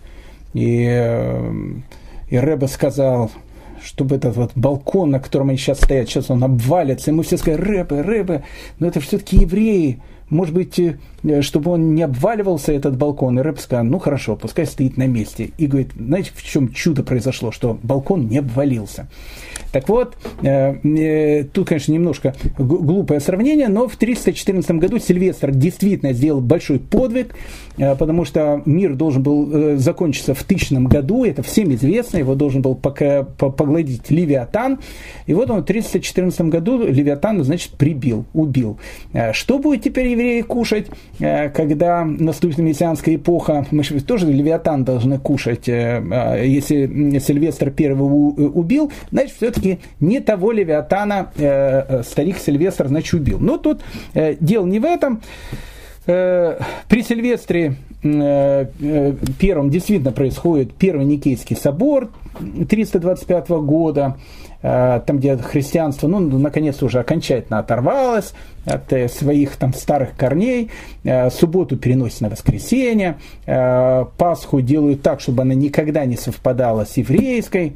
И, 0.54 0.86
э, 0.88 1.52
и 2.28 2.36
Рэбе 2.36 2.66
сказал, 2.68 3.30
чтобы 3.82 4.16
этот 4.16 4.36
вот 4.36 4.52
балкон, 4.54 5.11
на 5.11 5.20
котором 5.20 5.50
они 5.50 5.58
сейчас 5.58 5.78
стоят, 5.78 6.08
сейчас 6.08 6.30
он 6.30 6.42
обвалится, 6.44 7.11
и 7.11 7.14
мы 7.14 7.22
все 7.22 7.36
сказали, 7.36 7.61
Рэбе, 7.61 8.00
Рэбе, 8.00 8.42
но 8.78 8.86
это 8.86 9.00
все-таки 9.00 9.38
евреи, 9.38 10.00
может 10.31 10.55
быть, 10.55 10.78
э, 10.78 11.43
чтобы 11.43 11.72
он 11.72 11.95
не 11.95 12.03
обваливался, 12.03 12.72
этот 12.72 12.97
балкон. 12.97 13.39
И 13.39 13.43
Рэб 13.43 13.59
сказал, 13.59 13.85
ну 13.85 13.99
хорошо, 13.99 14.37
пускай 14.37 14.64
стоит 14.64 14.97
на 14.97 15.07
месте. 15.07 15.51
И 15.59 15.66
говорит, 15.66 15.91
знаете, 15.99 16.31
в 16.35 16.43
чем 16.43 16.72
чудо 16.72 17.03
произошло, 17.03 17.51
что 17.53 17.78
балкон 17.83 18.28
не 18.28 18.39
обвалился. 18.39 19.09
Так 19.72 19.89
вот, 19.89 20.16
э, 20.43 20.74
э, 20.83 21.45
тут, 21.45 21.68
конечно, 21.68 21.93
немножко 21.93 22.35
глупое 22.59 23.20
сравнение, 23.20 23.68
но 23.68 23.89
в 23.89 23.97
314 23.97 24.70
году 24.72 24.99
Сильвестр 24.99 25.51
действительно 25.51 26.12
сделал 26.12 26.41
большой 26.41 26.78
подвиг, 26.78 27.35
потому 27.76 28.24
что 28.24 28.62
мир 28.66 28.95
должен 28.95 29.22
был 29.22 29.78
закончиться 29.78 30.35
в 30.35 30.43
тысячном 30.45 30.87
году, 30.87 31.24
это 31.24 31.43
всем 31.43 31.72
известно, 31.74 32.18
его 32.18 32.35
должен 32.35 32.62
был 32.62 32.74
пока 32.74 33.22
погладить 33.22 34.11
Левиатан, 34.11 34.81
и 35.26 35.35
вот 35.35 35.51
он 35.51 35.62
в 35.62 35.64
314 35.64 36.43
году 36.43 36.85
Левиатан, 36.87 37.43
значит, 37.43 37.72
прибил, 37.72 38.26
убил. 38.35 38.78
Что 39.33 39.59
будет 39.59 39.83
теперь 39.83 40.09
евреи 40.20 40.42
кушать, 40.42 40.86
когда 41.18 42.04
наступит 42.04 42.58
мессианская 42.58 43.16
эпоха? 43.16 43.66
Мы 43.70 43.84
же 43.84 44.00
тоже 44.02 44.26
Левиатан 44.26 44.84
должны 44.84 45.18
кушать, 45.18 45.66
если 45.66 47.18
Сильвестр 47.18 47.70
первого 47.70 48.04
убил, 48.04 48.92
значит, 49.10 49.36
все-таки 49.36 49.80
не 50.00 50.20
того 50.20 50.52
Левиатана 50.52 51.32
э, 51.36 51.84
э, 51.88 52.02
старик 52.02 52.38
Сильвестр, 52.38 52.88
значит, 52.88 53.14
убил. 53.14 53.38
Но 53.38 53.56
тут 53.56 53.80
э, 54.14 54.36
дело 54.40 54.66
не 54.66 54.78
в 54.78 54.84
этом. 54.84 55.20
Э, 56.06 56.58
при 56.88 57.02
Сильвестре 57.02 57.76
э, 58.02 58.66
э, 58.80 59.14
первом 59.38 59.70
действительно 59.70 60.12
происходит 60.12 60.74
Первый 60.74 61.04
Никейский 61.04 61.56
собор 61.56 62.10
325 62.68 63.48
года, 63.48 64.16
там, 64.62 65.18
где 65.18 65.36
христианство, 65.36 66.06
ну, 66.06 66.20
наконец 66.20 66.82
уже 66.82 67.00
окончательно 67.00 67.58
оторвалось 67.61 68.34
от 68.66 68.92
своих 69.11 69.56
там 69.56 69.72
старых 69.72 70.16
корней, 70.16 70.70
субботу 71.30 71.76
переносит 71.76 72.20
на 72.20 72.28
воскресенье, 72.28 73.16
Пасху 73.46 74.61
делают 74.61 75.02
так, 75.02 75.20
чтобы 75.20 75.42
она 75.42 75.54
никогда 75.54 76.04
не 76.04 76.16
совпадала 76.16 76.84
с 76.84 76.96
еврейской, 76.96 77.72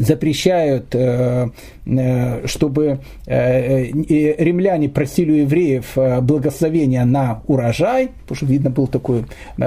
запрещают, 0.00 0.94
э, 0.94 1.48
э, 1.86 2.46
чтобы 2.46 3.00
э, 3.26 3.84
римляне 3.84 4.88
просили 4.88 5.32
у 5.32 5.34
евреев 5.36 5.96
благословения 6.22 7.04
на 7.04 7.42
урожай, 7.46 8.10
потому 8.22 8.36
что, 8.36 8.46
видно, 8.46 8.70
был 8.70 8.86
такой 8.86 9.24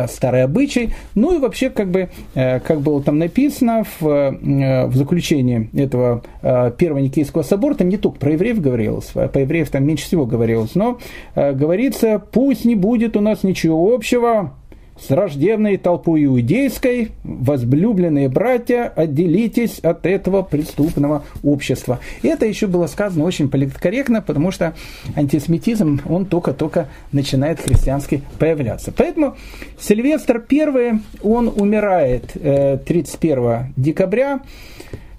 старый 0.07 0.43
обычай. 0.43 0.93
Ну 1.15 1.35
и 1.35 1.39
вообще, 1.39 1.69
как 1.69 1.89
бы, 1.89 2.09
как 2.33 2.81
было 2.81 3.01
там 3.03 3.19
написано 3.19 3.83
в, 3.99 4.37
в 4.81 4.95
заключении 4.95 5.69
этого 5.73 6.23
Первого 6.41 6.99
Никейского 6.99 7.43
собора, 7.43 7.75
там 7.75 7.89
не 7.89 7.97
только 7.97 8.19
про 8.19 8.31
евреев 8.31 8.61
говорилось, 8.61 9.11
а 9.13 9.27
по 9.27 9.37
евреев 9.39 9.69
там 9.69 9.85
меньше 9.85 10.05
всего 10.05 10.25
говорилось, 10.25 10.75
но 10.75 10.99
говорится, 11.35 12.21
пусть 12.31 12.65
не 12.65 12.75
будет 12.75 13.15
у 13.17 13.21
нас 13.21 13.43
ничего 13.43 13.93
общего 13.93 14.53
с 14.99 15.09
враждебной 15.09 15.77
толпой 15.77 16.25
иудейской, 16.25 17.11
возлюбленные 17.23 18.29
братья, 18.29 18.91
отделитесь 18.95 19.79
от 19.79 20.05
этого 20.05 20.43
преступного 20.43 21.23
общества. 21.43 21.99
И 22.21 22.27
это 22.27 22.45
еще 22.45 22.67
было 22.67 22.87
сказано 22.87 23.25
очень 23.25 23.49
политкорректно, 23.49 24.21
потому 24.21 24.51
что 24.51 24.73
антисемитизм, 25.15 26.01
он 26.07 26.25
только-только 26.25 26.87
начинает 27.11 27.59
христианский 27.59 28.23
появляться. 28.39 28.93
Поэтому 28.95 29.35
Сильвестр 29.79 30.43
I, 30.49 30.99
он 31.21 31.47
умирает 31.47 32.33
31 32.33 33.43
э, 33.43 33.65
декабря, 33.75 34.41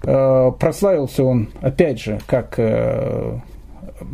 э, 0.03 0.51
прославился 0.59 1.23
он, 1.23 1.49
опять 1.61 1.99
же, 1.99 2.19
как 2.27 2.55
э, 2.57 3.39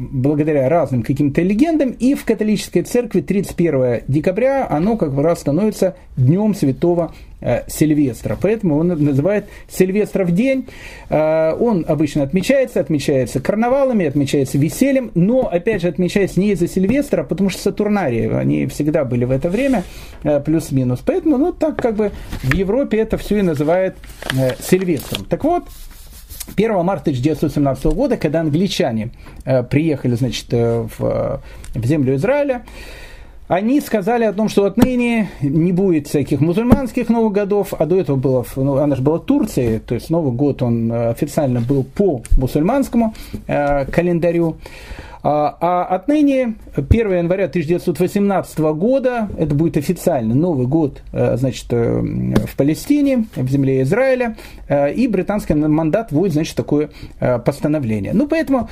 благодаря 0.10 0.70
разным 0.70 1.04
каким-то 1.04 1.42
легендам, 1.42 1.92
и 1.92 2.16
в 2.16 2.26
католической 2.26 2.82
церкви 2.82 3.22
31 3.22 4.02
декабря 4.08 4.68
оно 4.70 4.98
как 4.98 5.14
раз 5.18 5.40
становится 5.40 5.96
Днем 6.18 6.56
Святого 6.56 7.14
Э, 7.42 7.64
Сильвестра. 7.68 8.38
Поэтому 8.40 8.78
он 8.78 8.90
называет 8.90 9.46
Сильвестров 9.68 10.32
день. 10.32 10.68
Э, 11.10 11.54
он 11.54 11.84
обычно 11.88 12.22
отмечается, 12.22 12.80
отмечается 12.80 13.40
карнавалами, 13.40 14.06
отмечается 14.06 14.60
весельем, 14.60 15.10
но, 15.16 15.50
опять 15.52 15.82
же, 15.82 15.88
отмечается 15.88 16.40
не 16.40 16.52
из-за 16.52 16.68
Сильвестра, 16.68 17.24
потому 17.24 17.50
что 17.50 17.60
Сатурнарии, 17.64 18.32
они 18.32 18.68
всегда 18.68 19.06
были 19.06 19.26
в 19.26 19.32
это 19.32 19.50
время, 19.50 19.84
э, 20.24 20.40
плюс-минус. 20.40 21.00
Поэтому, 21.04 21.38
ну, 21.40 21.52
так 21.52 21.78
как 21.78 21.96
бы 21.96 22.12
в 22.44 22.54
Европе 22.54 23.00
это 23.00 23.18
все 23.18 23.40
и 23.40 23.42
называют 23.42 23.96
Сильвестром. 24.60 25.26
Так 25.26 25.44
вот, 25.44 25.64
1 26.56 26.84
марта 26.84 27.10
1917 27.10 27.86
года, 27.86 28.18
когда 28.18 28.42
англичане 28.42 29.12
приехали, 29.70 30.16
значит, 30.16 30.48
в, 30.52 31.42
в 31.76 31.86
землю 31.86 32.16
Израиля, 32.16 32.64
они 33.52 33.82
сказали 33.82 34.24
о 34.24 34.32
том, 34.32 34.48
что 34.48 34.64
отныне 34.64 35.30
не 35.42 35.74
будет 35.74 36.08
всяких 36.08 36.40
мусульманских 36.40 37.10
Новых 37.10 37.34
годов, 37.34 37.74
а 37.78 37.86
до 37.86 38.00
этого 38.00 38.16
было, 38.16 38.46
ну, 38.56 38.78
она 38.78 38.96
же 38.96 39.02
была 39.02 39.20
Турции, 39.20 39.80
то 39.80 39.94
есть 39.94 40.10
Новый 40.10 40.32
год 40.32 40.62
он 40.62 40.90
э, 40.90 41.10
официально 41.10 41.60
был 41.60 41.84
по 41.84 42.22
мусульманскому 42.38 43.14
э, 43.48 43.84
календарю. 43.88 44.56
А, 45.24 45.56
а 45.62 45.96
отныне 45.96 46.56
1 46.76 47.12
января 47.12 47.46
1918 47.46 48.58
года, 48.60 49.30
это 49.38 49.54
будет 49.54 49.78
официально 49.78 50.34
Новый 50.34 50.66
год 50.66 51.04
э, 51.12 51.38
значит, 51.38 51.68
э, 51.70 52.02
в 52.02 52.56
Палестине, 52.56 53.26
в 53.36 53.48
земле 53.48 53.84
Израиля, 53.84 54.36
э, 54.68 54.94
и 54.94 55.08
британский 55.08 55.54
мандат 55.54 56.12
вводит 56.12 56.34
значит, 56.34 56.56
такое 56.56 56.90
постановление. 57.20 58.14
Ну, 58.14 58.28
поэтому 58.28 58.70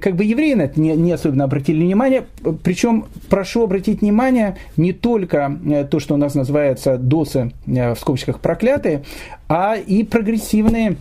как 0.00 0.14
бы 0.14 0.24
евреи 0.24 0.54
на 0.54 0.62
это 0.62 0.80
не, 0.80 1.12
особенно 1.12 1.44
обратили 1.44 1.82
внимание, 1.82 2.26
причем 2.62 3.06
прошу 3.28 3.64
обратить 3.64 4.00
внимание 4.00 4.56
не 4.76 4.92
только 4.92 5.58
то, 5.90 5.98
что 6.00 6.14
у 6.14 6.16
нас 6.16 6.34
называется 6.34 6.96
досы 6.96 7.52
в 7.66 7.96
скобочках 7.96 8.40
проклятые, 8.40 9.02
а 9.48 9.76
и 9.76 10.04
прогрессивные 10.04 10.96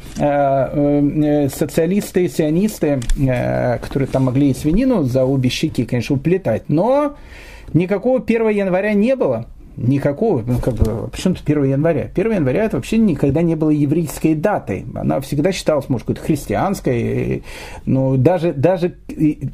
социалисты, 1.50 2.30
сионисты, 2.30 3.00
которые 3.82 4.08
там 4.08 4.26
могли 4.26 4.52
и 4.52 4.54
свинину 4.54 4.87
за 5.04 5.26
обе 5.26 5.50
щеки, 5.50 5.86
конечно, 5.86 6.16
уплетать, 6.16 6.64
но 6.68 7.16
никакого 7.74 8.20
1 8.20 8.50
января 8.50 8.94
не 8.94 9.16
было. 9.16 9.48
Никакого, 9.78 10.42
ну 10.42 10.58
как 10.58 10.74
бы, 10.74 11.08
почему 11.10 11.36
тут 11.36 11.48
1 11.48 11.64
января? 11.66 12.10
1 12.16 12.32
января 12.32 12.64
это 12.64 12.78
вообще 12.78 12.98
никогда 12.98 13.44
не 13.44 13.56
было 13.56 13.70
еврейской 13.70 14.34
датой. 14.34 14.86
Она 14.96 15.20
всегда 15.22 15.52
считалась, 15.52 15.88
может, 15.88 16.08
какой-то 16.08 16.26
христианской. 16.26 17.44
Но 17.86 18.18
даже, 18.18 18.54
даже 18.54 18.98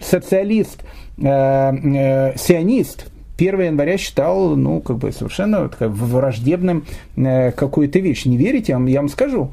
социалист, 0.02 0.82
э, 1.18 1.26
э, 1.28 2.38
сионист, 2.38 3.12
1 3.38 3.62
января 3.62 3.98
считал, 3.98 4.56
ну, 4.56 4.80
как 4.80 4.98
бы 4.98 5.12
совершенно 5.12 5.68
такая, 5.68 5.90
враждебным 5.90 6.86
э, 7.16 7.52
какую-то 7.52 8.00
вещь. 8.00 8.26
Не 8.26 8.38
верите, 8.38 8.74
я 8.74 8.78
вам, 8.78 8.86
я 8.88 9.00
вам 9.00 9.10
скажу. 9.10 9.52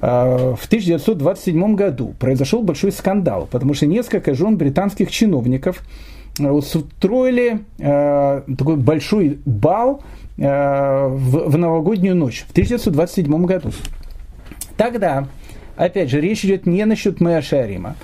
Э, 0.00 0.54
в 0.58 0.66
1927 0.66 1.74
году 1.74 2.14
произошел 2.18 2.62
большой 2.62 2.92
скандал, 2.92 3.48
потому 3.50 3.74
что 3.74 3.86
несколько 3.86 4.34
жен 4.34 4.56
британских 4.56 5.10
чиновников 5.10 5.82
э, 6.38 6.48
устроили 6.48 7.60
э, 7.78 8.42
такой 8.56 8.76
большой 8.76 9.38
бал 9.44 10.02
э, 10.38 11.06
в, 11.08 11.50
в 11.50 11.58
новогоднюю 11.58 12.14
ночь 12.14 12.44
в 12.48 12.52
1927 12.52 13.44
году. 13.44 13.72
Тогда, 14.76 15.26
опять 15.76 16.10
же, 16.10 16.20
речь 16.20 16.44
идет 16.44 16.66
не 16.66 16.84
насчет 16.84 17.20
Мэя 17.20 17.42
Шарима. 17.42 17.96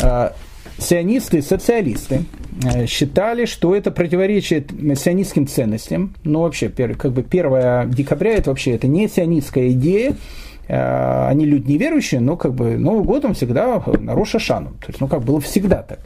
Э, 0.00 0.30
сионисты, 0.78 1.42
социалисты 1.42 2.24
э, 2.64 2.86
считали, 2.86 3.44
что 3.44 3.74
это 3.74 3.90
противоречит 3.90 4.70
сионистским 4.70 5.46
ценностям. 5.46 6.14
Ну, 6.24 6.40
вообще, 6.40 6.68
как 6.68 7.12
бы 7.12 7.24
1 7.28 7.90
декабря 7.90 8.32
это 8.32 8.50
вообще 8.50 8.72
это 8.72 8.86
не 8.86 9.08
сионистская 9.08 9.70
идея. 9.70 10.16
Э, 10.68 11.28
они 11.28 11.44
люди 11.44 11.72
неверующие, 11.72 12.20
но 12.20 12.36
как 12.36 12.54
бы 12.54 12.76
Новый 12.76 13.04
год 13.04 13.24
он 13.24 13.34
всегда 13.34 13.82
на 14.00 14.14
Роша 14.14 14.38
Шану. 14.38 14.70
То 14.80 14.86
есть, 14.88 15.00
ну, 15.00 15.08
как 15.08 15.22
было 15.22 15.40
всегда 15.40 15.82
так. 15.82 16.00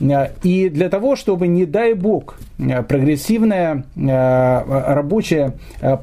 Э, 0.00 0.28
и 0.42 0.68
для 0.68 0.88
того, 0.88 1.16
чтобы, 1.16 1.48
не 1.48 1.66
дай 1.66 1.94
бог, 1.94 2.36
э, 2.58 2.82
прогрессивная 2.82 3.84
э, 3.96 4.62
рабочая 4.94 5.54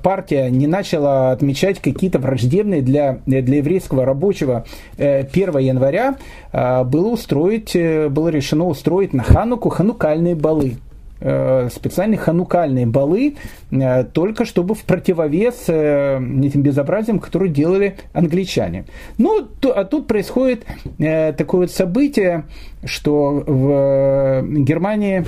партия 0.04 0.50
не 0.50 0.68
начала 0.68 1.32
отмечать 1.32 1.80
какие-то 1.80 2.20
враждебные 2.20 2.82
для, 2.82 3.20
для 3.26 3.58
еврейского 3.58 4.06
рабочего 4.06 4.66
1 4.98 5.58
января, 5.60 6.16
было, 6.52 7.10
устроить, 7.10 7.76
было 7.76 8.30
решено 8.30 8.66
устроить 8.66 9.14
на 9.14 9.24
Хануку 9.24 9.70
ханукальные 9.70 10.36
балы. 10.36 10.78
Э, 11.22 11.70
специальные 11.74 12.18
ханукальные 12.18 12.86
балы, 12.86 13.36
э, 13.72 14.03
только 14.03 14.43
чтобы 14.43 14.76
в 14.76 14.84
противовес 14.84 15.63
э, 15.70 16.18
этим 16.18 16.61
безобразиям, 16.61 17.20
которые 17.20 17.49
делали 17.49 17.95
англичане. 18.11 18.84
Ну, 19.18 19.47
а 19.74 19.86
тут 19.86 20.07
происходит 20.07 20.66
такое 20.97 21.61
вот 21.61 21.72
событие, 21.72 22.43
что 22.84 23.43
в 23.47 24.43
Германии 24.45 25.26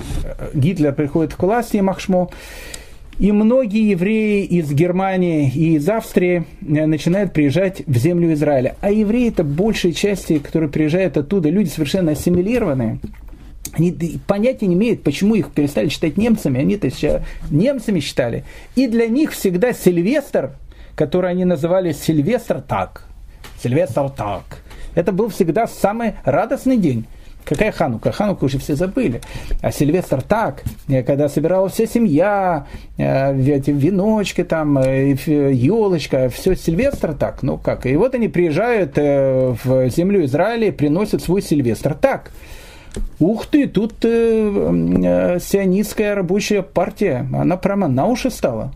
Гитлер 0.53 0.93
приходит 0.93 1.35
к 1.35 1.41
власти, 1.41 1.77
Махшмо, 1.77 2.29
и 3.17 3.31
многие 3.31 3.89
евреи 3.89 4.43
из 4.43 4.71
Германии 4.73 5.49
и 5.49 5.75
из 5.75 5.87
Австрии 5.87 6.43
начинают 6.59 7.31
приезжать 7.31 7.81
в 7.87 7.97
землю 7.97 8.33
Израиля. 8.33 8.75
А 8.81 8.91
евреи 8.91 9.29
это 9.29 9.45
большей 9.45 9.93
части, 9.93 10.37
которые 10.39 10.69
приезжают 10.69 11.15
оттуда, 11.15 11.49
люди 11.49 11.69
совершенно 11.69 12.11
ассимилированные– 12.11 12.99
они 13.73 14.19
понятия 14.27 14.67
не 14.67 14.75
имеют, 14.75 15.03
почему 15.03 15.35
их 15.35 15.51
перестали 15.51 15.89
считать 15.89 16.17
немцами, 16.17 16.59
они-то 16.59 16.89
сейчас 16.89 17.21
немцами 17.49 17.99
считали. 17.99 18.43
И 18.75 18.87
для 18.87 19.07
них 19.07 19.31
всегда 19.31 19.73
Сильвестр, 19.73 20.51
который 20.95 21.31
они 21.31 21.45
называли 21.45 21.91
Сильвестр 21.91 22.61
так, 22.61 23.07
Сильвестр 23.61 24.09
так, 24.09 24.43
это 24.95 25.11
был 25.11 25.29
всегда 25.29 25.67
самый 25.67 26.15
радостный 26.23 26.77
день. 26.77 27.05
Какая 27.47 27.71
Ханука? 27.71 28.11
Хануку 28.11 28.47
уже 28.47 28.59
все 28.59 28.75
забыли. 28.75 29.21
А 29.61 29.71
Сильвестр 29.71 30.21
так, 30.21 30.63
э, 30.89 31.01
когда 31.01 31.29
собиралась 31.29 31.73
вся 31.73 31.85
семья, 31.85 32.67
э, 32.97 33.39
эти 33.39 33.71
веночки 33.71 34.43
там, 34.43 34.77
елочка, 34.77 36.17
э, 36.17 36.29
все 36.29 36.55
Сильвестр 36.55 37.13
так. 37.13 37.43
Ну 37.43 37.57
как? 37.57 37.85
И 37.85 37.95
вот 37.95 38.15
они 38.15 38.27
приезжают 38.27 38.97
в 38.97 39.89
землю 39.89 40.25
Израиля 40.25 40.67
и 40.67 40.71
приносят 40.71 41.23
свой 41.23 41.41
Сильвестр 41.41 41.93
так. 41.93 42.31
Ух 43.19 43.45
ты, 43.47 43.67
тут 43.67 43.93
э, 44.03 44.07
э, 44.09 45.39
сионистская 45.39 46.15
рабочая 46.15 46.61
партия, 46.61 47.27
она 47.33 47.57
прямо 47.57 47.87
на 47.87 48.05
уши 48.05 48.29
стала. 48.29 48.71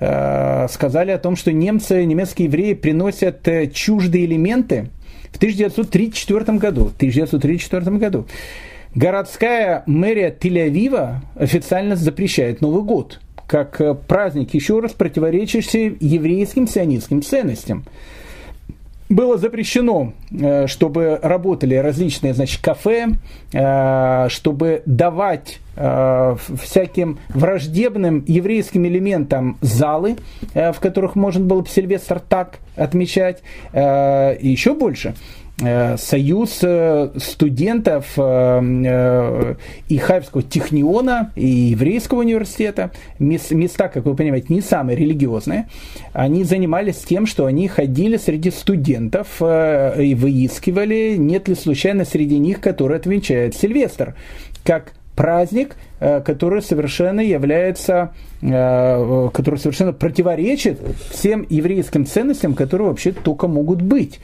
Э, 0.00 0.66
сказали 0.68 1.10
о 1.10 1.18
том, 1.18 1.36
что 1.36 1.52
немцы, 1.52 2.04
немецкие 2.04 2.48
евреи 2.48 2.74
приносят 2.74 3.46
э, 3.46 3.68
чуждые 3.68 4.24
элементы 4.24 4.88
в 5.32 5.36
1934 5.36 6.58
году. 6.58 6.86
1934 6.96 7.96
году. 7.98 8.26
Городская 8.94 9.84
мэрия 9.86 10.36
Тель-Авива 10.38 11.16
официально 11.36 11.96
запрещает 11.96 12.60
Новый 12.60 12.82
год 12.82 13.20
как 13.52 13.80
э, 13.80 13.94
праздник, 13.94 14.54
еще 14.54 14.80
раз 14.80 14.92
противоречащий 14.92 15.96
еврейским 16.00 16.66
сионистским 16.66 17.22
ценностям 17.22 17.84
было 19.12 19.38
запрещено, 19.38 20.12
э, 20.30 20.66
чтобы 20.66 21.18
работали 21.22 21.74
различные 21.74 22.34
значит, 22.34 22.60
кафе, 22.62 23.08
э, 23.52 24.26
чтобы 24.28 24.82
давать 24.86 25.60
э, 25.76 26.36
всяким 26.62 27.18
враждебным 27.28 28.24
еврейским 28.26 28.86
элементам 28.86 29.58
залы, 29.60 30.16
в 30.54 30.76
которых 30.80 31.14
можно 31.14 31.44
было 31.44 31.60
бы 31.60 31.68
Сильвестр 31.68 32.20
так 32.20 32.58
отмечать, 32.76 33.42
и 33.74 34.38
еще 34.42 34.74
больше– 34.74 35.14
союз 35.96 36.58
э, 36.62 37.10
студентов 37.16 38.14
э, 38.16 39.54
и 39.88 39.98
Хайфского 39.98 40.42
техниона, 40.42 41.30
и 41.36 41.46
еврейского 41.46 42.20
университета, 42.20 42.90
места, 43.18 43.88
как 43.88 44.04
вы 44.04 44.16
понимаете, 44.16 44.46
не 44.50 44.60
самые 44.60 44.96
религиозные, 44.96 45.68
они 46.12 46.44
занимались 46.44 46.96
тем, 46.98 47.26
что 47.26 47.46
они 47.46 47.68
ходили 47.68 48.16
среди 48.16 48.50
студентов 48.50 49.40
и 49.40 50.16
выискивали, 50.18 51.16
нет 51.16 51.48
ли 51.48 51.54
случайно 51.54 52.04
среди 52.04 52.38
них, 52.38 52.60
который 52.60 52.96
отвечает 52.96 53.54
Сильвестр, 53.54 54.14
как 54.64 54.94
праздник, 55.14 55.76
который 56.00 56.62
совершенно 56.62 57.20
является, 57.20 58.12
который 58.40 59.58
совершенно 59.58 59.92
противоречит 59.92 60.80
всем 61.10 61.46
еврейским 61.48 62.06
ценностям, 62.06 62.54
которые 62.54 62.88
вообще 62.88 63.12
только 63.12 63.46
могут 63.46 63.82
быть. 63.82 64.18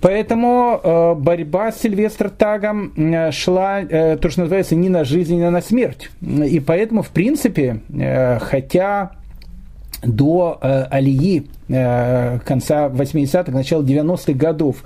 Поэтому 0.00 0.80
э, 0.82 1.14
борьба 1.14 1.72
с 1.72 1.80
Сильвестр 1.80 2.28
Тагом 2.30 2.92
э, 2.96 3.30
шла, 3.32 3.80
э, 3.80 4.16
то, 4.18 4.28
что 4.28 4.42
называется, 4.42 4.74
не 4.74 4.88
на 4.88 5.04
жизнь, 5.04 5.42
а 5.42 5.50
на 5.50 5.62
смерть. 5.62 6.10
И 6.20 6.60
поэтому, 6.60 7.02
в 7.02 7.08
принципе, 7.08 7.80
э, 7.88 8.38
хотя 8.40 9.12
до 10.02 10.58
э, 10.60 10.82
Алии 10.90 11.46
э, 11.68 12.38
конца 12.44 12.88
80-х, 12.88 13.50
начала 13.52 13.82
90-х 13.82 14.32
годов 14.32 14.84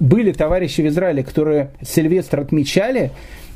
были 0.00 0.32
товарищи 0.32 0.80
в 0.80 0.86
Израиле, 0.86 1.22
которые 1.22 1.72
Сильвестр 1.82 2.40
отмечали, 2.40 3.10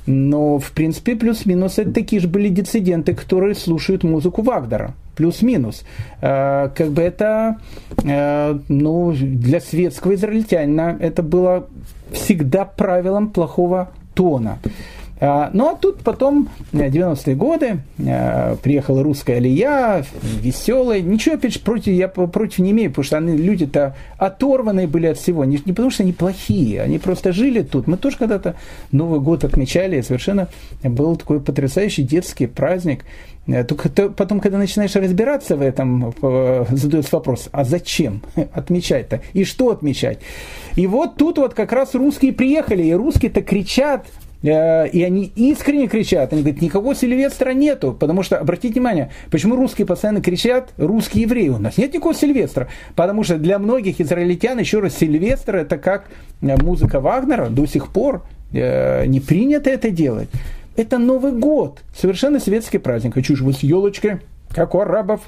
но, 0.07 0.59
в 0.59 0.73
принципе, 0.73 1.17
плюс-минус 1.17 1.79
это 1.79 1.93
такие 1.93 2.21
же 2.21 2.29
были 2.29 2.49
диссиденты, 2.49 3.15
которые 3.15 3.55
слушают 3.55 4.05
музыку 4.05 4.43
Вагнера. 4.43 4.95
Плюс-минус. 5.15 5.85
Как 6.21 6.89
бы 6.91 7.03
это, 7.03 7.59
ну, 8.03 9.13
для 9.13 9.61
светского 9.61 10.15
израильтянина 10.15 10.97
это 10.99 11.23
было 11.23 11.67
всегда 12.13 12.65
правилом 12.65 13.29
плохого 13.29 13.91
тона. 14.15 14.59
А, 15.25 15.51
ну 15.53 15.69
а 15.69 15.77
тут 15.77 16.01
потом, 16.03 16.49
90-е 16.73 17.35
э, 17.35 17.37
годы, 17.37 17.79
э, 17.99 18.57
приехала 18.61 19.05
русская 19.05 19.37
Алия, 19.37 20.05
веселая. 20.21 21.01
Ничего, 21.01 21.37
опять 21.37 21.55
же, 21.55 21.61
против, 21.61 21.93
я 21.93 22.09
против 22.09 22.59
не 22.59 22.73
имею, 22.73 22.91
потому 22.91 23.05
что 23.05 23.19
они, 23.19 23.37
люди-то 23.37 23.95
оторванные 24.19 24.89
были 24.89 25.07
от 25.07 25.19
всего. 25.19 25.45
Не, 25.45 25.61
не 25.65 25.73
потому 25.73 25.91
что 25.91 26.03
они 26.03 26.13
плохие, 26.13 26.83
они 26.83 26.99
просто 26.99 27.33
жили 27.33 27.63
тут. 27.63 27.87
Мы 27.87 27.99
тоже 27.99 28.17
когда-то 28.17 28.57
Новый 28.91 29.21
год 29.21 29.45
отмечали, 29.45 29.99
и 29.99 30.03
совершенно 30.03 30.49
был 30.83 31.15
такой 31.15 31.39
потрясающий 31.39 32.03
детский 32.03 32.49
праздник. 32.49 33.05
Э, 33.47 33.63
только 33.63 33.91
потом, 34.09 34.41
когда 34.41 34.59
начинаешь 34.59 34.97
разбираться 34.97 35.57
в 35.57 35.63
этом, 35.63 36.13
задается 36.69 37.15
вопрос, 37.15 37.49
а 37.53 37.63
зачем 37.63 38.23
отмечать-то? 38.53 39.21
И 39.35 39.45
что 39.45 39.71
отмечать? 39.71 40.19
И 40.75 40.89
вот 40.89 41.15
тут 41.15 41.39
вот 41.39 41.55
как 41.55 41.71
раз 41.71 41.95
русские 41.95 42.33
приехали, 42.33 42.83
и 42.83 42.93
русские-то 42.93 43.41
кричат 43.43 44.05
и 44.43 45.03
они 45.05 45.33
искренне 45.37 45.87
кричат, 45.87 46.33
они 46.33 46.43
говорят, 46.43 46.61
никакого 46.61 46.95
Сильвестра 46.95 47.53
нету, 47.53 47.97
потому 47.99 48.23
что, 48.23 48.39
обратите 48.39 48.75
внимание, 48.75 49.11
почему 49.31 49.55
русские 49.55 49.87
постоянно 49.87 50.21
кричат, 50.21 50.71
русские 50.77 51.23
евреи, 51.23 51.49
у 51.49 51.59
нас 51.59 51.79
нет 51.79 51.93
никакого 51.93 52.15
Сильвестра, 52.15 52.69
потому 52.97 53.23
что 53.23 53.39
для 53.39 53.59
многих 53.59 54.01
израильтян, 54.01 54.59
еще 54.59 54.81
раз, 54.81 54.97
Сильвестр 54.97 55.57
это 55.57 55.79
как 55.79 56.07
э, 56.41 56.57
музыка 56.63 57.01
Вагнера, 57.01 57.51
до 57.51 57.67
сих 57.67 57.89
пор 57.89 58.25
э, 58.53 59.07
не 59.07 59.21
принято 59.21 59.71
это 59.71 59.91
делать. 59.91 60.29
Это 60.75 60.99
Новый 60.99 61.33
год, 61.33 61.83
совершенно 61.97 62.41
светский 62.41 62.79
праздник. 62.79 63.15
Хочу 63.15 63.37
же 63.37 63.45
вы 63.45 63.53
елочкой, 63.61 64.21
как 64.49 64.75
у 64.75 64.81
арабов. 64.81 65.21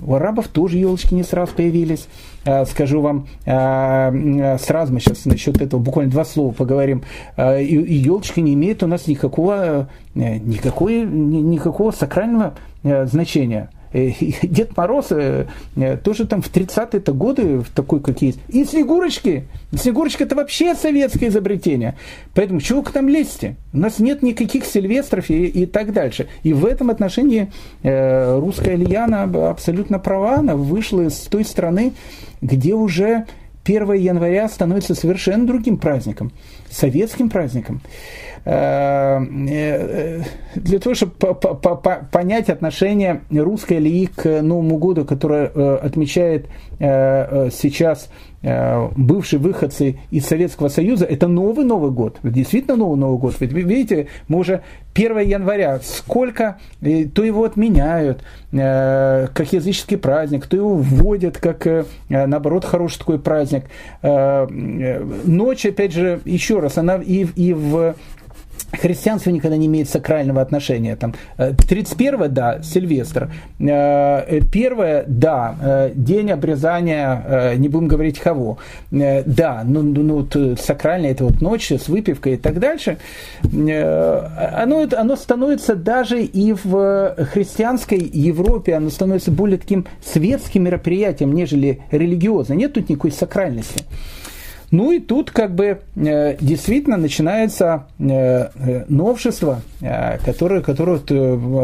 У 0.00 0.14
арабов 0.14 0.48
тоже 0.48 0.78
елочки 0.78 1.14
не 1.14 1.22
сразу 1.22 1.54
появились. 1.54 2.08
А, 2.46 2.64
скажу 2.64 3.00
вам, 3.00 3.26
а, 3.44 4.56
сразу 4.60 4.92
мы 4.92 5.00
сейчас 5.00 5.24
насчет 5.24 5.60
этого 5.60 5.80
буквально 5.80 6.12
два 6.12 6.24
слова 6.24 6.52
поговорим. 6.52 7.02
И 7.36 8.00
елочка 8.04 8.40
не 8.40 8.54
имеет 8.54 8.82
у 8.82 8.86
нас 8.86 9.06
никакого, 9.06 9.88
э, 10.14 10.36
никакой, 10.38 11.02
никакого 11.02 11.90
сакрального 11.90 12.54
э, 12.82 13.06
значения. 13.06 13.70
Э, 13.96 14.12
Дед 14.42 14.76
Мороз 14.76 15.06
э, 15.10 15.46
э, 15.76 15.96
тоже 15.96 16.26
там 16.26 16.42
в 16.42 16.52
30-е 16.52 17.00
годы 17.14 17.62
такой, 17.74 18.00
как 18.00 18.20
есть. 18.20 18.38
И 18.48 18.64
Снегурочки. 18.64 19.44
Снегурочка 19.74 20.24
это 20.24 20.36
вообще 20.36 20.74
советское 20.74 21.28
изобретение. 21.28 21.96
Поэтому 22.34 22.60
чего 22.60 22.82
к 22.82 22.94
нам 22.94 23.08
лезьте? 23.08 23.56
У 23.72 23.78
нас 23.78 23.98
нет 23.98 24.22
никаких 24.22 24.66
Сильвестров 24.66 25.30
и, 25.30 25.46
и 25.46 25.66
так 25.66 25.92
дальше. 25.92 26.28
И 26.42 26.52
в 26.52 26.66
этом 26.66 26.90
отношении 26.90 27.50
русская 27.82 28.74
Ильяна 28.74 29.22
абсолютно 29.50 29.98
права. 29.98 30.36
Она 30.36 30.56
вышла 30.56 31.02
из 31.02 31.14
той 31.14 31.44
страны, 31.44 31.94
где 32.40 32.74
уже 32.74 33.26
1 33.64 33.92
января 33.94 34.48
становится 34.48 34.94
совершенно 34.94 35.46
другим 35.46 35.78
праздником, 35.78 36.32
советским 36.70 37.30
праздником. 37.30 37.80
Э, 38.46 39.18
э, 39.48 40.22
для 40.54 40.78
того, 40.78 40.94
чтобы 40.94 41.12
понять 42.12 42.48
отношение 42.48 43.22
русской 43.32 43.78
лии 43.78 44.06
к 44.06 44.40
Новому 44.40 44.78
году, 44.78 45.04
которое 45.04 45.50
э, 45.52 45.78
отмечает 45.82 46.46
сейчас 46.78 48.10
бывшие 48.42 49.40
выходцы 49.40 49.98
из 50.10 50.26
Советского 50.26 50.68
Союза, 50.68 51.06
это 51.06 51.26
новый 51.26 51.64
Новый 51.64 51.90
год, 51.90 52.18
действительно 52.22 52.76
новый 52.76 52.98
Новый 52.98 53.18
год. 53.18 53.34
Ведь 53.40 53.50
видите, 53.50 54.08
мы 54.28 54.40
уже 54.40 54.60
1 54.94 55.20
января, 55.20 55.80
сколько, 55.82 56.58
то 56.80 57.24
его 57.24 57.44
отменяют, 57.44 58.22
как 58.50 59.52
языческий 59.52 59.96
праздник, 59.96 60.46
то 60.46 60.54
его 60.54 60.76
вводят 60.76 61.38
как, 61.38 61.66
наоборот, 62.10 62.66
хороший 62.66 62.98
такой 62.98 63.18
праздник. 63.18 63.64
Ночь, 64.02 65.64
опять 65.64 65.92
же, 65.92 66.20
еще 66.26 66.60
раз, 66.60 66.76
она 66.76 66.96
и, 66.96 67.26
и 67.36 67.54
в 67.54 67.94
христианство 68.72 69.30
никогда 69.30 69.56
не 69.56 69.66
имеет 69.66 69.88
сакрального 69.88 70.40
отношения. 70.40 70.96
Там, 70.96 71.14
31 71.36 72.22
э, 72.22 72.28
да, 72.28 72.62
Сильвестр. 72.62 73.30
Э, 73.58 74.40
первое, 74.52 75.04
да, 75.06 75.56
э, 75.60 75.90
день 75.94 76.30
обрезания, 76.30 77.54
не 77.56 77.68
будем 77.68 77.88
говорить 77.88 78.18
кого. 78.18 78.58
Да, 78.90 79.62
ну, 79.64 79.82
ну, 79.82 80.02
ну 80.02 80.56
сакральное 80.56 81.12
это 81.12 81.24
вот 81.24 81.40
ночь 81.40 81.70
с 81.70 81.88
выпивкой 81.88 82.34
и 82.34 82.36
так 82.36 82.58
дальше. 82.58 82.98
Оно, 83.42 84.88
оно 84.96 85.16
становится 85.16 85.74
даже 85.74 86.22
и 86.22 86.52
в 86.52 87.14
христианской 87.32 87.98
Европе, 87.98 88.74
оно 88.74 88.90
становится 88.90 89.30
более 89.30 89.58
таким 89.58 89.86
светским 90.04 90.64
мероприятием, 90.64 91.32
нежели 91.32 91.80
религиозным. 91.90 92.58
Нет 92.58 92.72
тут 92.72 92.88
никакой 92.88 93.12
сакральности. 93.12 93.84
Ну 94.70 94.90
и 94.90 94.98
тут 94.98 95.30
как 95.30 95.54
бы 95.54 95.80
э, 95.94 96.36
действительно 96.40 96.96
начинается 96.96 97.86
э, 97.98 98.48
э, 98.54 98.84
новшество, 98.88 99.60
которое, 100.24 100.60
которое 100.60 101.00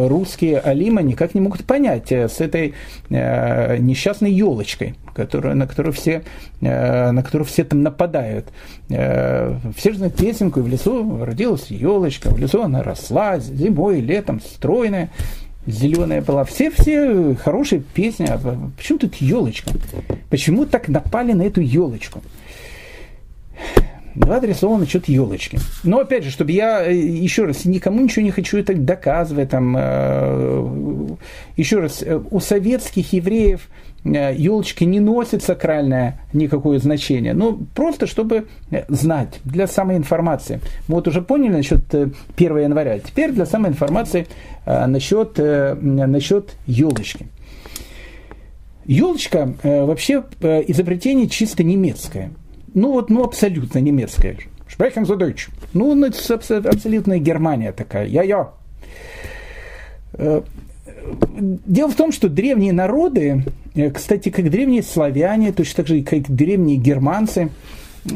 русские 0.09 0.61
алима 0.61 1.03
никак 1.03 1.35
не 1.35 1.41
могут 1.41 1.65
понять 1.65 2.13
с 2.13 2.41
этой 2.41 2.75
несчастной 3.09 4.33
елочкой, 4.33 4.95
которая, 5.15 5.55
на 5.55 5.67
которую 5.67 5.93
все, 5.93 6.23
на 6.61 7.23
которую 7.23 7.47
все 7.47 7.65
там 7.65 7.83
нападают. 7.83 8.47
Все 8.89 9.91
же 9.91 9.97
знают 9.97 10.17
песенку, 10.17 10.61
и 10.61 10.63
в 10.63 10.69
лесу 10.69 11.25
родилась 11.25 11.67
елочка, 11.71 12.31
в 12.31 12.39
лесу 12.39 12.63
она 12.63 12.83
росла 12.83 13.39
зимой, 13.39 14.01
летом, 14.01 14.41
стройная 14.41 15.11
зеленая 15.67 16.23
была. 16.23 16.45
Все, 16.45 16.71
все 16.71 17.35
хорошие 17.35 17.81
песни. 17.81 18.27
А 18.29 18.39
почему 18.77 18.99
тут 18.99 19.17
елочка? 19.17 19.71
Почему 20.31 20.67
так 20.67 20.89
напали 20.89 21.33
на 21.33 21.43
эту 21.43 21.61
елочку? 21.61 22.21
Два 24.15 24.37
адресованы 24.37 24.87
что-то 24.87 25.11
елочки. 25.11 25.59
Но 25.85 26.01
опять 26.01 26.25
же, 26.25 26.31
чтобы 26.31 26.53
я 26.53 26.85
э, 26.85 26.95
еще 26.95 27.45
раз 27.45 27.65
никому 27.65 28.03
ничего 28.03 28.23
не 28.23 28.31
хочу 28.31 28.59
это 28.59 28.75
доказывать, 28.75 29.51
там, 29.51 29.75
э, 29.79 31.09
еще 31.57 31.81
раз, 31.81 32.03
э, 32.03 32.21
у 32.31 32.41
советских 32.41 33.13
евреев 33.13 33.69
елочки 34.05 34.83
не 34.83 34.99
носит 34.99 35.45
сакральное 35.45 36.21
никакое 36.33 36.81
значение. 36.81 37.35
Ну, 37.35 37.65
просто 37.73 38.09
чтобы 38.09 38.49
знать, 38.89 39.39
для 39.45 39.69
самой 39.69 39.97
информации. 39.97 40.61
Мы 40.89 40.97
вот 40.97 41.07
уже 41.07 41.23
поняли 41.23 41.53
насчет 41.53 41.95
1 41.95 42.59
января. 42.59 42.99
Теперь 42.99 43.31
для 43.31 43.47
самой 43.47 43.71
информации 43.71 44.27
насчет, 44.67 45.39
насчет 45.39 46.57
елочки. 46.67 47.29
Елочка 48.85 49.55
вообще 49.63 50.25
изобретение 50.67 51.29
чисто 51.29 51.63
немецкое 51.63 52.33
ну 52.75 52.93
вот, 52.93 53.11
ну 53.11 53.25
абсолютно 53.25 53.79
немецкая. 53.79 54.37
Sprechen 54.69 55.05
Sie 55.05 55.17
Deutsch. 55.17 55.51
Ну, 55.75 55.95
ну 55.95 56.07
абсолютная 56.07 57.19
Германия 57.19 57.73
такая. 57.73 58.07
Я-я. 58.07 58.53
Э, 60.15 60.43
дело 61.67 61.91
в 61.91 61.95
том, 61.95 62.13
что 62.13 62.29
древние 62.29 62.73
народы, 62.73 63.45
э, 63.75 63.91
кстати, 63.91 64.31
как 64.31 64.51
древние 64.51 64.83
славяне, 64.83 65.53
точно 65.53 65.77
так 65.77 65.87
же, 65.89 66.03
как 66.03 66.31
древние 66.31 66.77
германцы, 66.79 67.51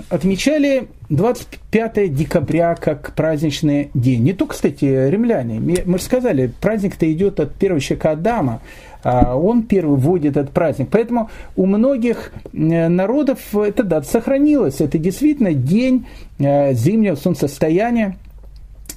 отмечали 0.09 0.88
25 1.11 2.14
декабря 2.14 2.74
как 2.74 3.14
праздничный 3.14 3.90
день. 3.94 4.22
Не 4.22 4.32
только, 4.32 4.54
кстати, 4.54 4.84
римляне. 4.84 5.61
Мы 5.61 5.98
же 5.98 6.04
сказали, 6.04 6.52
праздник-то 6.61 7.11
идет 7.12 7.38
от 7.38 7.54
первого 7.54 7.80
человека 7.80 8.12
Адама. 8.12 8.62
А 9.09 9.36
он 9.36 9.62
первый 9.62 9.96
вводит 9.96 10.36
этот 10.36 10.50
праздник. 10.50 10.88
Поэтому 10.90 11.30
у 11.54 11.66
многих 11.66 12.32
э, 12.52 12.88
народов 12.88 13.54
эта 13.54 13.84
дата 13.84 14.04
сохранилась. 14.04 14.80
Это 14.80 14.98
действительно 14.98 15.54
день 15.54 16.09
э, 16.40 16.74
зимнего 16.74 17.14
солнцестояния. 17.14 18.16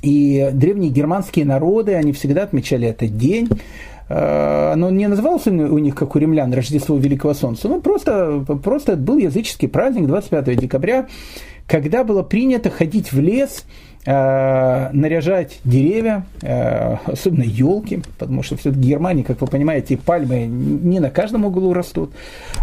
И 0.01 0.49
древние 0.51 0.89
германские 0.89 1.45
народы, 1.45 1.93
они 1.93 2.11
всегда 2.11 2.41
отмечали 2.41 2.87
этот 2.87 3.17
день. 3.17 3.49
Э, 4.09 4.71
оно 4.73 4.89
не 4.89 5.07
назывался 5.07 5.51
у 5.51 5.77
них, 5.77 5.93
как 5.93 6.15
у 6.15 6.19
римлян, 6.19 6.51
Рождество 6.51 6.97
Великого 6.97 7.35
Солнца. 7.35 7.67
Ну, 7.67 7.79
просто, 7.79 8.43
просто 8.63 8.95
был 8.95 9.19
языческий 9.19 9.67
праздник 9.67 10.07
25 10.07 10.57
декабря, 10.57 11.07
когда 11.67 12.03
было 12.03 12.23
принято 12.23 12.71
ходить 12.71 13.11
в 13.11 13.19
лес 13.19 13.63
наряжать 14.09 15.59
деревья, 15.63 16.23
особенно 16.41 17.43
елки, 17.43 18.01
потому 18.17 18.41
что 18.41 18.57
все-таки 18.57 18.87
Германии, 18.87 19.21
как 19.21 19.39
вы 19.41 19.45
понимаете, 19.47 19.97
пальмы 19.97 20.47
не 20.47 20.99
на 20.99 21.11
каждом 21.11 21.45
углу 21.45 21.73
растут. 21.73 22.11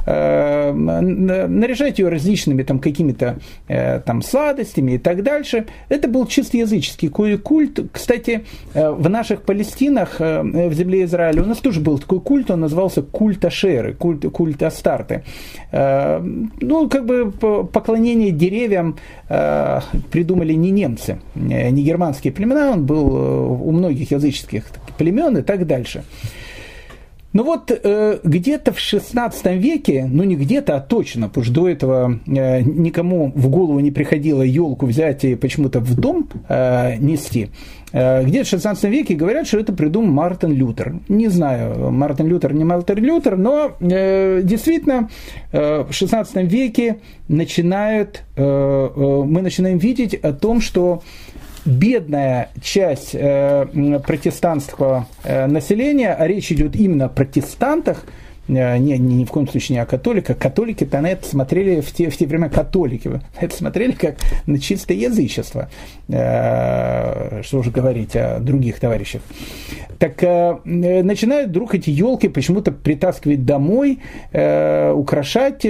Наряжать 0.07 1.99
ее 2.01 2.09
различными 2.09 2.65
там 2.65 2.81
какими-то 2.81 3.39
там 3.69 4.23
сладостями 4.23 4.93
и 4.93 4.99
так 4.99 5.23
дальше. 5.23 5.67
Это 5.89 6.09
был 6.09 6.27
чисто 6.27 6.57
языческий 6.57 7.09
культ. 7.09 7.79
Кстати, 7.93 8.45
в 8.75 9.09
наших 9.09 9.43
Палестинах, 9.43 10.19
в 10.19 10.73
земле 10.73 11.05
Израиля, 11.05 11.43
у 11.43 11.47
нас 11.47 11.59
тоже 11.59 11.81
был 11.81 11.99
такой 11.99 12.21
культ, 12.21 12.51
он 12.51 12.61
назывался 12.61 13.03
культ 13.03 13.45
Ашеры, 13.45 13.95
культ, 13.95 14.25
культ 14.33 14.63
Астарты. 14.65 15.23
Ну, 15.73 16.89
как 16.89 17.07
бы 17.07 17.31
поклонение 17.31 18.33
деревьям 18.33 18.97
придумали 19.29 20.55
не 20.55 20.71
немцы, 20.71 21.19
не 21.37 21.83
германские 21.83 22.33
племена, 22.33 22.73
он 22.73 22.87
был 22.87 23.15
у 23.63 23.71
многих 23.71 24.11
языческих 24.11 24.65
племен 24.99 25.37
и 25.37 25.43
так 25.43 25.67
дальше. 25.67 26.03
Ну 27.37 27.45
вот 27.45 27.71
э, 27.71 28.19
где-то 28.25 28.73
в 28.73 28.79
16 28.79 29.47
веке, 29.57 30.09
ну 30.11 30.25
не 30.25 30.37
где-то, 30.37 30.77
а 30.77 30.81
точно, 30.81 31.29
потому 31.29 31.45
что 31.45 31.55
до 31.55 31.69
этого 31.69 32.19
э, 32.27 32.63
никому 32.63 33.31
в 33.35 33.51
голову 33.51 33.79
не 33.81 33.91
приходило 33.91 34.41
елку 34.41 34.87
взять 34.87 35.23
и 35.25 35.35
почему-то 35.35 35.81
в 35.81 35.95
дом 35.97 36.31
э, 36.49 36.97
нести. 36.97 37.51
Э, 37.97 38.23
где-то 38.25 38.45
в 38.45 38.51
16 38.51 38.85
веке 38.85 39.15
говорят, 39.15 39.47
что 39.47 39.59
это 39.59 39.73
придумал 39.73 40.13
Мартин 40.13 40.53
Лютер. 40.53 40.97
Не 41.09 41.29
знаю, 41.29 41.91
Мартин 41.91 42.27
Лютер, 42.27 42.53
не 42.53 42.63
Мартин 42.63 42.99
Лютер, 42.99 43.39
но 43.39 43.75
э, 43.81 44.43
действительно 44.45 45.09
э, 45.51 45.83
в 45.83 45.95
16 45.95 46.37
веке 46.43 46.99
начинают, 47.29 48.23
э, 48.37 48.43
э, 48.43 49.23
мы 49.25 49.41
начинаем 49.41 49.79
видеть 49.79 50.15
о 50.15 50.35
том, 50.35 50.61
что 50.61 51.03
бедная 51.65 52.51
часть 52.61 53.15
э, 53.15 53.65
протестантского 54.07 55.07
населения, 55.25 56.13
а 56.13 56.27
речь 56.27 56.53
идет 56.53 56.77
именно 56.77 57.07
о 57.07 57.09
протестантах, 57.09 58.05
э, 58.49 58.79
не, 58.79 58.99
не, 58.99 59.17
ни 59.17 59.25
в 59.25 59.31
коем 59.31 59.49
случае 59.49 59.77
не 59.77 59.83
о 59.83 59.87
католиках. 59.87 60.39
Католики-то 60.39 61.01
на 61.01 61.09
это 61.09 61.27
смотрели 61.27 61.81
в 61.81 61.93
те, 61.93 62.11
в 62.11 62.17
те 62.17 62.27
времена 62.27 62.49
католики, 62.49 63.09
на 63.09 63.23
это 63.41 63.57
смотрели 63.57 63.93
как 63.93 64.17
на 64.47 64.59
чистое 64.59 64.97
язычество. 64.97 65.69
Э, 66.09 67.43
что 67.43 67.59
уже 67.59 67.71
говорить 67.71 68.17
о 68.17 68.39
других 68.41 68.81
товарищах. 68.81 69.23
Так 69.99 70.23
э, 70.23 70.59
начинают 70.65 71.51
вдруг 71.51 71.75
эти 71.75 71.91
елки 71.91 72.29
почему-то 72.29 72.73
притаскивать 72.73 73.45
домой, 73.45 74.01
украшать. 74.33 75.67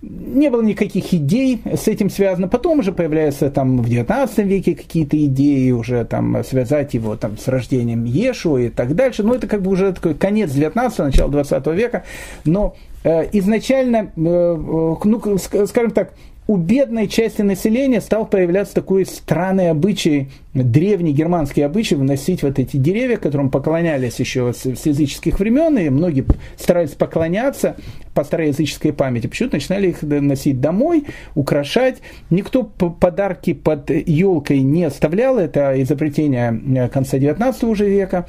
Не 0.00 0.48
было 0.48 0.62
никаких 0.62 1.12
идей 1.12 1.60
с 1.64 1.88
этим 1.88 2.08
связано. 2.08 2.46
Потом 2.46 2.78
уже 2.78 2.92
появляются 2.92 3.50
там 3.50 3.78
в 3.78 3.88
19 3.88 4.38
веке 4.38 4.76
какие-то 4.76 5.16
идеи, 5.24 5.72
уже 5.72 6.04
там 6.04 6.44
связать 6.44 6.94
его 6.94 7.16
там 7.16 7.36
с 7.36 7.48
рождением 7.48 8.04
Ешу 8.04 8.58
и 8.58 8.68
так 8.68 8.94
дальше. 8.94 9.24
Но 9.24 9.34
это 9.34 9.48
как 9.48 9.62
бы 9.62 9.72
уже 9.72 9.92
такой 9.92 10.14
конец 10.14 10.52
19 10.52 10.98
начало 11.00 11.32
20 11.32 11.66
века. 11.68 12.04
Но 12.44 12.76
э, 13.02 13.28
изначально, 13.32 13.96
э, 13.96 14.20
э 14.20 14.96
ну, 15.02 15.38
скажем 15.66 15.90
так, 15.90 16.12
у 16.48 16.56
бедной 16.56 17.08
части 17.08 17.42
населения 17.42 18.00
стал 18.00 18.26
появляться 18.26 18.74
такой 18.74 19.04
странный 19.04 19.70
обычай, 19.70 20.30
древний 20.54 21.12
германский 21.12 21.60
обычай 21.60 21.94
вносить 21.94 22.42
вот 22.42 22.58
эти 22.58 22.78
деревья, 22.78 23.18
которым 23.18 23.50
поклонялись 23.50 24.18
еще 24.18 24.54
с, 24.54 24.64
с 24.64 24.86
языческих 24.86 25.38
времен, 25.38 25.76
и 25.76 25.90
многие 25.90 26.24
старались 26.56 26.92
поклоняться 26.92 27.76
по 28.14 28.24
староязыческой 28.24 28.94
памяти. 28.94 29.26
Почему-то 29.26 29.56
начинали 29.56 29.88
их 29.88 30.00
носить 30.00 30.58
домой, 30.58 31.04
украшать. 31.34 31.98
Никто 32.30 32.62
подарки 32.64 33.52
под 33.52 33.90
елкой 33.90 34.62
не 34.62 34.84
оставлял, 34.84 35.38
это 35.38 35.80
изобретение 35.82 36.58
э, 36.76 36.88
конца 36.88 37.18
19 37.18 37.64
уже 37.64 37.90
века, 37.90 38.26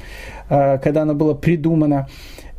э, 0.50 0.78
когда 0.84 1.02
оно 1.02 1.14
было 1.14 1.32
придумано. 1.32 2.06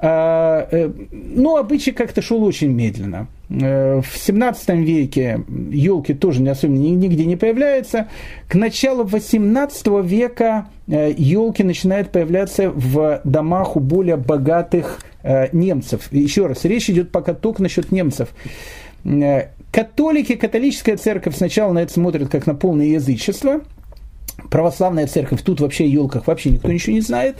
А, 0.03 0.67
э, 0.71 0.89
но 1.11 1.57
обычай 1.57 1.91
как-то 1.91 2.23
шел 2.23 2.43
очень 2.43 2.71
медленно. 2.71 3.27
Э, 3.51 4.01
в 4.01 4.17
17 4.17 4.69
веке 4.79 5.41
елки 5.69 6.15
тоже 6.15 6.41
не 6.41 6.49
особенно 6.49 6.79
нигде 6.79 7.25
не 7.25 7.35
появляются. 7.35 8.07
К 8.47 8.55
началу 8.55 9.03
18 9.03 9.87
века 10.03 10.69
елки 10.87 11.61
э, 11.61 11.65
начинают 11.65 12.11
появляться 12.11 12.71
в 12.71 13.21
домах 13.23 13.75
у 13.75 13.79
более 13.79 14.17
богатых 14.17 15.01
немцев. 15.51 16.11
Еще 16.11 16.47
раз, 16.47 16.65
речь 16.65 16.89
идет 16.89 17.11
пока 17.11 17.35
только 17.35 17.61
насчет 17.61 17.91
немцев. 17.91 18.29
Католики, 19.71 20.33
католическая 20.33 20.97
церковь 20.97 21.37
сначала 21.37 21.73
на 21.73 21.83
это 21.83 21.93
смотрят 21.93 22.27
как 22.29 22.47
на 22.47 22.55
полное 22.55 22.87
язычество. 22.87 23.61
Православная 24.49 25.05
церковь, 25.05 25.43
тут 25.43 25.61
вообще 25.61 25.83
о 25.83 25.87
елках 25.87 26.25
вообще 26.25 26.49
никто 26.49 26.71
ничего 26.71 26.93
не 26.93 27.01
знает. 27.01 27.37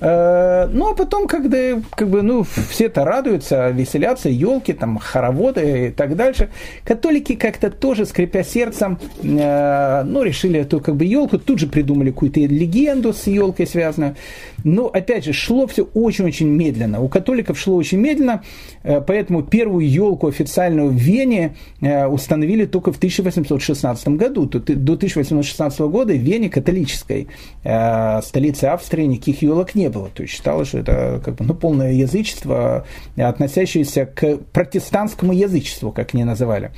Э, 0.00 0.66
ну, 0.72 0.90
а 0.90 0.94
потом, 0.94 1.26
когда 1.26 1.80
как 1.94 2.08
бы, 2.08 2.22
ну, 2.22 2.42
все 2.42 2.86
это 2.86 3.04
радуются, 3.04 3.68
веселятся, 3.70 4.30
елки, 4.30 4.72
там, 4.72 4.98
хороводы 4.98 5.88
и 5.88 5.90
так 5.90 6.16
дальше, 6.16 6.48
католики 6.84 7.34
как-то 7.34 7.70
тоже, 7.70 8.06
скрипя 8.06 8.42
сердцем, 8.42 8.98
э, 9.22 10.02
ну, 10.04 10.22
решили 10.22 10.60
эту 10.60 10.80
как 10.80 10.96
бы 10.96 11.04
елку, 11.04 11.38
тут 11.38 11.58
же 11.58 11.66
придумали 11.66 12.10
какую-то 12.10 12.40
легенду 12.40 13.12
с 13.12 13.26
елкой 13.26 13.66
связанную. 13.66 14.16
Но, 14.64 14.86
опять 14.86 15.24
же, 15.24 15.32
шло 15.32 15.66
все 15.66 15.84
очень-очень 15.94 16.48
медленно. 16.48 17.00
У 17.00 17.08
католиков 17.08 17.58
шло 17.58 17.76
очень 17.76 17.98
медленно, 17.98 18.42
э, 18.82 19.02
поэтому 19.02 19.42
первую 19.42 19.88
елку 19.88 20.28
официальную 20.28 20.88
в 20.88 20.94
Вене 20.94 21.56
установили 21.80 22.66
только 22.66 22.92
в 22.92 22.96
1816 22.96 24.08
году. 24.08 24.46
До 24.46 24.58
1816 24.94 25.80
года 25.80 26.12
в 26.12 26.16
Вене 26.16 26.48
католической, 26.48 27.28
столице 27.62 28.64
Австрии, 28.66 29.04
никаких 29.04 29.42
елок 29.42 29.74
не 29.74 29.89
было. 29.90 30.08
То 30.08 30.22
есть 30.22 30.34
считалось, 30.34 30.68
что 30.68 30.78
это 30.78 31.20
как 31.24 31.34
бы, 31.34 31.44
ну, 31.44 31.54
полное 31.54 31.92
язычество, 31.92 32.86
относящееся 33.16 34.06
к 34.06 34.38
протестантскому 34.52 35.32
язычеству, 35.32 35.92
как 35.92 36.14
они 36.14 36.24
называли. 36.24 36.70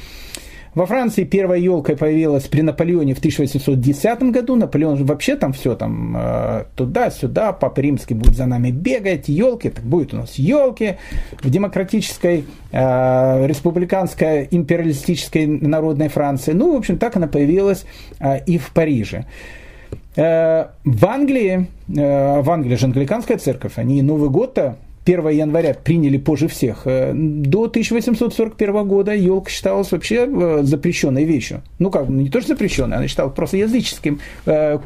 Во 0.75 0.87
Франции 0.87 1.25
первая 1.25 1.59
елка 1.59 1.97
появилась 1.97 2.45
при 2.45 2.63
Наполеоне 2.63 3.15
в 3.15 3.19
1810 3.19 4.23
году. 4.31 4.57
Наполеон 4.57 5.05
вообще 5.05 5.37
там 5.37 5.53
все 5.53 5.75
там 5.75 6.17
э, 6.17 6.65
туда-сюда, 6.77 7.53
Папа 7.53 7.79
Римский 7.81 8.15
будет 8.15 8.37
за 8.37 8.47
нами 8.47 8.71
бегать, 8.71 9.29
елки, 9.29 9.69
так 9.69 9.85
будет 9.85 10.15
у 10.15 10.17
нас 10.17 10.37
елки. 10.37 10.97
В 11.43 11.51
демократической, 11.51 12.47
э, 12.73 13.47
республиканской, 13.47 14.49
империалистической 14.51 15.47
народной 15.47 16.09
Франции. 16.09 16.53
Ну, 16.53 16.73
в 16.73 16.77
общем, 16.79 16.97
так 16.97 17.17
она 17.17 17.27
появилась 17.27 17.85
э, 18.19 18.43
и 18.47 18.57
в 18.57 18.73
Париже. 18.73 19.27
Э, 20.17 20.67
в 20.85 21.07
Англии, 21.07 21.69
э, 21.89 22.41
в 22.43 22.51
Англии 22.51 22.77
же 22.77 22.87
англиканская 22.87 23.39
церковь, 23.39 23.73
они 23.77 24.03
Новый 24.03 24.29
год-то 24.29 24.77
1 25.05 25.29
января 25.29 25.75
приняли 25.75 26.17
позже 26.17 26.49
всех. 26.49 26.83
Э, 26.87 27.13
до 27.15 27.65
1841 27.65 28.87
года 28.87 29.15
елка 29.15 29.51
считалась 29.51 29.91
вообще 29.93 30.63
запрещенной 30.63 31.25
вещью. 31.25 31.63
Ну 31.79 31.91
как, 31.91 32.09
не 32.09 32.31
то, 32.31 32.41
что 32.41 32.51
запрещенной, 32.51 32.97
она 32.97 33.09
считалась 33.09 33.35
просто 33.35 33.57
языческим 33.57 34.21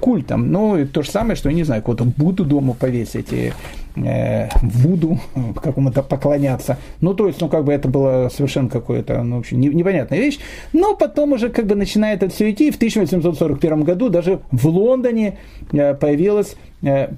культом. 0.00 0.50
Ну, 0.50 0.86
то 0.86 1.02
же 1.02 1.10
самое, 1.10 1.36
что, 1.36 1.48
я 1.48 1.54
не 1.54 1.64
знаю, 1.64 1.82
кого-то 1.82 2.04
Буду 2.04 2.44
дома 2.44 2.74
повесить, 2.74 3.32
и 3.32 3.52
э, 3.96 4.48
Вуду 4.62 5.18
какому-то 5.62 6.02
поклоняться. 6.02 6.78
Ну, 7.00 7.14
то 7.14 7.26
есть, 7.26 7.40
ну, 7.40 7.48
как 7.48 7.64
бы 7.64 7.72
это 7.72 7.88
было 7.88 8.30
совершенно 8.32 8.68
какое-то, 8.68 9.22
ну, 9.22 9.36
в 9.36 9.38
общем, 9.40 9.60
непонятная 9.60 10.18
вещь. 10.18 10.38
Но 10.72 10.94
потом 10.94 11.32
уже 11.32 11.48
как 11.48 11.66
бы 11.66 11.74
начинает 11.74 12.22
это 12.22 12.34
все 12.34 12.50
идти. 12.50 12.70
В 12.70 12.76
1841 12.76 13.82
году 13.82 14.08
даже 14.08 14.40
в 14.50 14.66
Лондоне 14.66 15.38
появилась 15.70 16.56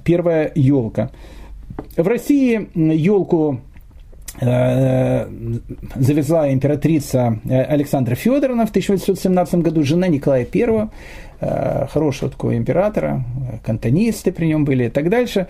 первая 0.03 0.51
елка. 0.55 1.11
В 1.97 2.07
России 2.07 2.69
елку 2.75 3.61
э, 4.39 5.27
завезла 5.95 6.51
императрица 6.51 7.39
э, 7.45 7.61
Александра 7.63 8.15
Федоровна 8.15 8.65
в 8.65 8.69
1817 8.69 9.55
году, 9.55 9.83
жена 9.83 10.07
Николая 10.07 10.47
I, 10.53 10.89
э, 11.41 11.87
хорошего 11.87 12.31
такого 12.31 12.55
императора, 12.57 13.23
кантонисты 13.63 14.31
при 14.31 14.47
нем 14.47 14.65
были 14.65 14.85
и 14.85 14.89
так 14.89 15.09
дальше. 15.09 15.47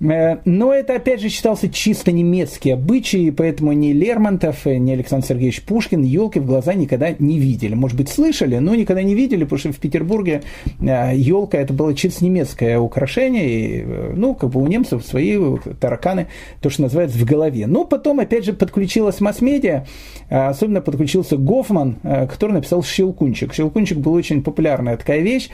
Э, 0.00 0.38
но 0.44 0.72
это, 0.72 0.96
опять 0.96 1.20
же, 1.20 1.28
считался 1.28 1.68
чисто 1.68 2.12
немецкий 2.12 2.70
обычай, 2.70 3.30
поэтому 3.30 3.72
ни 3.72 3.92
Лермонтов, 3.92 4.66
ни 4.66 4.92
Александр 4.92 5.26
Сергеевич 5.26 5.62
Пушкин 5.62 6.02
елки 6.02 6.40
в 6.40 6.46
глаза 6.46 6.74
никогда 6.74 7.14
не 7.18 7.38
видели. 7.38 7.74
Может 7.74 7.96
быть, 7.96 8.08
слышали, 8.08 8.58
но 8.58 8.74
никогда 8.74 9.02
не 9.02 9.14
видели, 9.14 9.44
потому 9.44 9.58
что 9.58 9.72
в 9.72 9.78
Петербурге 9.78 10.42
елка 10.80 11.58
э, 11.58 11.62
это 11.62 11.72
было 11.72 11.94
чисто 11.94 12.24
немецкое 12.24 12.78
украшение, 12.78 13.48
и, 13.48 13.82
э, 13.82 14.12
ну, 14.14 14.34
как 14.34 14.50
бы 14.50 14.60
у 14.60 14.66
немцев 14.66 15.04
свои 15.04 15.38
тараканы, 15.80 16.26
то, 16.60 16.70
что 16.70 16.82
называется, 16.82 17.18
в 17.18 17.24
голове. 17.24 17.66
Но 17.66 17.84
потом, 17.84 18.20
опять 18.20 18.44
же, 18.44 18.52
подключилась 18.52 19.20
масс-медиа, 19.20 19.86
особенно 20.28 20.80
подключился 20.80 21.36
Гофман, 21.36 21.96
который 22.02 22.52
написал 22.52 22.82
«Щелкунчик». 22.82 23.54
«Щелкунчик» 23.54 23.98
был 23.98 24.12
очень 24.14 24.42
популярная 24.42 24.96
такая 24.96 25.20
вещь, 25.20 25.48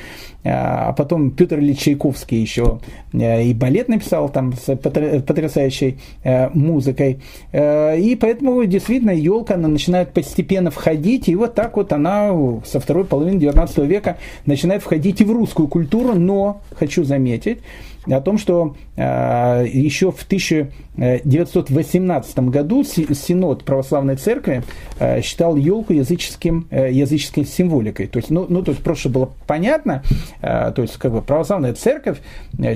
а 0.45 0.93
потом 0.93 1.31
Петр 1.31 1.59
Ильич 1.59 1.81
Чайковский 1.81 2.41
еще 2.41 2.81
и 3.13 3.55
балет 3.55 3.89
написал, 3.89 4.30
там 4.31 4.55
с 4.55 4.77
потрясающей 4.77 5.99
музыкой. 6.55 7.21
И 7.53 8.19
поэтому 8.21 8.65
действительно 8.65 9.11
елка 9.11 9.55
она 9.55 9.69
начинает 9.69 10.13
постепенно 10.13 10.71
входить, 10.71 11.29
и 11.29 11.35
вот 11.35 11.55
так 11.55 11.77
вот 11.77 11.93
она 11.93 12.31
со 12.65 12.81
второй 12.81 13.05
половины 13.05 13.39
19 13.39 13.79
века 13.79 14.17
начинает 14.47 14.83
входить 14.83 15.21
и 15.21 15.25
в 15.25 15.33
русскую 15.33 15.69
культуру, 15.69 16.15
но, 16.15 16.61
хочу 16.75 17.05
заметить, 17.05 17.59
о 18.07 18.21
том, 18.21 18.39
что 18.39 18.77
э, 18.97 19.67
еще 19.71 20.11
в 20.11 20.23
1918 20.23 22.39
году 22.39 22.83
Синод 22.85 23.65
Православной 23.65 24.17
Церкви 24.17 24.63
э, 24.99 25.21
считал 25.21 25.57
елку 25.57 25.93
языческим, 25.93 26.67
э, 26.71 26.91
языческой 26.93 27.45
символикой. 27.45 28.07
То 28.07 28.19
есть, 28.19 28.31
ну, 28.31 28.47
ну, 28.49 28.63
то 28.63 28.71
есть 28.71 28.83
просто 28.83 29.11
было 29.11 29.31
понятно, 29.47 30.03
то 30.41 30.75
есть 30.79 30.97
как 30.97 31.13
бы 31.13 31.21
Православная 31.23 31.75
Церковь 31.75 32.19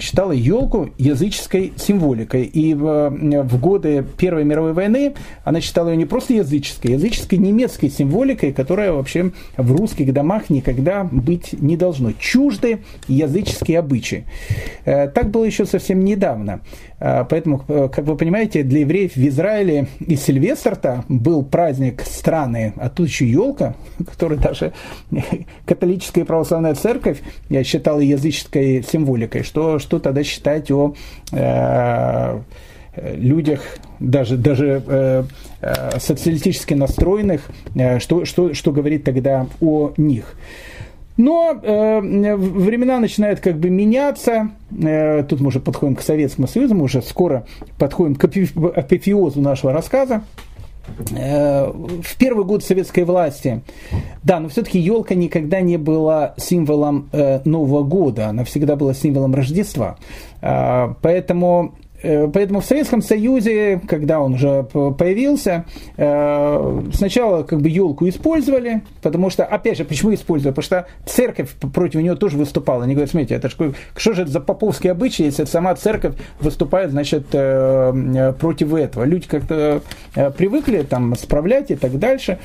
считала 0.01 0.33
елку 0.33 0.91
языческой 0.99 1.73
символикой. 1.77 2.45
И 2.45 2.75
в, 2.75 3.11
в 3.11 3.61
годы 3.61 4.05
Первой 4.19 4.45
мировой 4.45 4.73
войны 4.73 5.15
она 5.45 5.61
считала 5.61 5.91
ее 5.91 5.97
не 5.97 6.05
просто 6.05 6.35
языческой, 6.35 6.91
языческой 6.93 7.39
немецкой 7.39 7.89
символикой, 7.89 8.53
которая 8.53 8.93
вообще 8.93 9.33
в 9.57 9.73
русских 9.73 10.13
домах 10.13 10.51
никогда 10.51 11.05
быть 11.05 11.53
не 11.53 11.77
должно. 11.77 12.13
Чужды 12.13 12.81
языческие 13.09 13.79
обычаи. 13.79 14.25
Э, 15.15 15.21
так 15.25 15.31
было 15.31 15.45
еще 15.45 15.65
совсем 15.65 16.05
недавно. 16.05 16.61
А, 16.99 17.25
поэтому, 17.25 17.65
э, 17.69 17.89
как 17.93 18.05
вы 18.05 18.17
понимаете, 18.17 18.63
для 18.63 18.81
евреев 18.81 19.17
в 19.17 19.29
Израиле 19.29 19.87
и 20.01 20.17
Сильвестр-то 20.17 21.05
был 21.09 21.45
праздник 21.45 22.03
страны, 22.03 22.75
а 22.77 22.89
тут 22.89 23.09
еще 23.09 23.27
елка, 23.27 23.75
которую 24.07 24.41
даже 24.41 24.73
католическая 25.67 26.25
православная 26.25 26.75
церковь 26.75 27.21
я 27.49 27.65
считала 27.65 28.01
языческой 28.01 28.83
символикой. 28.83 29.43
Что, 29.43 29.79
что 29.79 29.99
тогда 29.99 30.23
считать 30.25 30.71
о 30.71 30.95
э, 31.33 32.41
людях, 32.97 33.61
даже, 34.01 34.37
даже 34.37 34.83
э, 34.87 35.25
э, 35.61 35.99
социалистически 35.99 36.75
настроенных, 36.75 37.43
э, 37.75 37.99
что, 37.99 38.25
что, 38.25 38.55
что 38.55 38.73
говорит 38.73 39.05
тогда 39.05 39.47
о 39.61 39.93
них. 39.97 40.37
Но 41.17 41.59
э, 41.63 42.01
времена 42.01 42.99
начинают 42.99 43.41
как 43.41 43.59
бы 43.59 43.71
меняться. 43.71 44.51
Э, 44.83 45.23
тут 45.23 45.41
мы 45.41 45.49
уже 45.49 45.61
подходим 45.61 45.95
к 45.95 46.03
Советскому 46.03 46.49
Союзу, 46.49 46.75
мы 46.75 46.85
уже 46.85 47.03
скоро 47.03 47.47
подходим 47.79 48.17
к 48.17 48.25
апофеозу 48.25 49.41
нашего 49.41 49.73
рассказа. 49.73 50.23
Э, 51.17 51.71
в 51.73 52.17
первый 52.19 52.45
год 52.45 52.63
советской 52.63 53.05
власти, 53.05 53.63
да, 54.23 54.39
но 54.41 54.49
все-таки 54.49 54.79
елка 54.79 55.15
никогда 55.15 55.61
не 55.61 55.77
была 55.77 56.35
символом 56.37 57.09
э, 57.13 57.41
Нового 57.45 57.83
года, 57.83 58.29
она 58.29 58.45
всегда 58.45 58.77
была 58.77 58.93
символом 58.93 59.35
Рождества. 59.35 59.97
Э, 60.43 60.95
поэтому 61.01 61.75
поэтому 62.33 62.61
в 62.61 62.65
Советском 62.65 63.03
Союзе, 63.03 63.81
когда 63.89 64.21
он 64.21 64.35
уже 64.35 64.65
появился, 64.65 65.65
э, 65.97 66.83
сначала 66.93 67.43
как 67.43 67.61
бы 67.61 67.69
елку 67.69 68.09
использовали, 68.09 68.83
потому 69.03 69.31
что, 69.31 69.45
опять 69.45 69.79
же, 69.79 69.85
почему 69.85 70.13
использовали? 70.15 70.55
Потому 70.55 70.65
что 70.65 70.87
церковь 71.07 71.51
против 71.73 72.01
нее 72.01 72.17
тоже 72.17 72.37
выступала. 72.37 72.85
Они 72.85 72.95
говорят, 72.95 73.11
смотрите, 73.11 73.35
это 73.35 73.49
что, 73.49 73.73
что 73.97 74.13
же 74.13 74.23
это 74.23 74.31
за 74.31 74.41
поповские 74.41 74.93
обычаи, 74.93 75.25
если 75.25 75.45
сама 75.45 75.75
церковь 75.75 76.15
выступает, 76.41 76.91
значит, 76.91 77.27
э, 77.33 78.35
против 78.39 78.75
этого. 78.75 79.05
Люди 79.05 79.27
как-то 79.27 79.83
привыкли 80.37 80.83
там 80.83 81.15
справлять 81.17 81.71
и 81.71 81.77
так 81.77 81.99
дальше. 81.99 82.39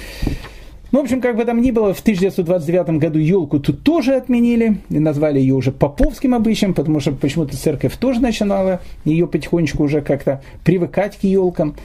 Ну, 0.91 0.99
в 0.99 1.03
общем, 1.03 1.21
как 1.21 1.35
бы 1.35 1.45
там 1.45 1.61
ни 1.61 1.71
было, 1.71 1.93
в 1.93 1.99
1929 1.99 2.99
году 2.99 3.19
елку 3.19 3.59
тут 3.59 3.83
тоже 3.83 4.15
отменили, 4.15 4.77
и 4.89 4.99
назвали 4.99 5.39
ее 5.39 5.53
уже 5.53 5.71
поповским 5.71 6.33
обычаем, 6.33 6.73
потому 6.73 6.99
что 6.99 7.11
почему-то 7.11 7.55
церковь 7.55 7.95
тоже 7.97 8.19
начинала 8.21 8.81
ее 9.05 9.27
потихонечку 9.27 9.83
уже 9.83 10.01
как-то 10.01 10.41
привыкать 10.63 11.17
к 11.17 11.23
елкам. 11.23 11.75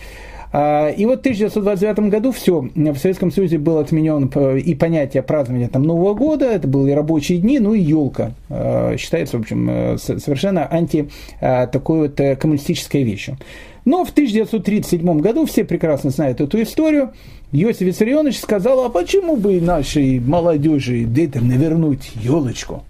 А, 0.56 0.88
и 0.88 1.04
вот 1.04 1.18
в 1.18 1.20
1929 1.20 2.10
году 2.10 2.30
все, 2.30 2.60
в 2.60 2.96
Советском 2.96 3.32
Союзе 3.32 3.58
был 3.58 3.78
отменен 3.78 4.26
и 4.56 4.74
понятие 4.76 5.24
празднования 5.24 5.68
там, 5.68 5.82
Нового 5.82 6.14
года, 6.14 6.46
это 6.46 6.68
были 6.68 6.92
рабочие 6.92 7.38
дни, 7.38 7.58
ну 7.58 7.74
и 7.74 7.80
елка. 7.80 8.32
А, 8.48 8.96
считается, 8.96 9.36
в 9.36 9.40
общем, 9.40 9.68
э, 9.68 9.98
совершенно 9.98 10.72
анти 10.72 11.10
такой 11.40 12.08
вот 12.08 12.20
э, 12.20 12.36
коммунистической 12.36 13.02
вещью. 13.02 13.36
Но 13.84 14.04
в 14.04 14.10
1937 14.10 15.20
году, 15.20 15.46
все 15.46 15.64
прекрасно 15.64 16.10
знают 16.10 16.40
эту 16.40 16.62
историю, 16.62 17.12
Иосиф 17.52 17.82
Виссарионович 17.82 18.40
сказал, 18.40 18.84
а 18.84 18.88
почему 18.88 19.36
бы 19.36 19.60
нашей 19.60 20.20
молодежи 20.20 21.04
детям 21.04 21.48
не 21.48 21.56
вернуть 21.56 22.12
елочку? 22.16 22.84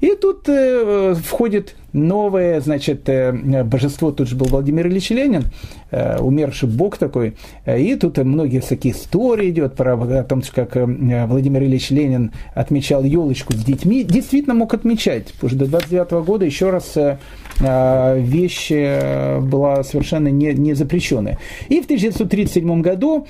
И 0.00 0.14
тут 0.14 0.48
э, 0.48 1.14
входит 1.22 1.74
новое, 1.92 2.60
значит, 2.60 3.08
э, 3.08 3.64
божество, 3.64 4.12
тут 4.12 4.28
же 4.28 4.36
был 4.36 4.46
Владимир 4.46 4.86
Ильич 4.86 5.10
Ленин, 5.10 5.44
э, 5.90 6.18
умерший 6.18 6.68
бог 6.68 6.96
такой, 6.98 7.34
и 7.66 7.94
тут 7.96 8.18
многие 8.18 8.60
всякие 8.60 8.92
истории 8.92 9.50
идет 9.50 9.74
про 9.74 9.94
о 9.94 10.24
том, 10.24 10.42
как 10.54 10.76
э, 10.76 11.26
Владимир 11.26 11.62
Ильич 11.62 11.90
Ленин 11.90 12.32
отмечал 12.54 13.04
елочку 13.04 13.52
с 13.52 13.64
детьми, 13.64 14.04
действительно 14.04 14.54
мог 14.54 14.74
отмечать, 14.74 15.32
потому 15.34 15.50
что 15.50 15.58
до 15.58 15.66
29 15.66 16.24
года 16.24 16.44
еще 16.44 16.70
раз 16.70 16.96
э, 16.96 17.18
э 17.60 18.20
вещь 18.20 18.68
э, 18.70 19.40
была 19.40 19.82
совершенно 19.82 20.28
не, 20.28 20.52
не 20.54 20.74
запрещенная. 20.74 21.38
И 21.68 21.80
в 21.80 21.84
1937 21.84 22.82
году 22.82 23.26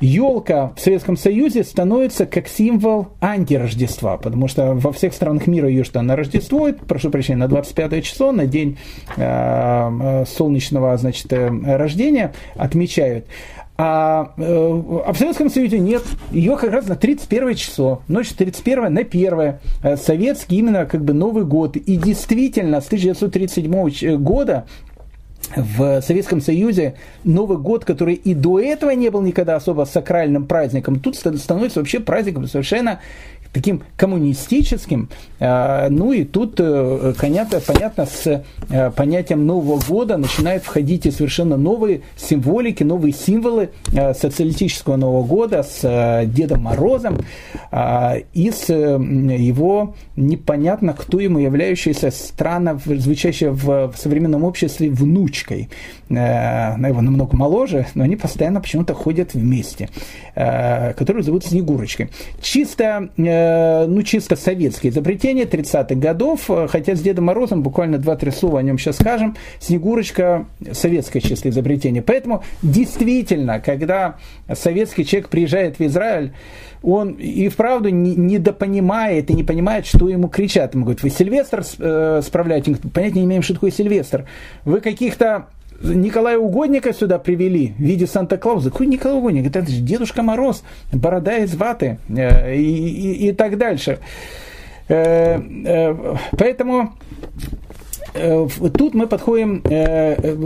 елка 0.00 0.72
в 0.76 0.80
Советском 0.80 1.16
Союзе 1.16 1.64
становится 1.64 2.26
как 2.26 2.48
символ 2.48 3.08
антирождества, 3.20 4.16
потому 4.16 4.48
что 4.48 4.74
во 4.74 4.92
всех 4.92 5.12
странах 5.14 5.46
мира 5.46 5.68
ее 5.68 5.84
что 5.84 6.00
на 6.02 6.16
Рождество, 6.16 6.70
прошу 6.86 7.10
прощения, 7.10 7.38
на 7.38 7.48
25 7.48 8.04
число, 8.04 8.32
на 8.32 8.46
день 8.46 8.78
э, 9.16 9.22
э, 9.22 10.24
солнечного 10.26 10.96
значит, 10.96 11.32
э, 11.32 11.48
рождения 11.76 12.32
отмечают. 12.56 13.26
А, 13.82 14.34
э, 14.36 14.82
а 15.06 15.12
в 15.12 15.16
Советском 15.16 15.48
Союзе 15.48 15.78
нет. 15.78 16.02
Ее 16.32 16.56
как 16.58 16.70
раз 16.70 16.86
на 16.86 16.96
31 16.96 17.54
число, 17.54 18.02
ночь 18.08 18.28
31 18.28 18.92
на 18.92 19.00
1. 19.00 19.96
Советский 19.96 20.58
именно 20.58 20.84
как 20.84 21.02
бы 21.02 21.14
Новый 21.14 21.44
год. 21.44 21.76
И 21.76 21.96
действительно, 21.96 22.82
с 22.82 22.86
1937 22.88 24.18
года 24.18 24.66
в 25.56 26.00
Советском 26.02 26.40
Союзе 26.40 26.94
Новый 27.24 27.58
год, 27.58 27.84
который 27.84 28.14
и 28.14 28.34
до 28.34 28.60
этого 28.60 28.90
не 28.90 29.10
был 29.10 29.22
никогда 29.22 29.56
особо 29.56 29.84
сакральным 29.84 30.46
праздником, 30.46 31.00
тут 31.00 31.16
становится 31.16 31.80
вообще 31.80 32.00
праздником 32.00 32.46
совершенно 32.46 33.00
таким 33.52 33.82
коммунистическим. 33.96 35.08
А, 35.40 35.88
ну 35.90 36.12
и 36.12 36.24
тут, 36.24 36.54
э, 36.58 37.14
понятно, 37.20 37.60
понятно, 37.60 38.06
с 38.06 38.44
э, 38.68 38.90
понятием 38.94 39.46
Нового 39.46 39.80
года 39.80 40.16
начинают 40.16 40.62
входить 40.62 41.06
и 41.06 41.10
совершенно 41.10 41.56
новые 41.56 42.02
символики, 42.16 42.84
новые 42.84 43.12
символы 43.12 43.70
э, 43.92 44.14
социалистического 44.14 44.96
Нового 44.96 45.24
года 45.24 45.62
с 45.62 46.24
Дедом 46.26 46.62
Морозом 46.62 47.18
и 48.32 48.50
с 48.50 48.68
его 48.68 49.94
непонятно 50.16 50.92
кто 50.92 51.20
ему 51.20 51.38
являющейся 51.38 52.10
странно 52.10 52.78
звучащей 52.84 53.48
в 53.48 53.92
современном 53.96 54.44
обществе 54.44 54.90
внучкой. 54.90 55.68
Она 56.08 56.88
его 56.88 57.00
намного 57.00 57.36
моложе, 57.36 57.86
но 57.94 58.04
они 58.04 58.16
постоянно 58.16 58.60
почему-то 58.60 58.94
ходят 58.94 59.34
вместе, 59.34 59.88
которую 60.34 61.22
зовут 61.22 61.44
Снегурочкой. 61.44 62.10
Чисто 62.42 63.08
Э, 63.39 63.39
ну, 63.86 64.02
чисто 64.02 64.36
советские 64.36 64.92
изобретения 64.92 65.44
30-х 65.44 65.94
годов, 65.96 66.50
э, 66.50 66.68
хотя 66.68 66.94
с 66.94 67.00
Дедом 67.00 67.26
Морозом 67.26 67.62
буквально 67.62 67.96
2-3 67.96 68.30
слова 68.32 68.60
о 68.60 68.62
нем 68.62 68.78
сейчас 68.78 68.96
скажем, 68.96 69.36
Снегурочка 69.58 70.46
советское 70.72 71.20
чисто 71.20 71.48
изобретение. 71.48 72.02
Поэтому 72.02 72.44
действительно, 72.62 73.60
когда 73.60 74.16
советский 74.52 75.04
человек 75.04 75.28
приезжает 75.28 75.78
в 75.78 75.82
Израиль, 75.82 76.32
он 76.82 77.10
и 77.12 77.48
вправду 77.48 77.90
недопонимает 77.90 79.30
и 79.30 79.34
не 79.34 79.44
понимает, 79.44 79.86
что 79.86 80.08
ему 80.08 80.28
кричат. 80.28 80.74
Ему 80.74 80.84
говорят, 80.84 81.02
вы 81.02 81.10
Сильвестр 81.10 81.62
э, 81.78 82.20
справляете? 82.24 82.76
Понятия 82.92 83.18
не 83.20 83.24
имеем, 83.24 83.42
что 83.42 83.54
такое 83.54 83.70
Сильвестр. 83.70 84.26
Вы 84.64 84.80
каких-то 84.80 85.46
Николая 85.82 86.38
Угодника 86.38 86.92
сюда 86.92 87.18
привели 87.18 87.68
в 87.78 87.80
виде 87.80 88.06
Санта-Клауза. 88.06 88.70
Какой 88.70 88.86
Николай 88.86 89.16
Угодник? 89.16 89.46
Это 89.46 89.66
же 89.66 89.80
Дедушка 89.80 90.22
Мороз, 90.22 90.62
борода 90.92 91.38
из 91.38 91.54
ваты 91.54 91.98
э, 92.08 92.54
и, 92.54 92.88
и, 92.88 93.28
и 93.28 93.32
так 93.32 93.56
дальше. 93.56 93.98
Э, 94.88 95.40
э, 95.40 96.16
поэтому 96.36 96.94
Тут 98.12 98.94
мы 98.94 99.06
подходим, 99.06 99.62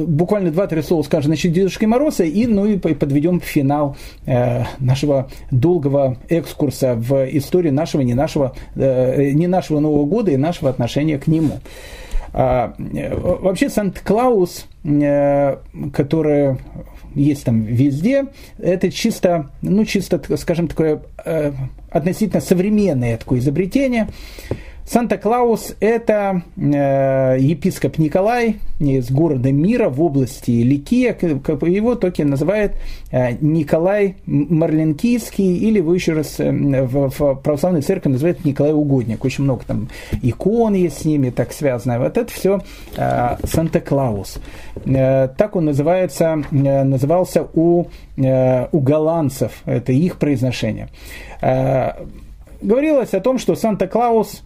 буквально 0.07 0.51
два-три 0.51 0.82
слова 0.82 1.03
скажем, 1.03 1.28
значит, 1.28 1.51
Дедушки 1.53 1.87
Мороза, 1.87 2.24
и, 2.24 2.47
ну, 2.47 2.66
и 2.66 2.76
подведем 2.76 3.41
финал 3.41 3.97
нашего 4.78 5.30
долгого 5.51 6.18
экскурса 6.28 6.95
в 6.95 7.24
историю 7.35 7.72
нашего, 7.72 8.03
не 8.03 8.12
нашего, 8.12 8.55
не 8.76 9.47
нашего 9.47 9.80
Нового 9.80 10.05
года 10.05 10.30
и 10.30 10.37
нашего 10.37 10.68
отношения 10.68 11.16
к 11.16 11.26
нему. 11.26 11.61
А, 12.37 12.74
вообще 12.78 13.70
Санта-Клаус, 13.70 14.66
э, 14.82 15.57
который 15.93 16.59
есть 17.14 17.45
там 17.45 17.62
везде, 17.62 18.26
это 18.59 18.91
чисто, 18.91 19.51
ну, 19.62 19.85
чисто, 19.85 20.20
скажем, 20.37 20.66
такое 20.66 21.01
э, 21.24 21.53
относительно 21.91 22.41
современное 22.41 23.16
такое 23.18 23.39
изобретение. 23.39 24.09
Санта-Клаус– 24.87 25.76
это 25.80 26.43
э, 26.57 27.37
епископ 27.41 27.97
Николай 27.97 28.57
из 28.78 29.11
города 29.11 29.51
Мира 29.51 29.89
в 29.89 30.03
области 30.03 30.51
Ликия, 30.51 31.16
его 31.18 31.95
только 31.95 32.24
называют 32.24 32.72
э, 33.11 33.32
Николай 33.41 34.16
Марленкийский, 34.26 35.57
или 35.57 35.80
вы 35.80 35.95
еще 35.95 36.12
раз 36.12 36.39
э, 36.39 36.53
в, 36.53 37.09
в 37.09 37.35
православной 37.37 37.80
церкви 37.80 38.11
называют 38.11 38.45
Николай 38.45 38.74
Угодник. 38.74 39.24
Очень 39.24 39.45
много 39.45 39.64
там 39.64 39.89
икон 40.20 40.74
есть 40.74 41.01
с 41.01 41.05
ними, 41.07 41.30
так 41.30 41.53
связано. 41.53 41.99
Вот 41.99 42.19
это 42.19 42.31
все 42.31 42.61
э, 42.97 43.36
Санта-Клаус. 43.43 44.39
Э, 44.85 45.28
так 45.28 45.56
он 45.56 45.65
называется, 45.65 46.44
э, 46.51 46.85
назывался 46.85 47.47
у, 47.55 47.86
э, 48.19 48.66
у 48.70 48.81
голландцев, 48.81 49.62
это 49.65 49.93
их 49.93 50.19
произношение. 50.19 50.90
Э, 51.40 51.93
говорилось 52.61 53.15
о 53.15 53.20
том, 53.20 53.39
что 53.39 53.56
Санта-Клаус 53.56 54.43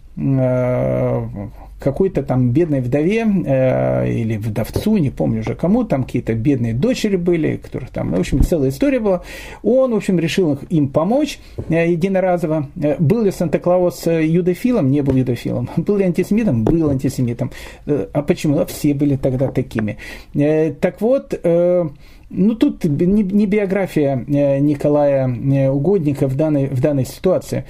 какой-то 1.78 2.23
там 2.23 2.51
бедной 2.51 2.81
вдове 2.81 3.24
э, 3.24 4.11
или 4.11 4.36
вдовцу, 4.36 4.97
не 4.97 5.11
помню 5.11 5.40
уже 5.40 5.55
кому, 5.55 5.85
там 5.85 6.05
какие-то 6.05 6.35
бедные 6.35 6.74
дочери 6.74 7.16
были, 7.16 7.57
которых 7.57 7.90
там, 7.90 8.11
в 8.11 8.19
общем, 8.19 8.43
целая 8.43 8.70
история 8.70 8.99
была. 8.99 9.23
Он, 9.62 9.93
в 9.93 9.97
общем, 9.97 10.19
решил 10.19 10.59
им 10.70 10.89
помочь 10.89 11.39
э, 11.69 11.90
единоразово. 11.90 12.69
Э, 12.82 12.97
был 12.99 13.23
ли 13.23 13.31
Санта-Клаус 13.31 14.07
э, 14.07 14.27
юдофилом? 14.27 14.90
Не 14.90 15.03
был 15.03 15.15
юдофилом. 15.15 15.70
Был 15.77 15.97
ли 15.97 16.05
антисемитом? 16.05 16.65
Был 16.65 16.90
антисемитом. 16.90 17.51
Э, 17.86 18.09
а 18.12 18.23
почему? 18.23 18.59
А 18.59 18.66
все 18.66 18.95
были 18.95 19.16
тогда 19.16 19.49
такими. 19.49 19.99
Э, 20.35 20.73
так 20.73 21.01
вот, 21.01 21.39
э, 21.43 21.89
ну, 22.30 22.55
тут 22.55 22.84
не, 22.84 23.46
биография 23.46 24.24
э, 24.26 24.59
Николая 24.59 25.28
э, 25.28 25.70
Угодника 25.70 26.28
в 26.28 26.36
данной, 26.36 26.68
в 26.68 26.80
данной 26.80 27.06
ситуации. 27.06 27.64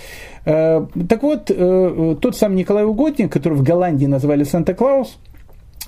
Э, 0.44 0.84
так 1.08 1.22
вот, 1.22 1.46
тот 1.46 2.36
сам 2.36 2.56
Николай 2.56 2.84
Угодник, 2.84 3.32
который 3.32 3.54
в 3.54 3.62
Голландии 3.62 4.06
назвали 4.06 4.42
Санта-Клаус, 4.42 5.18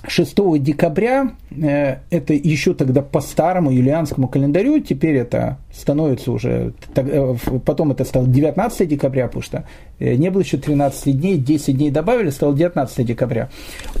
6 0.07 0.59
декабря, 0.59 1.31
э, 1.51 1.97
это 2.09 2.33
еще 2.33 2.73
тогда 2.73 3.01
по 3.01 3.21
старому 3.21 3.71
юлианскому 3.71 4.27
календарю, 4.27 4.79
теперь 4.79 5.15
это 5.15 5.57
становится 5.71 6.31
уже, 6.31 6.73
э, 6.95 7.35
потом 7.65 7.91
это 7.91 8.03
стало 8.03 8.27
19 8.27 8.87
декабря, 8.87 9.27
потому 9.27 9.43
что 9.43 9.65
э, 9.99 10.15
не 10.15 10.29
было 10.31 10.41
еще 10.41 10.57
13 10.57 11.19
дней, 11.19 11.37
10 11.37 11.77
дней 11.77 11.91
добавили, 11.91 12.31
стало 12.31 12.55
19 12.55 13.05
декабря. 13.05 13.49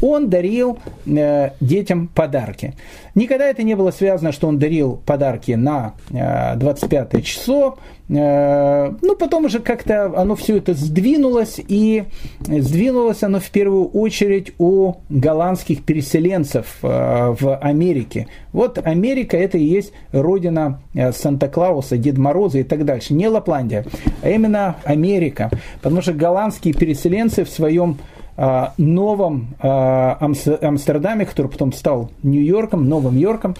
Он 0.01 0.29
дарил 0.29 0.79
детям 1.05 2.07
подарки. 2.07 2.73
Никогда 3.13 3.45
это 3.45 3.63
не 3.63 3.75
было 3.75 3.91
связано, 3.91 4.31
что 4.31 4.47
он 4.47 4.57
дарил 4.57 4.99
подарки 5.05 5.51
на 5.51 5.93
25 6.09 7.23
число, 7.23 7.77
ну, 8.11 9.15
потом 9.15 9.45
уже 9.45 9.59
как-то 9.59 10.11
оно 10.17 10.35
все 10.35 10.57
это 10.57 10.73
сдвинулось, 10.73 11.61
и 11.65 12.03
сдвинулось 12.41 13.23
оно 13.23 13.39
в 13.39 13.49
первую 13.51 13.87
очередь 13.87 14.51
у 14.57 14.95
голландских 15.09 15.83
переселенцев 15.83 16.79
э, 16.81 17.35
в 17.39 17.55
Америке. 17.55 18.27
Вот 18.51 18.85
Америка 18.85 19.37
это 19.37 19.57
и 19.57 19.63
есть 19.63 19.93
родина 20.11 20.81
э, 20.93 21.13
Санта-Клауса, 21.13 21.97
Дед 21.97 22.17
Мороза 22.17 22.59
и 22.59 22.63
так 22.63 22.83
дальше. 22.83 23.13
Не 23.13 23.29
Лапландия, 23.29 23.85
а 24.21 24.29
именно 24.29 24.75
Америка. 24.83 25.49
Потому 25.81 26.01
что 26.01 26.11
голландские 26.11 26.73
переселенцы 26.73 27.45
в 27.45 27.49
своем 27.49 27.97
э, 28.35 28.65
новом 28.77 29.55
Амстердаме, 29.59 31.25
который 31.25 31.47
потом 31.47 31.71
стал 31.71 32.11
Нью-Йорком, 32.23 32.89
Новым 32.89 33.17
Йорком, 33.17 33.55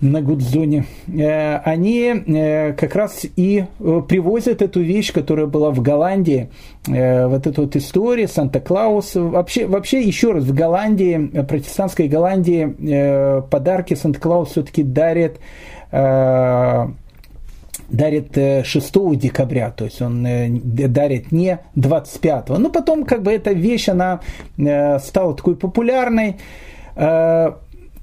на 0.00 0.20
Гудзоне, 0.20 0.84
э, 1.08 1.56
они 1.58 2.12
э, 2.26 2.72
как 2.74 2.94
раз 2.94 3.24
и 3.36 3.64
э, 3.78 4.02
привозят 4.06 4.60
эту 4.60 4.80
вещь, 4.80 5.12
которая 5.12 5.46
была 5.46 5.70
в 5.70 5.80
Голландии, 5.80 6.50
вот 6.86 7.46
эту 7.48 7.62
вот 7.62 7.74
историю 7.74 8.28
Санта-Клаус. 8.28 9.16
Вообще, 9.16 9.66
вообще, 9.66 10.02
еще 10.02 10.30
раз, 10.30 10.44
в 10.44 10.54
Голландии, 10.54 11.42
протестантской 11.42 12.06
Голландии, 12.06 13.42
подарки 13.50 13.94
Санта-Клаус 13.94 14.50
все-таки 14.50 14.84
дарит 14.84 15.40
дарит 17.90 18.36
6 18.64 19.18
декабря, 19.18 19.70
то 19.70 19.84
есть 19.84 20.00
он 20.00 20.22
дарит 20.22 21.32
не 21.32 21.58
25. 21.74 22.50
Но 22.50 22.70
потом 22.70 23.04
как 23.04 23.22
бы 23.24 23.32
эта 23.32 23.50
вещь, 23.50 23.88
она 23.88 24.20
стала 24.56 25.34
такой 25.34 25.56
популярной 25.56 26.36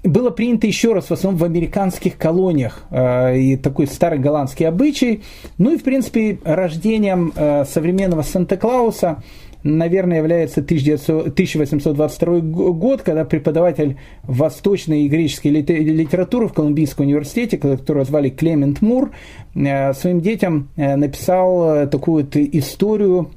было 0.03 0.29
принято 0.29 0.67
еще 0.67 0.93
раз 0.93 1.05
в 1.05 1.11
основном 1.11 1.39
в 1.39 1.43
американских 1.43 2.17
колониях 2.17 2.83
э, 2.89 3.37
и 3.37 3.57
такой 3.57 3.87
старый 3.87 4.19
голландский 4.19 4.67
обычай. 4.67 5.23
Ну 5.57 5.73
и, 5.73 5.77
в 5.77 5.83
принципе, 5.83 6.39
рождением 6.43 7.31
э, 7.35 7.65
современного 7.65 8.21
Санта-Клауса 8.21 9.23
наверное, 9.63 10.17
является 10.17 10.59
1822 10.61 12.39
год, 12.39 13.01
когда 13.01 13.25
преподаватель 13.25 13.97
восточной 14.23 15.03
и 15.03 15.07
греческой 15.07 15.51
литературы 15.51 16.47
в 16.47 16.53
Колумбийском 16.53 17.05
университете, 17.05 17.57
которого 17.57 18.05
звали 18.05 18.29
Клемент 18.29 18.81
Мур, 18.81 19.11
э, 19.55 19.93
своим 19.93 20.21
детям 20.21 20.69
э, 20.75 20.95
написал 20.95 21.75
э, 21.75 21.87
такую 21.87 22.27
историю 22.33 23.29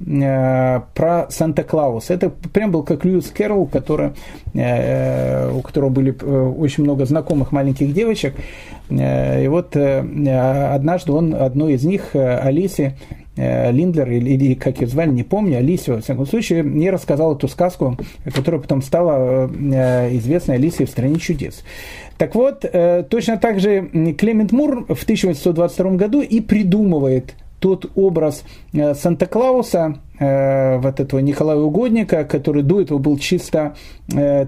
про 0.93 1.27
Санта-Клауса. 1.29 2.13
Это 2.13 2.29
прям 2.29 2.71
был 2.71 2.83
как 2.83 3.05
Льюис 3.05 3.27
Кэрролл, 3.27 3.67
который, 3.67 4.11
у 4.53 5.61
которого 5.61 5.89
были 5.89 6.11
очень 6.11 6.83
много 6.83 7.05
знакомых 7.05 7.51
маленьких 7.51 7.93
девочек. 7.93 8.33
И 8.89 9.47
вот 9.49 9.75
однажды 9.75 11.11
он 11.11 11.35
одной 11.35 11.73
из 11.73 11.83
них, 11.83 12.15
Алисе, 12.15 12.95
Линдлер, 13.37 14.09
или, 14.09 14.31
или 14.31 14.53
как 14.55 14.81
ее 14.81 14.87
звали, 14.87 15.11
не 15.11 15.23
помню, 15.23 15.59
Алисия, 15.59 15.95
во 15.95 16.01
всяком 16.01 16.25
случае, 16.25 16.63
мне 16.63 16.89
рассказал 16.89 17.35
эту 17.35 17.47
сказку, 17.47 17.97
которая 18.25 18.59
потом 18.59 18.81
стала 18.81 19.47
э, 19.47 20.17
известной 20.17 20.55
Алисией 20.55 20.87
в 20.87 20.89
«Стране 20.89 21.17
чудес». 21.17 21.63
Так 22.17 22.35
вот, 22.35 22.65
э, 22.65 23.03
точно 23.09 23.37
так 23.37 23.59
же 23.59 24.15
Клемент 24.17 24.51
Мур 24.51 24.85
в 24.85 25.03
1822 25.03 25.91
году 25.91 26.21
и 26.21 26.41
придумывает 26.41 27.35
тот 27.59 27.91
образ 27.95 28.43
Санта-Клауса, 28.71 29.97
вот 30.19 30.99
этого 30.99 31.19
Николая 31.19 31.57
Угодника, 31.57 32.23
который 32.23 32.61
до 32.61 32.81
этого 32.81 32.99
был 32.99 33.17
чисто 33.17 33.75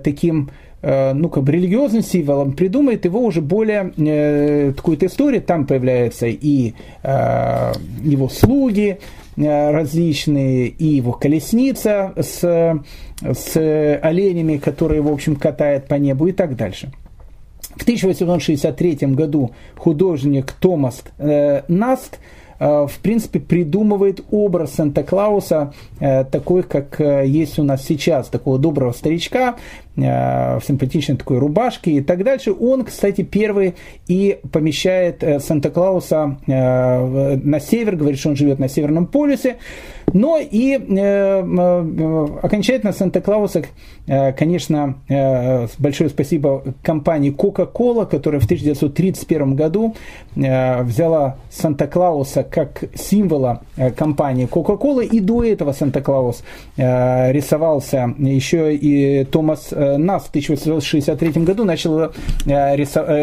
таким 0.03 0.49
Э, 0.49 0.68
ну, 0.81 1.29
как 1.29 1.43
бы 1.43 1.51
религиозным 1.51 2.01
символом, 2.01 2.53
придумает 2.53 3.05
его 3.05 3.21
уже 3.21 3.41
более 3.41 3.91
э, 3.97 4.73
такую-то 4.75 5.07
историю. 5.07 5.41
Там 5.41 5.65
появляются 5.65 6.27
и 6.27 6.73
э, 7.03 7.73
его 8.03 8.29
слуги 8.29 8.99
э, 9.35 9.71
различные, 9.71 10.67
и 10.67 10.85
его 10.85 11.11
колесница 11.11 12.13
с, 12.15 12.81
с 13.21 13.99
оленями, 14.01 14.57
которые, 14.57 15.01
в 15.01 15.11
общем, 15.11 15.35
катает 15.35 15.87
по 15.87 15.95
небу 15.95 16.27
и 16.27 16.31
так 16.31 16.55
дальше. 16.55 16.91
В 17.75 17.83
1863 17.83 18.95
году 19.07 19.51
художник 19.77 20.51
Томас 20.53 21.03
э, 21.17 21.61
Наст 21.67 22.15
э, 22.15 22.48
в 22.59 22.91
принципе, 23.01 23.39
придумывает 23.39 24.21
образ 24.31 24.73
Санта-Клауса 24.73 25.73
такой, 25.99 26.63
как 26.63 26.99
есть 26.99 27.57
у 27.57 27.63
нас 27.63 27.85
сейчас, 27.85 28.27
такого 28.27 28.59
доброго 28.59 28.91
старичка, 28.91 29.55
Э, 30.01 30.59
в 30.59 30.65
симпатичной 30.65 31.17
такой 31.17 31.39
рубашке 31.39 31.91
и 31.91 32.01
так 32.01 32.23
дальше. 32.23 32.53
Он, 32.53 32.83
кстати, 32.83 33.21
первый 33.21 33.75
и 34.07 34.39
помещает 34.51 35.23
э, 35.23 35.39
Санта-Клауса 35.39 36.37
э, 36.47 37.35
на 37.37 37.59
север, 37.59 37.95
говорит, 37.95 38.19
что 38.19 38.29
он 38.29 38.35
живет 38.35 38.59
на 38.59 38.69
Северном 38.69 39.07
полюсе. 39.07 39.57
Но 40.13 40.37
и 40.39 40.73
окончательно 42.41 42.93
Санта-Клауса, 42.93 43.63
конечно, 44.37 44.95
большое 45.77 46.09
спасибо 46.09 46.63
компании 46.83 47.33
Coca-Cola, 47.35 48.05
которая 48.05 48.39
в 48.41 48.45
1931 48.45 49.55
году 49.55 49.95
взяла 50.35 51.37
Санта-Клауса 51.49 52.43
как 52.43 52.83
символа 52.95 53.61
компании 53.95 54.47
Coca-Cola, 54.47 55.05
и 55.05 55.19
до 55.19 55.43
этого 55.43 55.73
Санта-Клаус 55.73 56.43
рисовался 56.77 58.13
еще 58.17 58.75
и 58.75 59.23
Томас 59.25 59.71
нас 59.71 60.23
в 60.23 60.29
1863 60.29 61.43
году 61.43 61.63
начал 61.63 61.99
э, 61.99 62.09
э, 62.47 62.75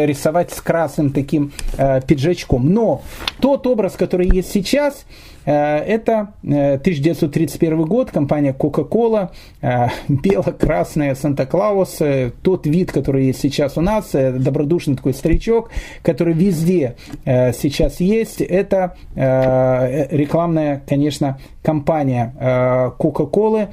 рисовать 0.06 0.52
с 0.52 0.60
красным 0.60 1.10
таким 1.10 1.52
э, 1.76 2.00
пиджачком. 2.06 2.72
Но 2.72 3.02
тот 3.40 3.66
образ, 3.66 3.92
который 3.92 4.28
есть 4.28 4.52
сейчас, 4.52 5.04
Э, 5.04 5.35
это 5.46 6.34
1931 6.42 7.80
э, 7.80 7.84
год, 7.84 8.10
компания 8.10 8.54
Coca-Cola, 8.58 9.30
э, 9.62 9.86
бело-красная 10.08 11.14
Санта-Клаус, 11.14 12.02
тот 12.42 12.66
вид, 12.66 12.92
который 12.92 13.26
есть 13.26 13.40
сейчас 13.40 13.78
у 13.78 13.80
нас, 13.80 14.10
добродушный 14.12 14.96
такой 14.96 15.14
старичок, 15.14 15.70
который 16.02 16.34
везде 16.34 16.96
сейчас 17.24 18.00
есть, 18.00 18.40
это 18.40 18.96
рекламная, 19.14 20.82
конечно, 20.86 21.38
компания 21.62 22.34
Coca-Cola, 22.98 23.68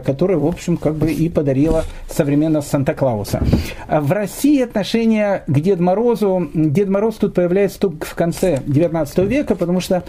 которая, 0.00 0.38
в 0.38 0.46
общем, 0.46 0.76
как 0.76 0.94
бы 0.94 1.12
и 1.12 1.28
подарила 1.28 1.84
современного 2.08 2.62
Санта-Клауса. 2.62 3.42
В 3.88 4.12
России 4.12 4.62
отношение 4.62 5.42
к 5.46 5.60
Деду 5.60 5.82
Морозу, 5.82 6.48
Дед 6.54 6.88
Мороз 6.88 7.16
тут 7.16 7.34
появляется 7.34 7.80
только 7.80 8.06
в 8.06 8.14
конце 8.14 8.60
19 8.66 9.18
века, 9.18 9.54
потому 9.54 9.80
что 9.80 10.02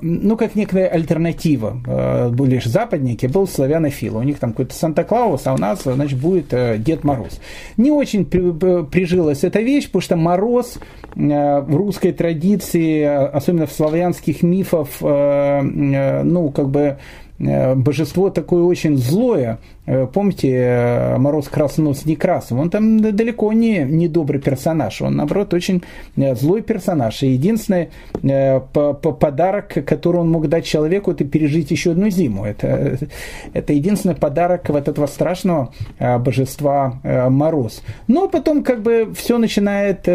ну, 0.00 0.36
как 0.36 0.54
некая 0.54 0.88
альтернатива. 0.88 2.30
Были 2.30 2.58
же 2.58 2.68
западники, 2.68 3.26
был 3.26 3.46
славянофил. 3.46 4.18
У 4.18 4.22
них 4.22 4.38
там 4.38 4.50
какой-то 4.50 4.74
Санта-Клаус, 4.74 5.46
а 5.46 5.54
у 5.54 5.58
нас, 5.58 5.82
значит, 5.82 6.18
будет 6.18 6.48
Дед 6.82 7.04
Мороз. 7.04 7.40
Не 7.76 7.90
очень 7.90 8.24
прижилась 8.24 9.44
эта 9.44 9.60
вещь, 9.60 9.86
потому 9.86 10.02
что 10.02 10.16
Мороз 10.16 10.78
в 11.14 11.76
русской 11.76 12.12
традиции, 12.12 13.02
особенно 13.04 13.66
в 13.66 13.72
славянских 13.72 14.42
мифах, 14.42 14.88
ну, 15.00 16.52
как 16.54 16.68
бы 16.68 16.98
божество 17.38 18.30
такое 18.30 18.62
очень 18.64 18.96
злое, 18.96 19.58
Э, 19.79 19.79
помните, 20.12 20.48
э, 20.52 21.18
Мороз 21.18 21.48
Краснос 21.48 22.04
Некрасов, 22.06 22.58
он 22.58 22.70
там 22.70 23.00
далеко 23.00 23.52
не, 23.52 23.78
не 23.78 24.08
добрый 24.08 24.40
персонаж, 24.40 25.02
он, 25.02 25.16
наоборот, 25.16 25.52
очень 25.54 25.82
э, 26.16 26.34
злой 26.34 26.62
персонаж. 26.62 27.22
И 27.22 27.28
единственный 27.28 27.90
подарок, 28.72 29.84
который 29.86 30.18
он 30.18 30.30
мог 30.30 30.48
дать 30.48 30.64
человеку, 30.64 31.10
это 31.10 31.24
пережить 31.24 31.70
еще 31.70 31.92
одну 31.92 32.10
зиму. 32.10 32.44
Это, 32.44 32.98
это 33.52 33.72
единственный 33.72 34.14
подарок 34.14 34.68
вот 34.68 34.88
этого 34.88 35.06
страшного 35.06 35.72
божества 35.98 37.00
Мороз. 37.02 37.82
Но 38.08 38.28
потом 38.28 38.62
как 38.62 38.82
бы 38.82 39.12
все 39.14 39.38
начинает, 39.38 40.06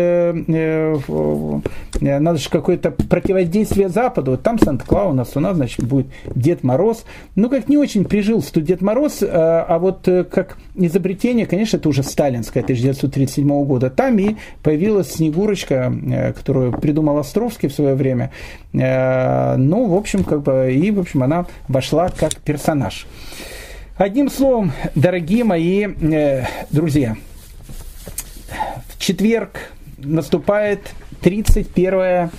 надо 2.01 2.37
же 2.37 2.49
какое-то 2.49 2.91
противодействие 2.91 3.89
Западу. 3.89 4.37
Там 4.37 4.59
Санта-Клаус 4.59 5.11
у 5.11 5.13
нас, 5.13 5.35
у 5.35 5.39
нас, 5.39 5.55
значит, 5.55 5.85
будет 5.85 6.07
Дед 6.33 6.63
Мороз. 6.63 7.05
Ну, 7.35 7.49
как 7.49 7.67
не 7.67 7.77
очень 7.77 8.05
прижился 8.05 8.53
тут 8.53 8.63
Дед 8.63 8.81
Мороз, 8.81 9.23
а 9.67 9.79
вот 9.79 10.07
э, 10.07 10.23
как 10.23 10.57
изобретение, 10.75 11.45
конечно, 11.45 11.77
это 11.77 11.89
уже 11.89 12.03
сталинское 12.03 12.63
1937 12.63 13.65
года. 13.65 13.89
Там 13.89 14.17
и 14.19 14.35
появилась 14.63 15.13
Снегурочка, 15.13 15.91
э, 15.91 16.33
которую 16.33 16.71
придумал 16.73 17.17
Островский 17.17 17.69
в 17.69 17.73
свое 17.73 17.95
время. 17.95 18.31
Э, 18.73 19.55
ну, 19.57 19.87
в 19.87 19.95
общем, 19.95 20.23
как 20.23 20.43
бы, 20.43 20.73
и, 20.73 20.91
в 20.91 20.99
общем, 20.99 21.23
она 21.23 21.45
вошла 21.67 22.09
как 22.09 22.35
персонаж. 22.37 23.07
Одним 23.97 24.29
словом, 24.29 24.73
дорогие 24.93 25.43
мои 25.45 25.87
друзья, 26.69 27.15
в 28.89 28.99
четверг 28.99 29.71
наступает 29.97 30.81
31 31.21 32.29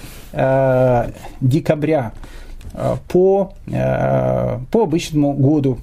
декабря 1.41 2.13
по, 3.09 3.55
по 3.65 4.83
обычному 4.83 5.33
году. 5.33 5.79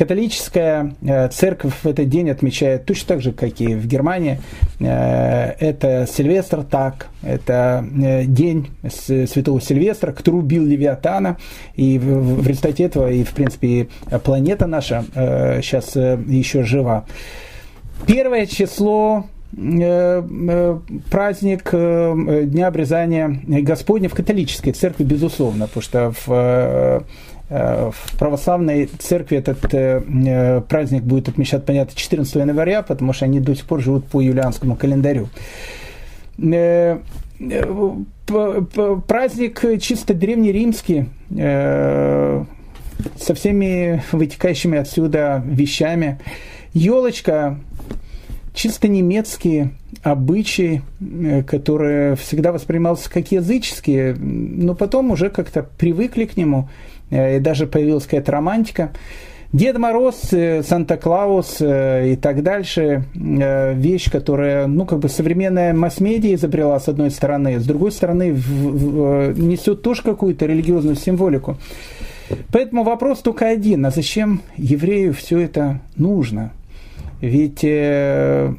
Католическая 0.00 0.94
э, 1.02 1.28
церковь 1.28 1.74
в 1.82 1.86
этот 1.86 2.08
день 2.08 2.30
отмечает 2.30 2.86
точно 2.86 3.08
так 3.08 3.20
же, 3.20 3.32
как 3.32 3.60
и 3.60 3.74
в 3.74 3.86
Германии. 3.86 4.40
Э, 4.78 5.52
это 5.60 6.08
Сильвестр 6.10 6.62
так, 6.62 7.08
это 7.22 7.84
э, 8.02 8.24
день 8.24 8.70
святого 8.88 9.60
Сильвестра, 9.60 10.12
который 10.12 10.36
убил 10.36 10.64
Левиатана. 10.64 11.36
И 11.76 11.98
в 11.98 12.46
результате 12.46 12.84
этого, 12.84 13.10
и 13.12 13.24
в 13.24 13.32
принципе, 13.32 13.88
планета 14.24 14.66
наша 14.66 15.04
сейчас 15.62 15.94
еще 15.96 16.62
жива. 16.62 17.04
Первое 18.06 18.46
число 18.46 19.26
праздник 21.10 21.70
Дня 21.72 22.66
обрезания 22.68 23.38
Господня 23.46 24.08
в 24.08 24.14
католической 24.14 24.72
церкви, 24.72 25.04
безусловно, 25.04 25.66
потому 25.66 25.82
что 25.82 26.14
в 26.24 27.04
в 27.50 28.16
православной 28.16 28.86
церкви 28.86 29.38
этот 29.38 29.74
э, 29.74 30.02
э, 30.06 30.60
праздник 30.60 31.02
будет 31.02 31.28
отмечать, 31.28 31.64
понятно, 31.64 31.96
14 31.96 32.32
января, 32.36 32.82
потому 32.82 33.12
что 33.12 33.24
они 33.24 33.40
до 33.40 33.56
сих 33.56 33.66
пор 33.66 33.80
живут 33.80 34.06
по 34.06 34.20
юлианскому 34.20 34.76
календарю. 34.76 35.28
Праздник 39.08 39.82
чисто 39.82 40.14
древнеримский, 40.14 41.08
со 41.28 42.46
всеми 43.34 44.02
вытекающими 44.12 44.78
отсюда 44.78 45.42
вещами. 45.44 46.20
Елочка, 46.72 47.58
чисто 48.54 48.88
немецкие 48.88 49.72
обычаи, 50.02 50.82
которые 51.46 52.14
всегда 52.14 52.52
воспринимался 52.52 53.10
как 53.10 53.32
языческие, 53.32 54.14
но 54.14 54.74
потом 54.74 55.10
уже 55.10 55.30
как-то 55.30 55.64
привыкли 55.64 56.26
к 56.26 56.36
нему– 56.36 56.68
Э, 56.78 56.89
и 57.10 57.38
даже 57.40 57.66
появилась 57.66 58.04
какая-то 58.04 58.32
романтика. 58.32 58.92
Дед 59.52 59.78
Мороз, 59.78 60.32
э, 60.32 60.62
Санта-Клаус 60.62 61.56
э, 61.58 62.12
и 62.12 62.16
так 62.16 62.44
дальше, 62.44 63.04
вещь, 63.14 64.08
которая, 64.08 64.68
ну, 64.68 64.86
как 64.86 65.00
бы 65.00 65.08
современная 65.08 65.74
масс-медиа 65.74 66.36
изобрела, 66.36 66.78
с 66.78 66.88
одной 66.88 67.10
стороны, 67.10 67.58
с 67.58 67.66
другой 67.66 67.90
стороны, 67.90 68.30
несет 68.30 69.82
тоже 69.82 70.02
какую-то 70.02 70.46
религиозную 70.46 70.94
символику. 70.94 71.56
Поэтому 72.52 72.84
вопрос 72.84 73.18
только 73.18 73.48
один, 73.48 73.84
а 73.86 73.90
зачем 73.90 74.42
еврею 74.56 75.12
все 75.14 75.40
это 75.40 75.80
нужно? 75.96 76.52
Ведь 77.20 77.58
все 77.58 78.54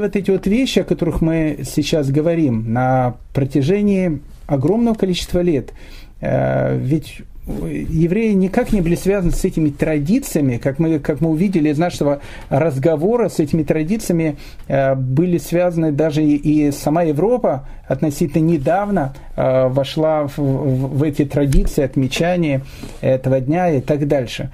вот 0.00 0.14
эти 0.14 0.30
вот 0.30 0.46
вещи, 0.46 0.78
о 0.78 0.84
которых 0.84 1.20
мы 1.20 1.58
сейчас 1.64 2.08
говорим, 2.08 2.72
на 2.72 3.16
протяжении 3.34 4.20
огромного 4.46 4.94
количества 4.94 5.40
лет, 5.40 5.72
ведь 6.20 7.22
евреи 7.46 8.32
никак 8.32 8.72
не 8.72 8.80
были 8.80 8.94
связаны 8.94 9.32
с 9.32 9.44
этими 9.44 9.70
традициями, 9.70 10.58
как 10.58 10.78
мы, 10.78 10.98
как 10.98 11.20
мы 11.20 11.30
увидели 11.30 11.70
из 11.70 11.78
нашего 11.78 12.20
разговора, 12.48 13.28
с 13.28 13.38
этими 13.38 13.62
традициями 13.62 14.36
э, 14.68 14.94
были 14.94 15.38
связаны 15.38 15.90
даже 15.90 16.22
и, 16.22 16.36
и 16.36 16.70
сама 16.70 17.02
Европа 17.02 17.66
относительно 17.88 18.42
недавно 18.42 19.14
э, 19.36 19.68
вошла 19.68 20.26
в, 20.26 20.38
в, 20.38 20.98
в 20.98 21.02
эти 21.02 21.24
традиции 21.24 21.82
отмечания 21.82 22.62
этого 23.00 23.40
дня 23.40 23.70
и 23.70 23.80
так 23.80 24.06
дальше. 24.06 24.50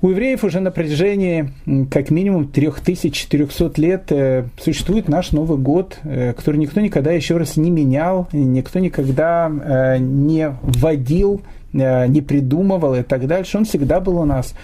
У 0.00 0.10
евреев 0.10 0.44
уже 0.44 0.60
на 0.60 0.70
протяжении 0.70 1.50
как 1.90 2.10
минимум 2.10 2.46
3400 2.46 3.80
лет 3.80 4.12
э, 4.12 4.44
существует 4.56 5.08
наш 5.08 5.32
Новый 5.32 5.58
год, 5.58 5.98
э, 6.04 6.34
который 6.34 6.58
никто 6.58 6.80
никогда 6.80 7.10
еще 7.10 7.36
раз 7.36 7.56
не 7.56 7.72
менял, 7.72 8.28
никто 8.32 8.78
никогда 8.78 9.50
э, 9.50 9.98
не 9.98 10.50
вводил 10.62 11.42
не 11.72 12.20
придумывал 12.20 12.94
и 12.94 13.02
так 13.02 13.26
дальше. 13.26 13.58
Он 13.58 13.64
всегда 13.64 14.00
был 14.00 14.18
у 14.18 14.24
нас. 14.24 14.54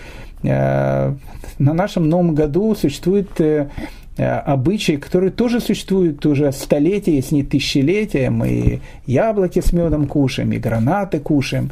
Э, 0.43 1.15
на 1.59 1.75
нашем 1.75 2.09
Новом 2.09 2.35
году 2.35 2.75
существует 2.75 3.41
э, 3.41 3.69
обычаи, 4.17 4.97
которые 4.97 5.31
тоже 5.31 5.61
существуют 5.61 6.25
уже 6.27 6.53
столетия, 6.53 7.17
если 7.17 7.37
не 7.37 7.43
тысячелетия. 7.43 8.31
Мы 8.31 8.81
яблоки 9.07 9.61
с 9.61 9.73
медом 9.73 10.07
кушаем, 10.07 10.53
и 10.53 10.59
гранаты 10.59 11.19
кушаем. 11.19 11.71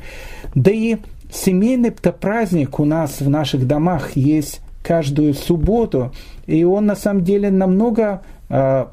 Да 0.55 0.71
и 0.71 0.97
семейный 1.33 1.93
праздник 1.93 2.79
у 2.79 2.85
нас 2.85 3.21
в 3.21 3.29
наших 3.29 3.67
домах 3.67 4.17
есть 4.17 4.61
каждую 4.83 5.35
субботу. 5.35 6.13
И 6.47 6.65
он 6.65 6.87
на 6.87 6.97
самом 6.97 7.25
деле 7.25 7.51
намного 7.51 8.03
Э, 8.13 8.32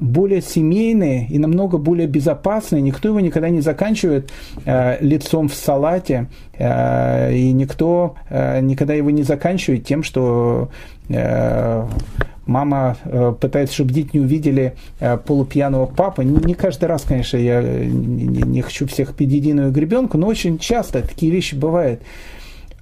более 0.00 0.40
семейные 0.40 1.26
и 1.28 1.38
намного 1.38 1.76
более 1.76 2.06
безопасные. 2.06 2.80
Никто 2.80 3.08
его 3.08 3.20
никогда 3.20 3.50
не 3.50 3.60
заканчивает 3.60 4.32
э, 4.64 4.96
лицом 5.04 5.48
в 5.48 5.54
салате, 5.54 6.28
э, 6.54 7.34
и 7.34 7.52
никто 7.52 8.14
никогда 8.30 8.94
его 8.94 9.10
не 9.10 9.22
заканчивает 9.22 9.84
тем, 9.84 10.02
что 10.02 10.70
мама 12.46 12.96
пытается, 13.40 13.74
чтобы 13.74 13.92
дети 13.92 14.10
не 14.14 14.20
увидели 14.20 14.74
полупьяного 15.26 15.86
папы. 15.86 16.24
Не 16.24 16.54
каждый 16.54 16.86
раз, 16.86 17.02
конечно, 17.02 17.36
я 17.36 17.60
не 17.62 18.62
хочу 18.62 18.86
всех 18.86 19.14
под 19.14 19.26
единую 19.26 19.72
гребенку, 19.72 20.16
но 20.16 20.26
очень 20.26 20.58
часто 20.58 21.02
такие 21.02 21.30
вещи 21.30 21.54
бывают. 21.54 22.00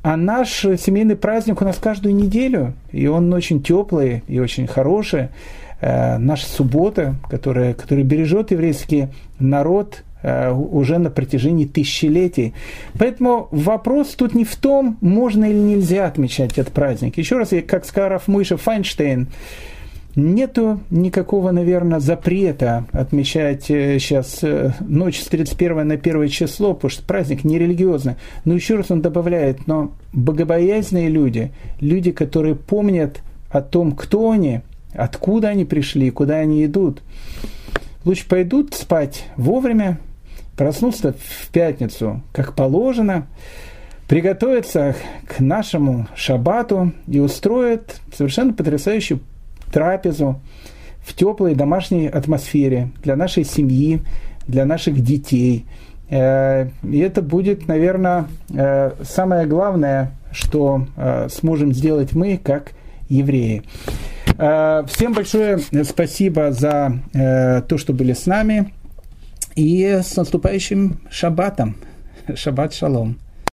А 0.02 0.16
наш 0.16 0.60
семейный 0.60 1.16
праздник 1.16 1.60
у 1.60 1.64
нас 1.64 1.76
каждую 1.76 2.14
неделю, 2.14 2.74
и 2.92 3.08
он 3.08 3.32
очень 3.32 3.62
теплый 3.62 4.22
и 4.28 4.38
очень 4.38 4.68
хороший. 4.68 5.30
Э, 5.80 6.18
наша 6.18 6.46
суббота, 6.46 7.14
которая, 7.30 7.72
которая 7.72 8.04
бережет 8.04 8.50
еврейский 8.50 9.08
народ 9.38 10.02
э, 10.22 10.50
уже 10.50 10.98
на 10.98 11.08
протяжении 11.08 11.66
тысячелетий. 11.66 12.54
Поэтому 12.98 13.46
вопрос 13.52 14.08
тут 14.16 14.34
не 14.34 14.44
в 14.44 14.56
том, 14.56 14.98
можно 15.00 15.44
или 15.44 15.58
нельзя 15.58 16.06
отмечать 16.06 16.58
этот 16.58 16.72
праздник. 16.72 17.16
Еще 17.16 17.38
раз, 17.38 17.50
как 17.66 17.84
сказал 17.84 18.10
Рафмыша 18.10 18.56
Файнштейн, 18.56 19.28
Нету 20.16 20.80
никакого, 20.90 21.52
наверное, 21.52 22.00
запрета 22.00 22.86
отмечать 22.90 23.66
сейчас 23.66 24.42
э, 24.42 24.72
ночь 24.80 25.20
с 25.20 25.26
31 25.26 25.86
на 25.86 25.94
1 25.94 26.28
число, 26.28 26.74
потому 26.74 26.90
что 26.90 27.04
праздник 27.04 27.44
нерелигиозный. 27.44 28.16
Но 28.44 28.54
еще 28.54 28.74
раз 28.74 28.90
он 28.90 29.00
добавляет, 29.00 29.68
но 29.68 29.92
богобоязненные 30.12 31.08
люди, 31.08 31.52
люди, 31.78 32.10
которые 32.10 32.56
помнят 32.56 33.20
о 33.48 33.60
том, 33.60 33.92
кто 33.92 34.32
они, 34.32 34.62
откуда 34.94 35.48
они 35.48 35.64
пришли, 35.64 36.10
куда 36.10 36.36
они 36.36 36.64
идут. 36.64 37.02
Лучше 38.04 38.28
пойдут 38.28 38.74
спать 38.74 39.26
вовремя, 39.36 39.98
проснуться 40.56 41.14
в 41.18 41.48
пятницу, 41.48 42.22
как 42.32 42.54
положено, 42.54 43.26
приготовиться 44.08 44.96
к 45.26 45.40
нашему 45.40 46.06
шабату 46.16 46.92
и 47.06 47.20
устроят 47.20 48.00
совершенно 48.16 48.54
потрясающую 48.54 49.20
трапезу 49.72 50.40
в 51.00 51.14
теплой 51.14 51.54
домашней 51.54 52.08
атмосфере 52.08 52.90
для 53.02 53.16
нашей 53.16 53.44
семьи, 53.44 54.00
для 54.46 54.64
наших 54.64 55.00
детей. 55.00 55.66
И 56.10 56.14
это 56.14 57.20
будет, 57.20 57.68
наверное, 57.68 58.26
самое 59.02 59.46
главное, 59.46 60.12
что 60.32 60.86
сможем 61.28 61.74
сделать 61.74 62.14
мы, 62.14 62.38
как 62.38 62.72
евреи. 63.10 63.62
Всем 64.38 65.14
большое 65.14 65.58
спасибо 65.82 66.52
за 66.52 66.92
то, 67.12 67.76
что 67.76 67.92
были 67.92 68.12
с 68.12 68.26
нами. 68.26 68.72
И 69.56 69.84
с 69.84 70.14
наступающим 70.16 71.00
шаббатом. 71.10 71.76
Шаббат 72.36 72.72
шалом. 72.72 73.18